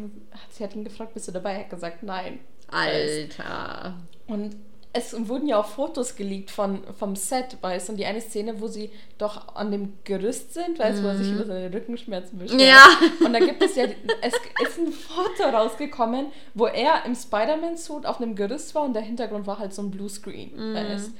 sie 0.50 0.64
hat 0.64 0.76
ihn 0.76 0.84
gefragt, 0.84 1.14
bist 1.14 1.28
du 1.28 1.32
dabei? 1.32 1.54
Er 1.54 1.60
hat 1.60 1.70
gesagt, 1.70 2.02
nein. 2.02 2.40
Alter. 2.72 3.94
Und 4.28 4.56
es 4.96 5.28
wurden 5.28 5.48
ja 5.48 5.60
auch 5.60 5.66
Fotos 5.66 6.16
geleakt 6.16 6.52
von, 6.52 6.84
vom 6.98 7.16
Set, 7.16 7.58
weißt 7.62 7.88
du, 7.88 7.94
und 7.94 7.98
die 7.98 8.06
eine 8.06 8.22
Szene, 8.22 8.62
wo 8.62 8.68
sie 8.68 8.92
doch 9.18 9.56
an 9.56 9.72
dem 9.72 9.94
Gerüst 10.04 10.54
sind, 10.54 10.78
weißt 10.78 11.00
du, 11.00 11.04
wo 11.04 11.08
er 11.08 11.18
sich 11.18 11.32
über 11.32 11.46
seine 11.46 11.74
Rückenschmerzen 11.74 12.38
beschwert. 12.38 12.62
Mhm. 12.62 12.68
Ja. 12.68 12.86
Und 13.26 13.34
da 13.34 13.40
gibt 13.40 13.62
es 13.64 13.76
ja, 13.76 13.86
es 14.22 14.34
ist 14.34 14.78
ein 14.78 14.92
Foto 14.92 15.50
rausgekommen, 15.50 16.28
wo 16.54 16.68
er 16.68 17.06
im 17.06 17.16
Spider-Man-Suit 17.16 18.06
auf 18.06 18.22
einem 18.22 18.36
Gerüst 18.36 18.76
war 18.76 18.84
und 18.84 18.94
der 18.94 19.02
Hintergrund 19.02 19.48
war 19.48 19.58
halt 19.58 19.74
so 19.74 19.82
ein 19.82 19.90
Bluescreen. 19.90 20.52
Mhm. 20.56 20.76
Weißt? 20.76 21.12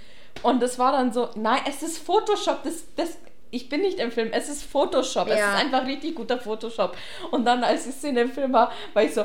Und 0.44 0.62
das 0.62 0.78
war 0.78 0.92
dann 0.92 1.12
so, 1.12 1.30
nein, 1.36 1.62
es 1.68 1.82
ist 1.82 1.98
Photoshop, 1.98 2.64
das, 2.64 2.84
das, 2.96 3.18
ich 3.54 3.70
bin 3.70 3.82
nicht 3.82 4.00
im 4.00 4.12
Film, 4.12 4.30
es 4.34 4.50
ist 4.50 4.64
Photoshop, 4.64 5.28
es 5.30 5.38
Ja. 5.38 5.54
ist 5.56 5.62
einfach 5.66 5.86
richtig 5.86 6.16
guter 6.16 6.40
Photoshop. 6.40 6.98
Und 7.32 7.46
dann, 7.46 7.64
als 7.64 7.84
die 7.86 7.92
Szene 7.92 8.22
im 8.22 8.32
Film 8.32 8.52
war, 8.54 8.72
war 8.94 9.04
ich 9.04 9.14
so, 9.14 9.24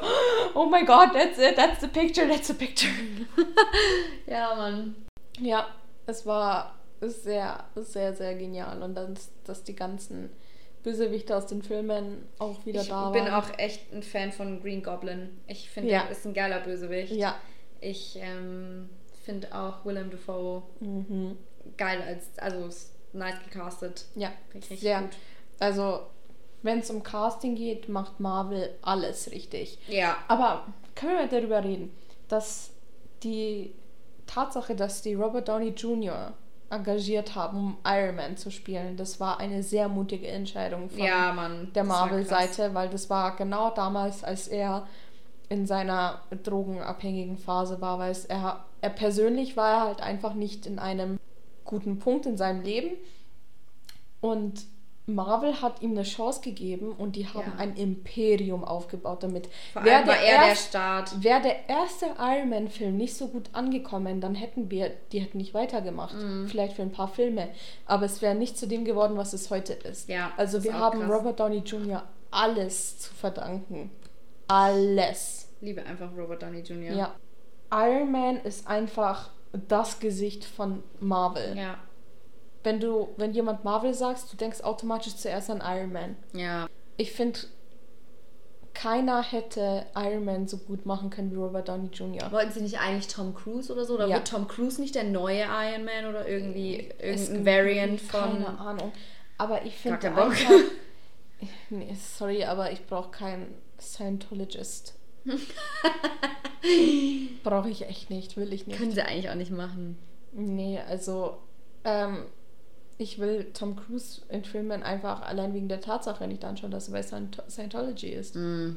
oh 0.55 0.67
my 0.67 0.85
god, 0.85 1.13
that's 1.15 1.39
it, 1.39 1.57
that's 1.57 1.81
the 1.81 1.89
picture, 1.89 2.29
that's 2.29 2.47
the 2.49 2.55
picture. 2.55 2.91
Ja, 4.27 4.55
Mann. 4.55 4.95
Ja, 5.41 5.67
es 6.07 6.27
war 6.27 6.75
sehr, 7.01 7.65
sehr, 7.77 8.15
sehr 8.15 8.35
genial. 8.35 8.83
Und 8.83 8.95
dann, 8.95 9.15
dass 9.45 9.65
die 9.65 9.75
ganzen 9.77 10.31
Bösewichte 10.83 11.37
aus 11.37 11.47
den 11.47 11.63
Filmen 11.63 12.27
auch 12.39 12.65
wieder 12.67 12.83
Ich 12.83 12.89
da 12.89 13.11
bin 13.11 13.25
waren. 13.25 13.35
auch 13.43 13.59
echt 13.59 13.93
ein 13.93 14.03
Fan 14.03 14.33
von 14.33 14.61
Green 14.63 14.83
Goblin. 14.83 15.41
Ich 15.47 15.71
finde, 15.71 15.91
Ja. 15.91 16.03
er 16.05 16.11
ist 16.11 16.27
ein 16.27 16.35
geiler 16.35 16.61
Bösewicht. 16.61 17.13
Ja. 17.13 17.37
Ich 17.81 18.19
ähm, 18.21 18.89
finde 19.25 19.55
auch 19.55 19.85
Willem 19.85 20.11
Dafoe 20.11 20.63
Mhm. 20.81 21.37
geil 21.77 22.03
als, 22.07 22.27
also 22.39 22.69
nice 23.19 23.39
gecastet. 23.45 24.07
Ja, 24.15 24.31
Richtig 24.55 24.81
sehr. 24.81 25.01
gut. 25.03 25.11
Also, 25.59 26.01
wenn 26.63 26.79
es 26.81 26.91
um 26.91 27.03
Casting 27.03 27.55
geht, 27.55 27.89
macht 27.89 28.21
Marvel 28.21 28.75
alles 28.83 29.31
richtig. 29.31 29.79
Ja. 29.89 30.17
Aber 30.29 30.65
können 30.95 31.13
wir 31.13 31.21
mal 31.23 31.29
darüber 31.29 31.63
reden, 31.65 31.93
dass 32.29 32.71
die 33.23 33.73
Tatsache, 34.27 34.75
dass 34.75 35.03
die 35.03 35.15
Robert 35.15 35.49
Downey 35.49 35.69
Jr. 35.71 36.33
engagiert 36.71 37.35
haben, 37.35 37.59
um 37.59 37.77
Iron 37.87 38.17
Man 38.17 38.37
zu 38.37 38.51
spielen, 38.51 38.97
das 38.97 39.19
war 39.21 39.41
eine 39.41 39.63
sehr 39.63 39.89
mutige 39.89 40.27
Entscheidung 40.29 40.91
von 40.91 40.99
Ja, 40.99 41.33
Mann. 41.33 41.73
der. 41.75 41.85
Marvel-Seite, 41.85 42.75
weil 42.75 42.89
das 42.91 43.09
war 43.09 43.37
genau 43.37 43.71
damals, 43.71 44.23
als 44.23 44.49
er 44.49 44.87
in 45.49 45.67
seiner 45.67 46.21
drogenabhängigen 46.45 47.39
Phase 47.39 47.81
war, 47.81 47.99
weil 47.99 48.11
es 48.11 48.27
er, 48.27 48.65
er 48.83 48.91
persönlich 48.91 49.57
war 49.57 49.71
er 49.71 49.81
halt 49.87 50.01
einfach 50.03 50.35
nicht 50.35 50.67
in 50.67 50.79
einem 50.79 51.19
guten 51.69 51.99
Punkt 52.01 52.27
in 52.27 52.37
seinem 52.37 52.63
Leben 52.63 52.97
und 54.21 54.67
Marvel 55.07 55.63
hat 55.63 55.81
ihm 55.81 55.93
eine 55.93 56.03
Chance 56.03 56.43
gegeben 56.43 56.93
und 56.93 57.17
die 57.17 57.27
haben 57.27 57.53
Ja. 57.53 57.55
ein 57.57 57.77
Imperium 57.77 58.63
aufgebaut 58.63 59.23
damit. 59.23 59.49
Vor 59.73 59.83
Wär 59.83 59.99
allem 59.99 60.07
war 60.09 60.15
der 60.17 60.23
er 60.25 60.39
der 60.41 60.49
erst- 60.49 60.69
Start. 60.69 61.25
Wäre 61.25 61.41
der 61.41 61.67
erste 61.69 62.07
Iron 62.19 62.51
Man-Film 62.51 62.97
nicht 62.99 63.15
so 63.17 63.29
gut 63.29 63.49
angekommen, 63.55 64.21
dann 64.21 64.35
hätten 64.35 64.71
wir, 64.71 64.91
die 65.13 65.21
hätten 65.21 65.39
nicht 65.39 65.55
weitergemacht. 65.55 66.15
Mhm. 66.15 66.47
Vielleicht 66.49 66.75
für 66.75 66.83
ein 66.83 66.93
paar 66.93 67.09
Filme. 67.09 67.49
Aber 67.87 68.05
es 68.05 68.21
wäre 68.21 68.35
nicht 68.35 68.59
zu 68.59 68.67
dem 68.69 68.85
geworden, 68.85 69.17
was 69.17 69.33
es 69.33 69.49
heute 69.51 69.73
ist. 69.73 70.11
Ja, 70.11 70.31
Also 70.37 70.63
wir 70.63 70.75
haben 70.79 71.01
krass. 71.01 71.11
Robert 71.11 71.41
Downey 71.41 71.59
Jr. 71.65 72.03
alles 72.31 72.99
zu 72.99 73.15
verdanken. 73.15 73.91
Alles. 74.47 75.49
Liebe 75.63 75.83
einfach 75.85 76.11
Robert 76.17 76.43
Downey 76.43 76.61
Jr. 76.61 76.95
Ja. 76.95 77.15
Iron 77.73 78.13
Man 78.13 78.37
ist 78.43 78.67
einfach 78.69 79.31
das 79.69 80.01
Gesicht 80.01 80.45
von 80.45 80.83
Marvel. 81.01 81.57
Ja. 81.57 81.79
Wenn 82.65 82.81
du, 82.81 83.09
wenn 83.17 83.33
jemand 83.33 83.65
Marvel 83.65 83.95
sagst, 83.95 84.33
du 84.33 84.37
denkst 84.37 84.61
automatisch 84.63 85.17
zuerst 85.17 85.49
an 85.51 85.63
Iron 85.65 85.93
Man. 85.93 86.17
Ja. 86.35 86.69
Ich 86.97 87.13
finde, 87.13 87.39
keiner 88.75 89.23
hätte 89.23 89.87
Iron 89.97 90.25
Man 90.25 90.47
so 90.49 90.57
gut 90.59 90.87
machen 90.87 91.11
können 91.11 91.31
wie 91.33 91.37
Robert 91.37 91.69
Downey 91.69 91.89
Jr. 91.89 92.31
Wollten 92.31 92.53
sie 92.53 92.61
nicht 92.61 92.79
eigentlich 92.79 93.09
Tom 93.09 93.35
Cruise 93.35 93.73
oder 93.73 93.85
so? 93.85 93.95
Oder 93.95 94.07
Ja. 94.07 94.17
wird 94.17 94.29
Tom 94.29 94.47
Cruise 94.49 94.81
nicht 94.81 94.95
der 94.95 95.05
neue 95.05 95.43
Iron 95.45 95.85
Man 95.85 96.07
oder 96.09 96.29
irgendwie 96.29 96.91
irgendein 96.99 97.47
Variant 97.47 98.01
von. 98.01 98.21
Keine 98.45 98.59
Ahnung. 98.59 98.93
Aber 99.39 99.65
ich 99.65 99.77
finde. 99.77 99.99
Nee, 101.71 101.95
sorry, 101.95 102.43
aber 102.45 102.73
ich 102.73 102.85
brauche 102.87 103.13
keinen 103.13 103.55
Scientologist. 103.81 104.98
brauche 107.43 107.71
ich 107.71 107.83
echt 107.89 108.11
nicht, 108.11 108.37
will 108.37 108.53
ich 108.53 108.67
nicht. 108.67 108.79
Können 108.79 108.93
sie 108.93 109.03
eigentlich 109.03 109.31
auch 109.31 109.35
nicht 109.35 109.51
machen. 109.51 109.97
Nee, 110.33 110.81
also 110.89 111.39
ähm, 111.85 112.25
ich 112.99 113.19
will 113.19 113.47
Tom 113.55 113.77
Cruise 113.77 114.23
in 114.29 114.45
Filmen 114.45 114.83
einfach 114.83 115.23
allein 115.23 115.55
wegen 115.55 115.69
der 115.69 115.81
Tatsache 115.81 116.27
nicht 116.27 116.45
anschauen, 116.45 116.71
dass 116.71 116.89
er 116.89 116.93
bei 116.93 117.01
Scient- 117.01 117.43
Scientology 117.49 118.09
ist. 118.09 118.35
Mm. 118.35 118.77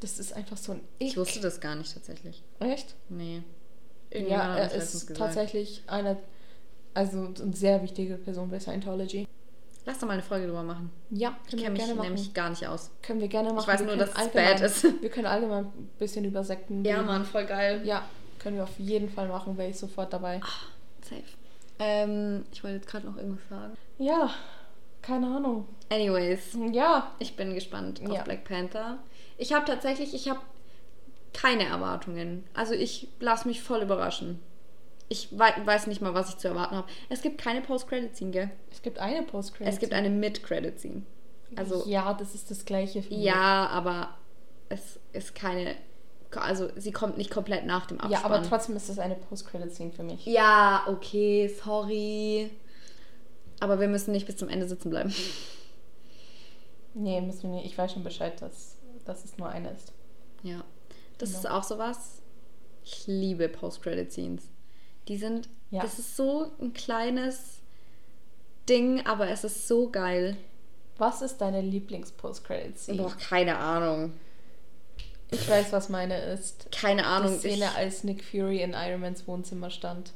Das 0.00 0.18
ist 0.18 0.34
einfach 0.34 0.58
so 0.58 0.72
ein 0.72 0.80
Ich 0.98 1.12
Ick. 1.12 1.16
wusste 1.16 1.40
das 1.40 1.60
gar 1.60 1.74
nicht 1.74 1.92
tatsächlich. 1.94 2.42
Echt? 2.60 2.94
Nee. 3.08 3.42
Irgendjemand 4.10 4.48
Ja, 4.50 4.56
er 4.64 4.72
ist 4.74 5.16
tatsächlich 5.16 5.82
eine, 5.86 6.18
also 6.94 7.32
eine 7.40 7.56
sehr 7.56 7.82
wichtige 7.82 8.16
Person 8.16 8.50
bei 8.50 8.60
Scientology. 8.60 9.26
Lass 9.86 9.98
doch 10.00 10.06
mal 10.06 10.14
eine 10.14 10.22
Folge 10.22 10.46
drüber 10.46 10.64
machen. 10.64 10.90
Ja, 11.10 11.36
Ich 11.44 11.50
können 11.50 11.62
wir 11.62 11.66
kenne 11.66 11.70
mich 11.70 11.78
gerne 11.82 11.94
machen. 11.94 12.06
nämlich 12.08 12.34
gar 12.34 12.50
nicht 12.50 12.66
aus. 12.66 12.90
Können 13.02 13.20
wir 13.20 13.28
gerne 13.28 13.52
machen. 13.52 13.66
weiß 13.68 13.80
Wir 13.80 13.86
nur, 13.86 13.96
dass 13.96 14.10
es 14.10 14.28
bad 14.32 14.60
ist. 14.60 14.84
Wir 15.02 15.08
können 15.10 15.26
allgemein 15.26 15.64
ein 15.66 15.90
bisschen 15.98 16.24
über 16.24 16.42
Sekten 16.44 16.84
reden. 16.84 17.24
voll 17.24 17.46
geil. 17.46 17.82
Ja, 17.84 18.02
können 18.40 18.56
wir 18.56 18.64
auf 18.64 18.78
jeden 18.78 19.08
Fall 19.08 19.28
machen, 19.28 19.56
wäre 19.56 19.70
ich 19.70 19.78
sofort 19.78 20.12
dabei. 20.12 20.40
Safe. 21.02 21.22
Ähm, 21.78 22.44
ich 22.52 22.62
wollte 22.64 22.76
jetzt 22.76 22.88
gerade 22.88 23.06
noch 23.06 23.16
irgendwas 23.16 23.48
sagen. 23.48 23.74
Ja, 23.98 24.30
keine 25.02 25.26
Ahnung. 25.28 25.66
Anyways, 25.88 26.56
Ja, 26.72 27.12
ich 27.20 27.36
bin 27.36 27.54
gespannt 27.54 28.00
auf 28.04 28.12
Ja. 28.12 28.22
Black 28.24 28.42
Panther. 28.44 28.98
Ich 29.38 29.52
habe 29.52 29.64
tatsächlich, 29.66 30.14
ich 30.14 30.28
habe 30.28 30.40
keine 31.32 31.64
Erwartungen. 31.66 32.42
Also 32.54 32.74
ich 32.74 33.08
lasse 33.20 33.46
mich 33.46 33.62
voll 33.62 33.82
überraschen. 33.82 34.40
Ich 35.08 35.28
wei 35.38 35.52
weiß 35.64 35.86
nicht 35.86 36.00
mal, 36.00 36.14
was 36.14 36.30
ich 36.30 36.36
zu 36.38 36.48
erwarten 36.48 36.74
habe. 36.76 36.88
Es 37.08 37.22
gibt 37.22 37.38
keine 37.38 37.60
Post-Credit-Scene, 37.60 38.30
gell? 38.32 38.50
es 38.72 38.82
gibt 38.82 38.98
eine 38.98 39.22
post 39.22 39.54
Es 39.60 39.78
gibt 39.78 39.92
eine 39.92 40.10
Mid-Credit-Scene. 40.10 41.02
Also 41.54 41.84
ja, 41.86 42.12
das 42.14 42.34
ist 42.34 42.50
das 42.50 42.64
gleiche. 42.64 43.02
finde 43.02 43.22
ja, 43.22 43.66
aber 43.68 44.16
es 44.68 44.98
ist 45.12 45.34
keine. 45.34 45.76
Also 46.34 46.68
sie 46.76 46.90
kommt 46.92 47.16
nicht 47.18 47.30
komplett 47.30 47.64
nach 47.66 47.86
dem. 47.86 47.98
Abspann. 48.00 48.10
Ja, 48.20 48.24
aber 48.24 48.42
trotzdem 48.42 48.74
ist 48.76 48.88
das 48.88 48.98
eine 48.98 49.14
Post-Credit-Scene 49.14 49.92
für 49.92 50.02
mich. 50.02 50.26
Ja, 50.26 50.84
okay, 50.88 51.48
sorry. 51.64 52.50
Aber 53.60 53.78
wir 53.80 53.88
müssen 53.88 54.10
nicht 54.12 54.26
bis 54.26 54.36
zum 54.36 54.48
Ende 54.48 54.68
sitzen 54.68 54.90
bleiben. 54.90 55.14
Nee, 56.94 57.20
müssen 57.20 57.44
wir 57.44 57.50
nicht. 57.50 57.66
Ich 57.66 57.78
weiß 57.78 57.92
schon 57.92 58.04
Bescheid, 58.04 58.40
dass, 58.42 58.76
dass 59.04 59.24
es 59.24 59.38
nur 59.38 59.48
eine 59.48 59.70
ist. 59.70 59.92
Ja. 60.42 60.64
Das 61.18 61.30
Genau. 61.30 61.38
ist 61.40 61.46
auch 61.50 61.62
sowas. 61.62 62.22
Ich 62.84 63.06
liebe 63.06 63.48
Post-Credit-Scenes. 63.48 64.48
Die 65.08 65.16
sind. 65.16 65.48
Ja. 65.70 65.82
Das 65.82 65.98
ist 65.98 66.16
so 66.16 66.50
ein 66.60 66.72
kleines 66.72 67.60
Ding, 68.68 69.04
aber 69.06 69.28
es 69.28 69.44
ist 69.44 69.66
so 69.68 69.90
geil. 69.90 70.36
Was 70.98 71.22
ist 71.22 71.38
deine 71.38 71.60
Lieblings-Post-Credit-Scene? 71.60 73.02
Boah, 73.02 73.14
keine 73.16 73.58
Ahnung. 73.58 74.12
Ich 75.30 75.48
weiß, 75.48 75.72
was 75.72 75.88
meine 75.88 76.18
ist. 76.18 76.68
Keine 76.72 77.04
Ahnung. 77.06 77.32
Die 77.32 77.38
Szene, 77.38 77.66
ich, 77.66 77.76
als 77.76 78.04
Nick 78.04 78.24
Fury 78.24 78.62
in 78.62 78.72
Iron 78.74 79.00
Mans 79.00 79.26
Wohnzimmer 79.26 79.70
stand. 79.70 80.12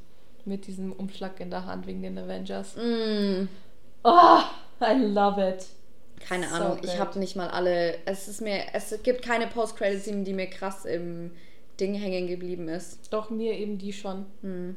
Mit 0.47 0.67
diesem 0.67 0.93
Umschlag 0.93 1.39
in 1.41 1.51
der 1.51 1.67
Hand 1.67 1.87
wegen 1.87 2.03
den 2.03 2.17
Avengers. 2.19 2.77
Mm, 2.77 3.49
Oh, 4.03 4.39
I 4.81 4.95
love 4.95 5.39
it. 5.47 5.67
keine 6.27 6.49
So 6.49 6.55
Ahnung. 6.55 6.79
ich 6.83 6.91
good. 6.93 6.99
habe 6.99 7.19
nicht 7.19 7.37
mal 7.37 7.49
alle. 7.51 7.99
Es 8.07 8.27
ist 8.29 8.41
mir. 8.41 8.63
Es 8.73 8.95
gibt 9.03 9.23
keine 9.23 9.49
Post-Credit-Scene, 9.49 10.25
die 10.25 10.33
mir 10.33 10.47
krass 10.49 10.87
im 10.87 11.33
Ding 11.81 11.95
hängen 11.95 12.27
geblieben 12.27 12.69
ist. 12.69 13.13
Doch 13.13 13.31
mir 13.31 13.55
eben 13.55 13.79
die 13.79 13.93
schon. 13.93 14.27
Hm. 14.43 14.77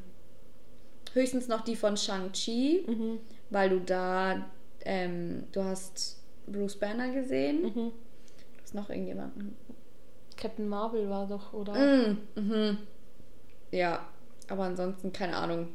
Höchstens 1.12 1.46
noch 1.48 1.60
die 1.60 1.76
von 1.76 1.96
Shang-Chi, 1.96 2.84
Mhm. 2.88 3.18
weil 3.50 3.70
du 3.70 3.80
da, 3.80 4.50
ähm, 4.84 5.44
du 5.52 5.62
hast 5.62 6.18
Bruce 6.46 6.76
Banner 6.76 7.10
gesehen. 7.12 7.62
Mhm. 7.62 7.74
Du 8.56 8.62
hast 8.62 8.74
noch 8.74 8.90
irgendjemanden. 8.90 9.54
Captain 10.36 10.68
Marvel 10.68 11.08
war 11.08 11.26
doch, 11.28 11.52
oder? 11.52 11.74
Mm, 11.74 12.18
mhm. 12.34 12.78
Ja, 13.70 14.06
aber 14.48 14.64
ansonsten 14.64 15.12
keine 15.12 15.36
Ahnung. 15.36 15.68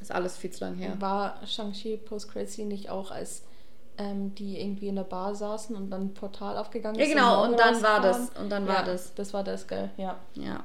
Ist 0.00 0.12
alles 0.12 0.36
viel 0.36 0.50
zu 0.50 0.64
lang 0.64 0.76
her. 0.76 0.94
War 1.00 1.44
Shang-Chi 1.46 1.96
Post-Credit-Scene 1.96 2.68
nicht 2.68 2.90
auch, 2.90 3.10
als 3.10 3.42
ähm, 3.98 4.34
die 4.34 4.60
irgendwie 4.60 4.88
in 4.88 4.96
der 4.96 5.02
Bar 5.04 5.34
saßen 5.34 5.74
und 5.76 5.90
dann 5.90 6.02
ein 6.06 6.14
Portal 6.14 6.56
aufgegangen 6.56 6.98
Ja, 6.98 7.04
ist? 7.04 7.10
genau, 7.12 7.36
Maul 7.36 7.48
und 7.50 7.60
dann 7.60 7.82
war 7.82 8.00
das. 8.00 8.30
Und 8.40 8.50
dann 8.50 8.66
ja, 8.66 8.74
war 8.74 8.84
das. 8.84 9.14
Das 9.14 9.34
war 9.34 9.44
das, 9.44 9.66
gell? 9.66 9.90
Ja. 9.96 10.18
Ja. 10.34 10.64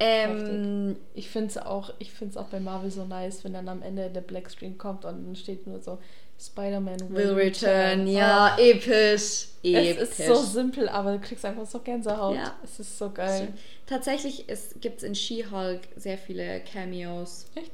Ähm, 0.00 0.96
Ich 1.14 1.30
finde 1.30 1.48
es 1.48 1.58
auch, 1.58 1.92
ich 1.98 2.12
find's 2.12 2.36
auch 2.36 2.46
bei 2.46 2.60
Marvel 2.60 2.90
so 2.90 3.04
nice, 3.04 3.44
wenn 3.44 3.52
dann 3.52 3.68
am 3.68 3.80
Ende 3.82 4.10
der 4.10 4.20
Black 4.22 4.50
Screen 4.50 4.76
kommt 4.76 5.04
und 5.04 5.24
dann 5.26 5.36
steht 5.36 5.66
nur 5.66 5.80
so 5.80 5.98
Spider-Man 6.40 7.14
will 7.14 7.32
return. 7.32 8.08
Ja, 8.08 8.56
episch. 8.58 9.46
Oh, 9.62 9.68
Episch. 9.68 10.02
es 10.02 10.18
ist 10.18 10.26
so 10.26 10.34
simpel, 10.34 10.88
aber 10.88 11.12
du 11.12 11.20
kriegst 11.20 11.44
einfach 11.44 11.64
so 11.64 11.78
Gänsehaut. 11.78 12.34
Ja. 12.34 12.54
Es 12.64 12.80
ist 12.80 12.98
so 12.98 13.10
geil. 13.10 13.52
Tatsächlich 13.86 14.44
gibt 14.80 14.98
es 14.98 15.02
in 15.04 15.14
She-Hulk 15.14 15.82
sehr 15.96 16.18
viele 16.18 16.60
Cameos. 16.60 17.46
Echt? 17.54 17.70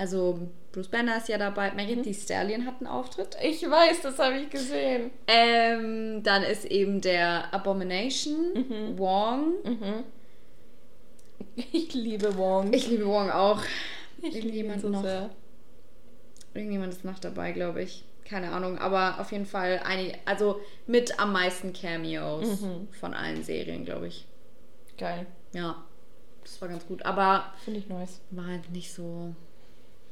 Also 0.00 0.38
Bruce 0.72 0.88
Banner 0.88 1.18
ist 1.18 1.28
ja 1.28 1.36
dabei. 1.36 1.72
Meredith 1.72 1.98
Mhm. 1.98 2.02
Thee 2.04 2.14
Stallion 2.14 2.64
hat 2.64 2.76
einen 2.78 2.86
Auftritt. 2.86 3.36
Ich 3.42 3.62
weiß, 3.68 4.00
das 4.00 4.18
habe 4.18 4.38
ich 4.38 4.48
gesehen. 4.48 5.10
Ähm, 5.26 6.22
dann 6.22 6.42
ist 6.42 6.64
eben 6.64 7.02
der 7.02 7.52
Abomination, 7.52 8.54
Mhm. 8.54 8.98
Wong. 8.98 9.52
Mhm. 9.62 10.04
Ich 11.72 11.92
liebe 11.92 12.36
Wong. 12.38 12.72
Ich 12.72 12.88
liebe 12.88 13.06
Wong 13.06 13.30
auch. 13.30 13.60
Ich 14.22 14.32
liebe 14.34 14.38
ihn 14.48 14.70
irgendjemand 14.70 14.80
so 14.82 14.88
noch. 14.88 15.02
sehr. 15.02 15.30
Irgendjemand 16.54 16.92
ist 16.94 17.04
noch 17.04 17.18
dabei, 17.18 17.52
glaube 17.52 17.82
ich. 17.82 18.04
Keine 18.24 18.52
Ahnung, 18.52 18.78
aber 18.78 19.18
auf 19.20 19.32
jeden 19.32 19.46
Fall 19.46 19.80
einige, 19.84 20.14
also 20.24 20.60
mit 20.86 21.18
am 21.18 21.32
meisten 21.32 21.72
Cameos 21.72 22.62
Mhm. 22.62 22.88
von 22.92 23.12
allen 23.12 23.42
Serien, 23.42 23.84
glaube 23.84 24.06
ich. 24.06 24.26
Geil. 24.96 25.26
Ja, 25.52 25.84
das 26.42 26.60
war 26.62 26.68
ganz 26.68 26.86
gut. 26.86 27.04
Aber 27.04 27.52
Finde 27.64 27.80
ich 27.80 27.88
nice. 27.88 28.20
war 28.30 28.46
halt 28.46 28.70
nicht 28.70 28.92
so. 28.94 29.34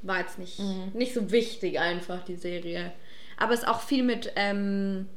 War 0.03 0.20
jetzt 0.20 0.38
nicht, 0.38 0.59
Mhm. 0.59 0.92
nicht 0.94 1.12
so 1.14 1.30
wichtig 1.30 1.78
einfach, 1.80 2.24
die 2.24 2.36
Serie. 2.36 2.92
Aber 3.36 3.53
es 3.53 3.61
ist 3.61 3.68
auch 3.68 3.80
viel 3.80 4.03
mit, 4.03 4.32
ähm, 4.36 5.09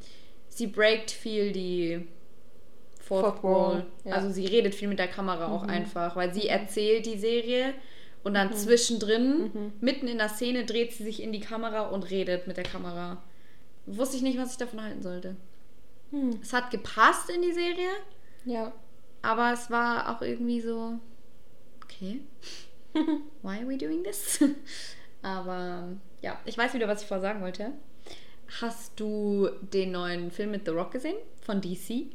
sie 0.50 0.68
breakt 0.68 1.12
viel 1.12 1.52
die 1.52 2.08
Fourth, 3.00 3.44
Wall. 3.44 3.86
Ja. 4.06 4.14
Also 4.16 4.30
sie 4.32 4.46
redet 4.46 4.74
viel 4.76 4.88
mit 4.88 5.00
der 5.00 5.08
Kamera 5.08 5.48
auch 5.52 5.64
Mhm. 5.64 5.70
einfach, 5.70 6.16
weil 6.16 6.34
sie 6.34 6.48
erzählt 6.48 7.06
die 7.06 7.18
Serie 7.18 7.74
und 8.24 8.34
dann 8.36 8.54
zwischendrin, 8.54 9.52
Mhm. 9.54 9.74
mitten 9.82 10.08
in 10.08 10.18
der 10.18 10.30
Szene, 10.30 10.66
dreht 10.66 10.94
sie 10.94 11.04
sich 11.04 11.22
in 11.22 11.32
die 11.32 11.40
Kamera 11.42 11.88
und 11.90 12.10
redet 12.10 12.48
mit 12.48 12.58
der 12.58 12.64
Kamera. 12.64 13.22
Wusste 13.86 14.16
ich 14.18 14.22
nicht, 14.24 14.38
was 14.38 14.52
ich 14.52 14.58
davon 14.58 14.82
halten 14.82 15.02
sollte. 15.02 15.36
Hm. 16.12 16.40
Es 16.42 16.54
hat 16.54 16.72
gepasst 16.72 17.30
in 17.30 17.42
die 17.42 17.52
Serie, 17.54 17.90
Ja. 18.46 18.72
aber 19.22 19.52
es 19.54 19.70
war 19.72 20.16
auch 20.16 20.22
irgendwie 20.22 20.62
so, 20.62 20.94
okay, 21.84 22.22
why 23.42 23.58
are 23.60 23.68
we 23.68 23.78
doing 23.78 24.04
this? 24.04 24.44
Aber 25.22 25.89
ja, 26.22 26.39
ich 26.46 26.58
weiß 26.58 26.74
wieder, 26.74 26.88
was 26.88 27.02
ich 27.02 27.08
vorher 27.08 27.22
sagen 27.22 27.42
wollte. 27.42 27.72
Hast 28.60 29.00
du 29.00 29.50
den 29.62 29.92
neuen 29.92 30.32
Film 30.32 30.52
mit 30.52 30.66
The 30.66 30.72
Rock 30.72 30.92
gesehen? 30.92 31.16
Von 31.42 31.62
DC? 31.62 32.08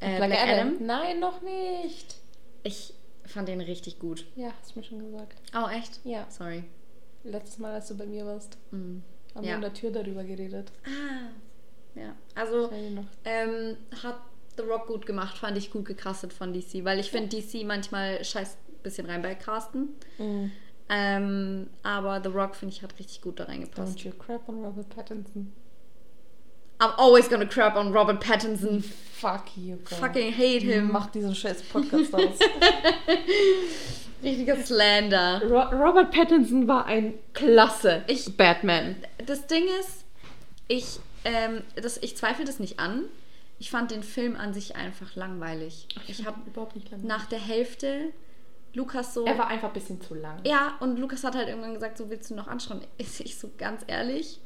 Äh, 0.00 0.16
Black, 0.16 0.32
Adam? 0.38 0.76
Nein, 0.80 1.20
noch 1.20 1.42
nicht. 1.42 2.16
Ich 2.62 2.94
fand 3.26 3.48
den 3.48 3.60
richtig 3.60 3.98
gut. 3.98 4.24
Ja, 4.36 4.52
hast 4.60 4.74
du 4.74 4.78
mir 4.80 4.84
schon 4.84 4.98
gesagt. 5.00 5.36
Oh, 5.54 5.68
echt? 5.68 6.00
Ja. 6.04 6.26
Sorry. 6.30 6.64
Letztes 7.24 7.58
Mal, 7.58 7.72
als 7.74 7.88
du 7.88 7.96
bei 7.96 8.06
mir 8.06 8.24
warst, 8.26 8.56
Mm. 8.70 8.98
haben 9.34 9.44
Ja. 9.44 9.50
wir 9.50 9.54
an 9.56 9.60
der 9.60 9.74
Tür 9.74 9.90
darüber 9.90 10.24
geredet. 10.24 10.72
Ah. 10.84 11.30
Ja, 11.94 12.16
also 12.34 12.70
ähm, 13.24 13.76
hat 14.02 14.18
The 14.56 14.62
Rock 14.62 14.86
gut 14.86 15.04
gemacht, 15.06 15.36
fand 15.38 15.58
ich 15.58 15.70
gut 15.70 15.84
gecastet 15.84 16.32
von 16.32 16.52
DC, 16.54 16.84
weil 16.84 16.98
ich 16.98 17.10
finde 17.10 17.28
DC 17.36 17.64
manchmal 17.64 18.24
scheiß 18.24 18.56
bisschen 18.82 19.06
rein 19.06 19.22
bei 19.22 19.34
Casten. 19.34 19.88
Mm. 20.18 20.50
Ähm, 20.88 21.70
aber 21.82 22.20
The 22.22 22.28
Rock, 22.30 22.54
finde 22.56 22.74
ich, 22.74 22.82
hat 22.82 22.98
richtig 22.98 23.22
gut 23.22 23.40
da 23.40 23.44
reingepasst. 23.44 23.98
Don't 23.98 24.04
you 24.04 24.12
crap 24.12 24.48
on 24.48 24.62
Robert 24.64 24.88
Pattinson. 24.94 25.52
I'm 26.80 26.92
always 26.98 27.28
gonna 27.30 27.46
crap 27.46 27.76
on 27.76 27.92
Robert 27.92 28.20
Pattinson. 28.20 28.82
Fuck 28.82 29.56
you, 29.56 29.76
girl. 29.76 29.98
Fucking 30.00 30.32
hate 30.36 30.62
him. 30.62 30.90
Mach 30.90 31.06
diesen 31.10 31.34
scheiß 31.34 31.62
Podcast 31.62 32.12
aus. 32.14 32.38
Richtiger 34.22 34.56
Slander. 34.64 35.42
Ro 35.44 35.76
Robert 35.84 36.10
Pattinson 36.10 36.68
war 36.68 36.86
ein 36.86 37.14
klasse 37.32 38.02
Ich- 38.06 38.36
Batman. 38.36 38.96
Das 39.26 39.46
Ding 39.46 39.64
ist, 39.80 40.04
ich, 40.68 40.98
ähm, 41.24 41.62
das, 41.76 41.98
ich 41.98 42.16
zweifle 42.16 42.44
das 42.44 42.58
nicht 42.60 42.78
an. 42.78 43.04
Ich 43.58 43.70
fand 43.70 43.92
den 43.92 44.02
Film 44.02 44.34
an 44.36 44.52
sich 44.54 44.74
einfach 44.74 45.14
langweilig. 45.14 45.86
Ich 46.08 46.26
habe 46.26 46.38
überhaupt 46.46 46.74
nicht 46.74 46.90
lange. 46.90 47.04
nach 47.06 47.26
der 47.26 47.38
Hälfte 47.38 48.12
Lukas 48.74 49.14
so. 49.14 49.24
Er 49.24 49.36
war 49.38 49.48
einfach 49.48 49.68
ein 49.68 49.74
bisschen 49.74 50.00
zu 50.00 50.14
lang. 50.14 50.40
Ja, 50.44 50.76
und 50.80 50.98
Lukas 50.98 51.24
hat 51.24 51.34
halt 51.34 51.48
irgendwann 51.48 51.74
gesagt, 51.74 51.98
so 51.98 52.08
willst 52.10 52.30
du 52.30 52.34
noch 52.34 52.48
anschauen. 52.48 52.80
Ich, 52.98 53.24
ich 53.24 53.38
so 53.38 53.50
ganz 53.58 53.82
ehrlich, 53.86 54.40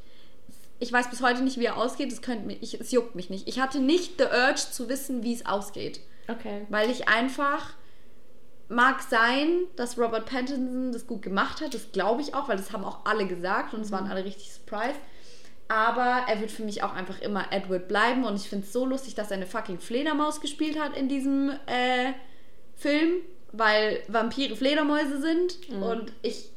ich 0.79 0.91
weiß 0.91 1.09
bis 1.09 1.21
heute 1.21 1.41
nicht, 1.41 1.59
wie 1.59 1.65
er 1.65 1.77
ausgeht. 1.77 2.11
Es, 2.11 2.21
könnte 2.21 2.45
mich, 2.45 2.61
ich, 2.61 2.79
es 2.79 2.91
juckt 2.91 3.15
mich 3.15 3.29
nicht. 3.29 3.47
Ich 3.47 3.59
hatte 3.59 3.79
nicht 3.79 4.19
the 4.19 4.25
urge 4.25 4.61
zu 4.71 4.89
wissen, 4.89 5.23
wie 5.23 5.33
es 5.33 5.45
ausgeht. 5.45 6.01
Okay. 6.27 6.65
Weil 6.69 6.89
ich 6.89 7.07
einfach 7.07 7.73
mag 8.69 9.01
sein, 9.01 9.61
dass 9.75 9.97
Robert 9.97 10.25
Pattinson 10.25 10.91
das 10.91 11.07
gut 11.07 11.21
gemacht 11.21 11.61
hat. 11.61 11.73
Das 11.73 11.91
glaube 11.91 12.21
ich 12.21 12.35
auch, 12.35 12.49
weil 12.49 12.57
das 12.57 12.73
haben 12.73 12.83
auch 12.83 13.05
alle 13.05 13.25
gesagt 13.25 13.73
und 13.73 13.81
es 13.81 13.91
waren 13.91 14.07
alle 14.07 14.25
richtig 14.25 14.51
surprised. 14.51 14.99
Aber 15.69 16.25
er 16.27 16.39
wird 16.39 16.51
für 16.51 16.63
mich 16.63 16.83
auch 16.83 16.93
einfach 16.93 17.19
immer 17.21 17.51
Edward 17.51 17.87
bleiben 17.87 18.23
und 18.23 18.35
ich 18.35 18.47
finde 18.47 18.65
es 18.65 18.73
so 18.73 18.85
lustig, 18.85 19.15
dass 19.15 19.31
er 19.31 19.37
eine 19.37 19.47
fucking 19.47 19.79
Fledermaus 19.79 20.39
gespielt 20.41 20.79
hat 20.79 20.95
in 20.95 21.09
diesem 21.09 21.49
äh, 21.65 22.13
Film, 22.75 23.21
weil 23.57 24.01
Vampire 24.07 24.55
Fledermäuse 24.55 25.19
sind 25.21 25.57
und 25.81 26.11
ich 26.21 26.49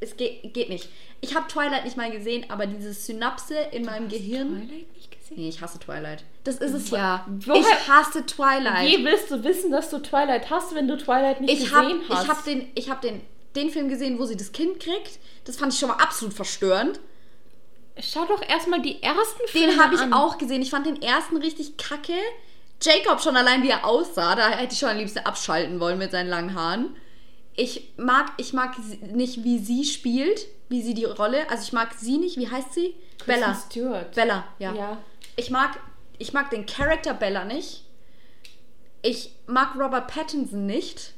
es 0.00 0.16
geht, 0.16 0.52
geht 0.52 0.68
nicht. 0.68 0.88
Ich 1.22 1.34
habe 1.34 1.48
Twilight 1.48 1.84
nicht 1.84 1.96
mal 1.96 2.10
gesehen, 2.10 2.44
aber 2.50 2.66
diese 2.66 2.92
Synapse 2.92 3.54
in 3.72 3.84
meinem 3.86 4.08
Gehirn. 4.08 4.48
Twilight 4.48 4.94
nicht 4.94 5.10
gesehen? 5.10 5.22
sehen? 5.28 5.36
Nee, 5.38 5.48
ich 5.48 5.60
hasse 5.62 5.78
Twilight. 5.78 6.22
Das 6.44 6.56
ist 6.58 6.72
es 6.74 6.90
ja. 6.90 7.26
Woher- 7.46 7.60
Ich 7.60 7.88
hasse 7.88 8.24
Twilight. 8.26 8.86
Wie 8.86 9.04
willst 9.04 9.30
du 9.30 9.42
wissen, 9.42 9.70
dass 9.72 9.88
du 9.90 9.98
Twilight 9.98 10.50
hast, 10.50 10.74
wenn 10.74 10.86
du 10.86 10.96
Twilight 10.98 11.40
nicht 11.40 11.52
Ich 11.62 11.72
habe 11.72 11.86
gesehen 11.94 12.02
hast? 12.10 12.22
ich 12.24 12.28
hab 12.30 12.44
den, 12.44 12.68
ich 12.74 12.90
hab 12.90 13.00
den, 13.00 13.20
den 13.56 13.70
Film 13.70 13.88
gesehen, 13.88 14.18
wo 14.18 14.26
sie 14.26 14.36
das 14.36 14.52
Kind 14.52 14.78
kriegt. 14.80 15.18
Das 15.44 15.56
fand 15.56 15.72
ich 15.72 15.78
schon 15.78 15.88
mal 15.88 15.96
absolut 15.96 16.34
verstörend. 16.34 17.00
Schau 17.98 18.26
doch 18.26 18.46
erstmal 18.46 18.82
die 18.82 19.02
ersten 19.02 19.48
Filme 19.48 19.68
Den 19.72 19.80
habe 19.82 19.94
ich 19.94 20.00
an. 20.02 20.12
auch 20.12 20.36
gesehen. 20.36 20.60
Ich 20.60 20.70
fand 20.70 20.84
den 20.86 21.00
ersten 21.00 21.38
richtig 21.38 21.78
kacke. 21.78 22.12
Jacob 22.82 23.20
schon 23.20 23.36
allein, 23.36 23.62
wie 23.62 23.70
er 23.70 23.84
aussah, 23.84 24.34
da 24.34 24.50
hätte 24.50 24.74
ich 24.74 24.78
schon 24.78 24.90
am 24.90 24.98
liebsten 24.98 25.20
abschalten 25.20 25.80
wollen 25.80 25.98
mit 25.98 26.10
seinen 26.10 26.28
langen 26.28 26.54
Haaren. 26.54 26.96
Ich 27.54 27.92
mag, 27.96 28.32
ich 28.36 28.52
mag 28.52 28.74
nicht, 29.00 29.44
wie 29.44 29.58
sie 29.58 29.84
spielt, 29.84 30.46
wie 30.68 30.82
sie 30.82 30.94
die 30.94 31.04
Rolle. 31.04 31.48
Also 31.48 31.62
ich 31.64 31.72
mag 31.72 31.94
sie 31.94 32.18
nicht. 32.18 32.36
Wie 32.36 32.50
heißt 32.50 32.74
sie? 32.74 32.94
Bella. 33.24 33.46
Kristen 33.46 33.70
Stewart. 33.70 34.14
Bella, 34.14 34.44
ja. 34.58 34.74
Ja. 34.74 34.98
Ich 35.36 35.50
mag, 35.50 35.78
ich 36.18 36.32
mag 36.32 36.50
den 36.50 36.66
Charakter 36.66 37.14
Bella 37.14 37.44
nicht. 37.44 37.84
Ich 39.02 39.30
mag 39.46 39.74
Robert 39.76 40.08
Pattinson 40.08 40.66
nicht. 40.66 41.14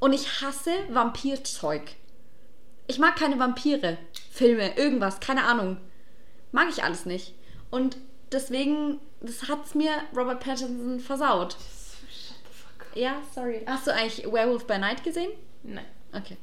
Und 0.00 0.12
ich 0.12 0.40
hasse 0.40 0.72
Vampirzeug. 0.90 1.82
Ich 2.86 2.98
mag 2.98 3.16
keine 3.16 3.38
Vampire. 3.38 3.98
Filme, 4.30 4.76
irgendwas, 4.76 5.20
keine 5.20 5.44
Ahnung. 5.44 5.76
Mag 6.52 6.68
ich 6.70 6.82
alles 6.82 7.06
nicht. 7.06 7.34
Und 7.70 7.96
deswegen, 8.32 8.98
das 9.20 9.48
hat's 9.48 9.74
mir 9.74 9.90
Robert 10.16 10.40
Pattinson 10.40 11.00
versaut. 11.00 11.52
Shut 11.52 12.36
the 12.44 12.52
fuck 12.52 12.86
up. 12.90 12.96
Ja, 12.96 13.16
sorry. 13.34 13.62
Hast 13.66 13.86
du 13.86 13.92
eigentlich 13.94 14.24
Werewolf 14.30 14.66
by 14.66 14.78
Night 14.78 15.02
gesehen? 15.04 15.30
Nein. 15.62 15.84
Okay. 16.12 16.36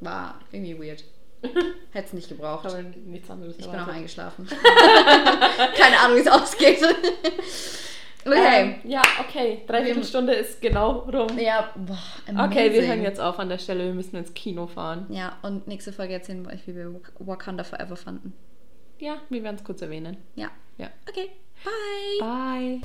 War 0.00 0.40
irgendwie 0.52 0.78
weird. 0.78 1.04
Hätte 1.92 2.06
es 2.06 2.12
nicht 2.14 2.30
Ich 2.30 2.36
gebraucht. 2.36 2.66
nichts 3.04 3.30
anderes 3.30 3.56
Ich 3.58 3.70
bin 3.70 3.78
auch 3.78 3.86
eingeschlafen. 3.86 4.48
Keine 5.76 5.98
Ahnung, 6.00 6.16
wie 6.16 6.20
es 6.22 6.26
ausgeht. 6.28 6.82
okay. 8.24 8.62
Ähm, 8.84 8.90
ja, 8.90 9.02
okay. 9.20 9.62
Dreiviertelstunde 9.66 10.32
ist 10.32 10.60
genau 10.62 11.00
rum. 11.00 11.38
ja, 11.38 11.70
boah, 11.76 12.44
Okay, 12.46 12.72
wir 12.72 12.86
hören 12.86 13.02
jetzt 13.02 13.20
auf 13.20 13.38
an 13.38 13.50
der 13.50 13.58
Stelle. 13.58 13.84
Wir 13.84 13.92
müssen 13.94 14.16
ins 14.16 14.32
Kino 14.34 14.66
fahren. 14.66 15.06
Ja, 15.10 15.36
und 15.42 15.66
nächste 15.68 15.92
Folge 15.92 16.14
erzählen 16.14 16.44
wir 16.44 16.52
euch, 16.52 16.66
wie 16.66 16.74
wir 16.74 16.92
Wak- 16.94 17.12
Wakanda 17.18 17.62
Forever 17.64 17.96
fanden. 17.96 18.32
Ja, 18.98 19.18
wir 19.28 19.42
werden 19.42 19.56
es 19.56 19.64
kurz 19.64 19.82
erwähnen. 19.82 20.16
Ja. 20.36 20.50
Ja. 20.78 20.88
Okay. 21.08 21.30
Bye. 21.64 22.18
Bye. 22.20 22.80